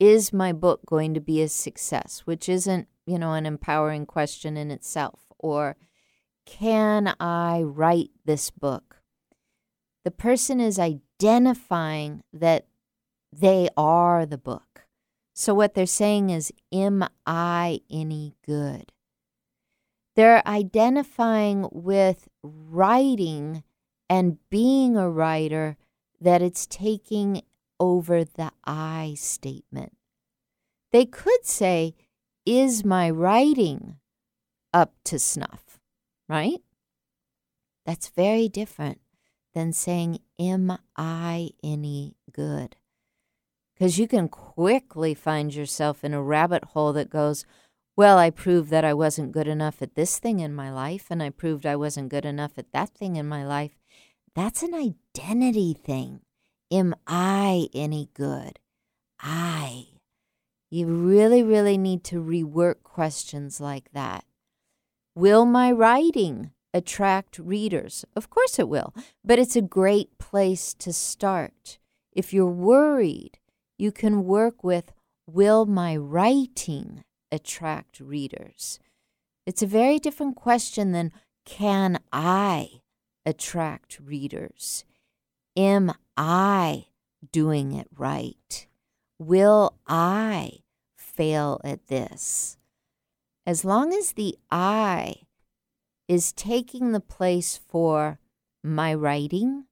is 0.00 0.32
my 0.32 0.52
book 0.52 0.80
going 0.86 1.14
to 1.14 1.20
be 1.20 1.40
a 1.42 1.48
success, 1.48 2.22
which 2.24 2.48
isn't, 2.48 2.88
you 3.06 3.18
know, 3.18 3.32
an 3.32 3.46
empowering 3.46 4.06
question 4.06 4.56
in 4.56 4.70
itself, 4.70 5.20
or 5.38 5.76
can 6.46 7.14
I 7.20 7.62
write 7.62 8.10
this 8.24 8.50
book? 8.50 8.96
The 10.04 10.10
person 10.10 10.60
is 10.60 10.78
identifying 10.78 12.22
that 12.32 12.66
they 13.32 13.68
are 13.76 14.24
the 14.24 14.38
book. 14.38 14.86
So 15.34 15.54
what 15.54 15.74
they're 15.74 15.86
saying 15.86 16.30
is, 16.30 16.52
am 16.72 17.04
I 17.26 17.80
any 17.90 18.34
good? 18.44 18.92
They're 20.16 20.46
identifying 20.48 21.68
with 21.70 22.28
writing 22.42 23.62
and 24.08 24.38
being 24.50 24.96
a 24.96 25.10
writer 25.10 25.76
that 26.20 26.42
it's 26.42 26.66
taking 26.66 27.42
over 27.78 28.24
the 28.24 28.50
I 28.64 29.14
statement. 29.16 29.96
They 30.90 31.04
could 31.04 31.44
say, 31.44 31.94
Is 32.44 32.84
my 32.84 33.10
writing 33.10 33.96
up 34.72 34.94
to 35.04 35.18
snuff? 35.18 35.78
Right? 36.28 36.60
That's 37.86 38.08
very 38.08 38.48
different 38.48 39.00
than 39.54 39.72
saying, 39.72 40.20
Am 40.38 40.78
I 40.96 41.50
any 41.62 42.16
good? 42.32 42.76
Because 43.74 43.98
you 43.98 44.08
can 44.08 44.28
quickly 44.28 45.14
find 45.14 45.54
yourself 45.54 46.02
in 46.02 46.12
a 46.12 46.22
rabbit 46.22 46.64
hole 46.64 46.92
that 46.94 47.10
goes, 47.10 47.44
well, 47.98 48.16
I 48.16 48.30
proved 48.30 48.70
that 48.70 48.84
I 48.84 48.94
wasn't 48.94 49.32
good 49.32 49.48
enough 49.48 49.82
at 49.82 49.96
this 49.96 50.20
thing 50.20 50.38
in 50.38 50.54
my 50.54 50.70
life, 50.70 51.06
and 51.10 51.20
I 51.20 51.30
proved 51.30 51.66
I 51.66 51.74
wasn't 51.74 52.10
good 52.10 52.24
enough 52.24 52.52
at 52.56 52.70
that 52.70 52.90
thing 52.90 53.16
in 53.16 53.26
my 53.26 53.44
life. 53.44 53.77
That's 54.38 54.62
an 54.62 54.72
identity 54.72 55.74
thing. 55.74 56.20
Am 56.70 56.94
I 57.08 57.66
any 57.74 58.08
good? 58.14 58.60
I. 59.18 59.86
You 60.70 60.86
really, 60.86 61.42
really 61.42 61.76
need 61.76 62.04
to 62.04 62.22
rework 62.22 62.84
questions 62.84 63.60
like 63.60 63.90
that. 63.94 64.24
Will 65.16 65.44
my 65.44 65.72
writing 65.72 66.52
attract 66.72 67.40
readers? 67.40 68.04
Of 68.14 68.30
course 68.30 68.60
it 68.60 68.68
will, 68.68 68.94
but 69.24 69.40
it's 69.40 69.56
a 69.56 69.60
great 69.60 70.16
place 70.18 70.72
to 70.74 70.92
start. 70.92 71.80
If 72.12 72.32
you're 72.32 72.46
worried, 72.46 73.40
you 73.76 73.90
can 73.90 74.24
work 74.24 74.62
with 74.62 74.92
Will 75.26 75.66
my 75.66 75.96
writing 75.96 77.02
attract 77.32 77.98
readers? 77.98 78.78
It's 79.46 79.62
a 79.62 79.66
very 79.66 79.98
different 79.98 80.36
question 80.36 80.92
than 80.92 81.10
can 81.44 81.98
I 82.12 82.82
attract 83.26 84.00
readers? 84.00 84.84
Am 85.56 85.92
I 86.16 86.86
doing 87.32 87.72
it 87.72 87.88
right? 87.96 88.66
Will 89.18 89.74
I 89.86 90.60
fail 90.96 91.60
at 91.64 91.88
this? 91.88 92.56
As 93.46 93.64
long 93.64 93.92
as 93.92 94.12
the 94.12 94.36
I 94.50 95.22
is 96.06 96.32
taking 96.32 96.92
the 96.92 97.00
place 97.00 97.56
for 97.56 98.18
my 98.62 98.94
writing, 98.94 99.64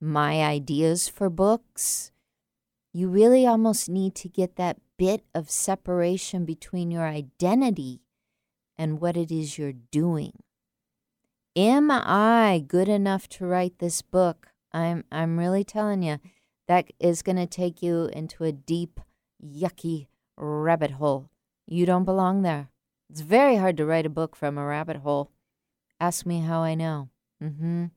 my 0.00 0.42
ideas 0.42 1.08
for 1.08 1.30
books, 1.30 2.10
you 2.92 3.08
really 3.08 3.46
almost 3.46 3.88
need 3.88 4.14
to 4.14 4.28
get 4.28 4.56
that 4.56 4.78
bit 4.96 5.24
of 5.34 5.50
separation 5.50 6.44
between 6.44 6.90
your 6.90 7.06
identity 7.06 8.00
and 8.76 9.00
what 9.00 9.16
it 9.16 9.30
is 9.30 9.58
you're 9.58 9.72
doing. 9.72 10.32
Am 11.56 11.88
I 11.88 12.64
good 12.66 12.88
enough 12.88 13.28
to 13.28 13.46
write 13.46 13.78
this 13.78 14.02
book? 14.02 14.48
I'm 14.72 15.04
I'm 15.12 15.38
really 15.38 15.62
telling 15.62 16.02
you 16.02 16.18
that 16.66 16.86
is 16.98 17.22
going 17.22 17.36
to 17.36 17.46
take 17.46 17.80
you 17.80 18.10
into 18.12 18.42
a 18.42 18.50
deep 18.50 18.98
yucky 19.40 20.08
rabbit 20.36 20.92
hole. 20.92 21.30
You 21.68 21.86
don't 21.86 22.04
belong 22.04 22.42
there. 22.42 22.70
It's 23.08 23.20
very 23.20 23.54
hard 23.54 23.76
to 23.76 23.86
write 23.86 24.04
a 24.04 24.10
book 24.10 24.34
from 24.34 24.58
a 24.58 24.64
rabbit 24.64 24.96
hole. 24.96 25.30
Ask 26.00 26.26
me 26.26 26.40
how 26.40 26.62
I 26.62 26.74
know. 26.74 27.10
Mhm. 27.40 27.92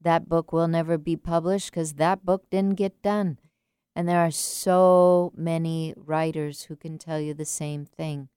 That 0.00 0.26
book 0.26 0.50
will 0.50 0.68
never 0.68 0.96
be 0.96 1.16
published 1.16 1.72
cuz 1.72 1.94
that 1.94 2.24
book 2.24 2.48
didn't 2.48 2.76
get 2.76 3.02
done. 3.02 3.38
And 3.94 4.08
there 4.08 4.20
are 4.20 4.30
so 4.30 5.30
many 5.36 5.92
writers 5.94 6.62
who 6.64 6.76
can 6.76 6.96
tell 6.96 7.20
you 7.20 7.34
the 7.34 7.44
same 7.44 7.84
thing. 7.84 8.30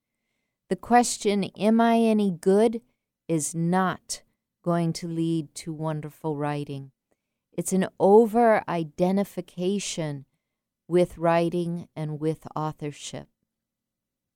The 0.67 0.75
question, 0.75 1.45
am 1.55 1.79
I 1.79 1.99
any 1.99 2.31
good, 2.31 2.81
is 3.29 3.55
not 3.55 4.23
going 4.61 4.93
to 4.93 5.07
lead 5.07 5.53
to 5.55 5.73
wonderful 5.73 6.37
writing. 6.37 6.91
It's 7.51 7.73
an 7.73 7.87
over 7.99 8.63
identification 8.67 10.25
with 10.87 11.17
writing 11.17 11.87
and 11.95 12.19
with 12.19 12.47
authorship. 12.55 13.27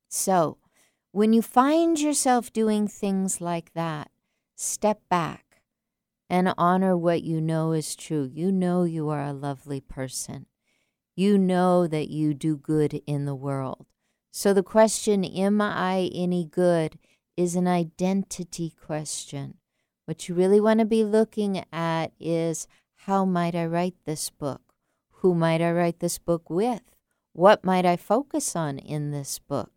So, 0.10 0.58
when 1.12 1.34
you 1.34 1.42
find 1.42 2.00
yourself 2.00 2.52
doing 2.52 2.88
things 2.88 3.40
like 3.40 3.74
that, 3.74 4.12
step 4.56 5.02
back 5.10 5.62
and 6.30 6.54
honor 6.58 6.98
what 6.98 7.24
you 7.24 7.40
know 7.40 7.72
is 7.72 7.96
true. 7.96 8.30
You 8.34 8.52
know 8.52 8.84
you 8.84 9.10
are 9.10 9.24
a 9.24 9.34
lovely 9.34 9.80
person. 9.80 10.48
You 11.16 11.38
know 11.38 11.88
that 11.88 12.10
you 12.10 12.34
do 12.34 12.58
good 12.58 13.02
in 13.08 13.26
the 13.26 13.36
world. 13.36 13.86
So 14.32 14.54
the 14.54 14.64
question, 14.64 15.24
Am 15.24 15.62
I 15.62 16.10
any 16.14 16.46
good? 16.46 17.00
is 17.38 17.56
an 17.56 17.68
identity 17.68 18.70
question. 18.70 19.56
What 20.06 20.30
you 20.30 20.36
really 20.36 20.62
want 20.62 20.80
to 20.80 20.86
be 20.86 21.04
looking 21.04 21.66
at 21.74 22.12
is 22.20 22.68
how 22.96 23.26
might 23.26 23.56
I 23.56 23.66
write 23.66 23.96
this 24.06 24.30
book? 24.30 24.62
Who 25.22 25.34
might 25.34 25.62
I 25.62 25.72
write 25.72 26.00
this 26.00 26.20
book 26.20 26.50
with? 26.50 26.82
What 27.34 27.64
might 27.66 27.86
I 27.86 27.98
focus 27.98 28.56
on 28.56 28.78
in 28.78 29.12
this 29.12 29.40
book? 29.40 29.72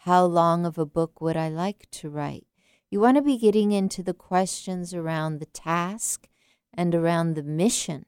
How 0.00 0.24
long 0.24 0.66
of 0.66 0.76
a 0.76 0.84
book 0.84 1.20
would 1.20 1.36
I 1.36 1.48
like 1.48 1.90
to 1.92 2.10
write? 2.10 2.46
You 2.90 3.00
want 3.00 3.16
to 3.16 3.22
be 3.22 3.38
getting 3.38 3.72
into 3.72 4.02
the 4.02 4.12
questions 4.12 4.92
around 4.92 5.38
the 5.38 5.46
task 5.46 6.28
and 6.74 6.94
around 6.94 7.34
the 7.34 7.42
mission, 7.42 8.04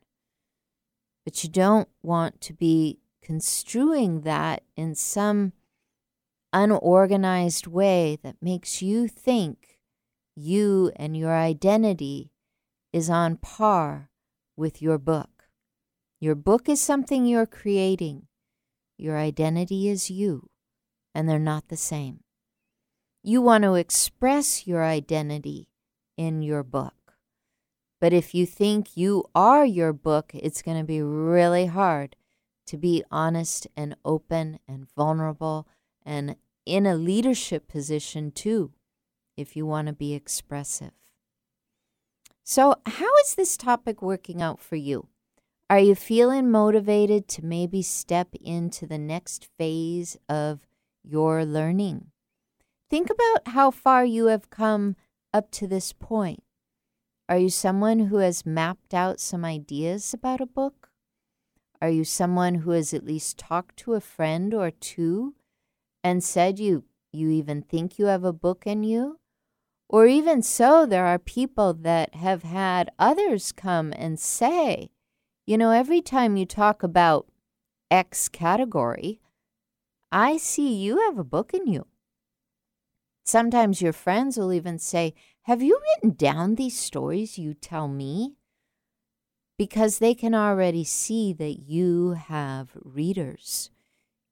but 1.25 1.43
you 1.43 1.49
don't 1.49 1.89
want 2.03 2.43
to 2.43 2.53
be 2.53 2.99
construing 3.23 4.21
that 4.21 4.63
in 4.77 4.95
some 4.95 5.55
unorganized 6.53 7.67
way 7.67 8.19
that 8.23 8.37
makes 8.43 8.83
you 8.83 9.09
think 9.09 9.74
you 10.35 10.93
and 10.97 11.17
your 11.17 11.35
identity 11.35 12.31
is 12.93 13.11
on 13.11 13.37
par 13.37 14.11
with 14.57 14.83
your 14.83 14.99
book. 14.99 15.49
Your 16.21 16.35
book 16.35 16.69
is 16.69 16.81
something 16.81 17.27
you're 17.27 17.47
creating. 17.47 18.27
Your 18.97 19.19
identity 19.19 19.89
is 19.89 20.11
you, 20.11 20.49
and 21.15 21.29
they're 21.29 21.39
not 21.39 21.69
the 21.69 21.77
same. 21.77 22.21
You 23.23 23.43
want 23.43 23.65
to 23.65 23.75
express 23.75 24.67
your 24.67 24.85
identity 24.85 25.69
in 26.17 26.43
your 26.43 26.63
book. 26.63 26.95
But 28.01 28.13
if 28.13 28.35
you 28.35 28.47
think 28.47 28.97
you 28.97 29.25
are 29.35 29.65
your 29.65 29.93
book, 29.93 30.33
it's 30.35 30.63
going 30.63 30.79
to 30.79 30.85
be 30.85 31.01
really 31.03 31.67
hard 31.67 32.17
to 32.67 32.77
be 32.77 33.05
honest 33.11 33.67
and 33.77 33.97
open 34.05 34.59
and 34.67 34.87
vulnerable 34.97 35.69
and 36.05 36.37
in 36.67 36.87
a 36.87 36.97
leadership 36.97 37.69
position 37.69 38.31
too, 38.31 38.73
if 39.37 39.57
you 39.57 39.67
want 39.67 39.89
to 39.89 39.93
be 39.93 40.15
expressive. 40.15 40.93
So, 42.43 42.77
how 42.87 43.17
is 43.25 43.35
this 43.35 43.57
topic 43.57 44.03
working 44.03 44.43
out 44.43 44.61
for 44.61 44.77
you? 44.77 45.09
Are 45.71 45.79
you 45.79 45.95
feeling 45.95 46.51
motivated 46.51 47.27
to 47.29 47.45
maybe 47.45 47.81
step 47.81 48.35
into 48.41 48.87
the 48.87 48.99
next 48.99 49.49
phase 49.57 50.19
of 50.29 50.61
your 51.03 51.45
learning? 51.45 52.09
Think 52.91 53.09
about 53.09 53.55
how 53.55 53.71
far 53.71 54.05
you 54.05 54.27
have 54.27 54.51
come 54.51 54.97
up 55.33 55.51
to 55.53 55.67
this 55.67 55.93
point. 55.93 56.43
Are 57.29 57.39
you 57.39 57.49
someone 57.49 58.01
who 58.01 58.19
has 58.19 58.45
mapped 58.45 58.93
out 58.93 59.21
some 59.21 59.45
ideas 59.45 60.13
about 60.13 60.43
a 60.43 60.47
book? 60.47 60.91
Are 61.81 61.89
you 61.89 62.05
someone 62.05 62.57
who 62.57 62.73
has 62.73 62.93
at 62.93 63.05
least 63.05 63.39
talked 63.39 63.79
to 63.79 63.95
a 63.95 64.01
friend 64.01 64.53
or 64.53 64.71
two 64.71 65.35
and 66.03 66.23
said 66.23 66.59
you 66.59 66.85
you 67.13 67.31
even 67.31 67.63
think 67.63 67.99
you 67.99 68.07
have 68.07 68.25
a 68.25 68.33
book 68.33 68.67
in 68.67 68.85
you? 68.85 69.19
Or 69.89 70.07
even 70.07 70.43
so, 70.43 70.87
there 70.87 71.07
are 71.07 71.19
people 71.19 71.75
that 71.75 72.15
have 72.15 72.43
had 72.43 72.91
others 72.99 73.53
come 73.53 73.93
and 73.97 74.19
say, 74.19 74.91
you 75.47 75.59
know, 75.59 75.71
every 75.71 76.01
time 76.01 76.37
you 76.37 76.47
talk 76.47 76.83
about 76.83 77.27
X 77.91 78.29
category, 78.29 79.21
I 80.11 80.37
see 80.37 80.75
you 80.75 81.01
have 81.01 81.19
a 81.19 81.25
book 81.25 81.53
in 81.53 81.67
you. 81.67 81.87
Sometimes 83.25 83.83
your 83.83 83.93
friends 83.93 84.37
will 84.37 84.53
even 84.53 84.79
say, 84.79 85.15
Have 85.43 85.63
you 85.63 85.81
written 85.81 86.17
down 86.17 86.55
these 86.55 86.79
stories 86.79 87.39
you 87.39 87.55
tell 87.55 87.89
me? 87.89 88.37
Because 89.59 89.99
they 89.99 90.15
can 90.15 90.35
already 90.35 90.85
see 90.85 91.33
that 91.35 91.61
you 91.61 92.13
have 92.13 92.71
readers. 92.75 93.71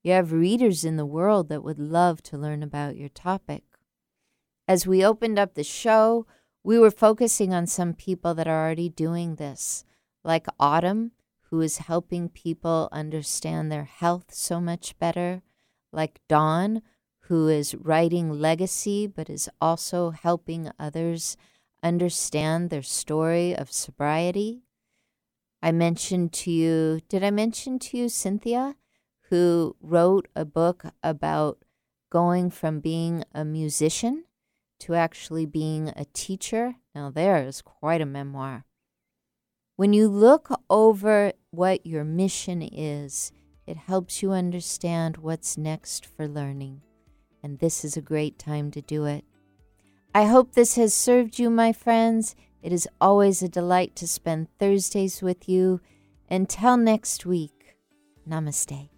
You 0.02 0.12
have 0.12 0.32
readers 0.32 0.84
in 0.84 0.96
the 0.96 1.06
world 1.06 1.48
that 1.48 1.62
would 1.62 1.78
love 1.78 2.22
to 2.24 2.38
learn 2.38 2.62
about 2.62 2.96
your 2.96 3.08
topic. 3.08 3.64
As 4.68 4.86
we 4.86 5.04
opened 5.04 5.38
up 5.38 5.54
the 5.54 5.64
show, 5.64 6.26
we 6.62 6.78
were 6.78 6.90
focusing 6.90 7.52
on 7.52 7.66
some 7.66 7.94
people 7.94 8.34
that 8.34 8.46
are 8.46 8.64
already 8.64 8.88
doing 8.88 9.34
this, 9.34 9.84
like 10.22 10.46
Autumn, 10.60 11.12
who 11.50 11.60
is 11.60 11.78
helping 11.78 12.28
people 12.28 12.88
understand 12.92 13.70
their 13.70 13.84
health 13.84 14.26
so 14.32 14.60
much 14.60 14.96
better, 14.98 15.42
like 15.92 16.20
Dawn, 16.28 16.82
who 17.26 17.48
is 17.48 17.74
writing 17.74 18.30
legacy 18.30 19.06
but 19.06 19.28
is 19.28 19.48
also 19.60 20.10
helping 20.10 20.70
others 20.78 21.36
understand 21.82 22.70
their 22.70 22.82
story 22.82 23.56
of 23.56 23.72
sobriety. 23.72 24.62
I 25.60 25.72
mentioned 25.72 26.32
to 26.34 26.50
you, 26.50 27.00
did 27.08 27.24
I 27.24 27.30
mention 27.30 27.78
to 27.80 27.98
you 27.98 28.08
Cynthia, 28.08 28.76
who 29.30 29.76
wrote 29.80 30.28
a 30.36 30.44
book 30.44 30.84
about 31.02 31.64
going 32.10 32.50
from 32.50 32.80
being 32.80 33.24
a 33.32 33.44
musician 33.44 34.24
to 34.82 34.94
actually 34.94 35.46
being 35.46 35.88
a 35.96 36.04
teacher. 36.12 36.76
Now, 36.94 37.10
there 37.10 37.36
is 37.44 37.62
quite 37.62 38.00
a 38.00 38.06
memoir. 38.06 38.64
When 39.76 39.92
you 39.92 40.08
look 40.08 40.48
over 40.68 41.32
what 41.50 41.86
your 41.86 42.04
mission 42.04 42.62
is, 42.62 43.32
it 43.66 43.76
helps 43.76 44.22
you 44.22 44.32
understand 44.32 45.16
what's 45.18 45.56
next 45.56 46.04
for 46.04 46.28
learning. 46.28 46.82
And 47.42 47.58
this 47.58 47.84
is 47.84 47.96
a 47.96 48.02
great 48.02 48.38
time 48.38 48.70
to 48.72 48.82
do 48.82 49.04
it. 49.04 49.24
I 50.14 50.26
hope 50.26 50.52
this 50.52 50.76
has 50.76 50.92
served 50.92 51.38
you, 51.38 51.48
my 51.48 51.72
friends. 51.72 52.36
It 52.62 52.72
is 52.72 52.88
always 53.00 53.42
a 53.42 53.48
delight 53.48 53.96
to 53.96 54.06
spend 54.06 54.48
Thursdays 54.58 55.22
with 55.22 55.48
you. 55.48 55.80
Until 56.30 56.76
next 56.76 57.24
week, 57.24 57.76
namaste. 58.28 58.91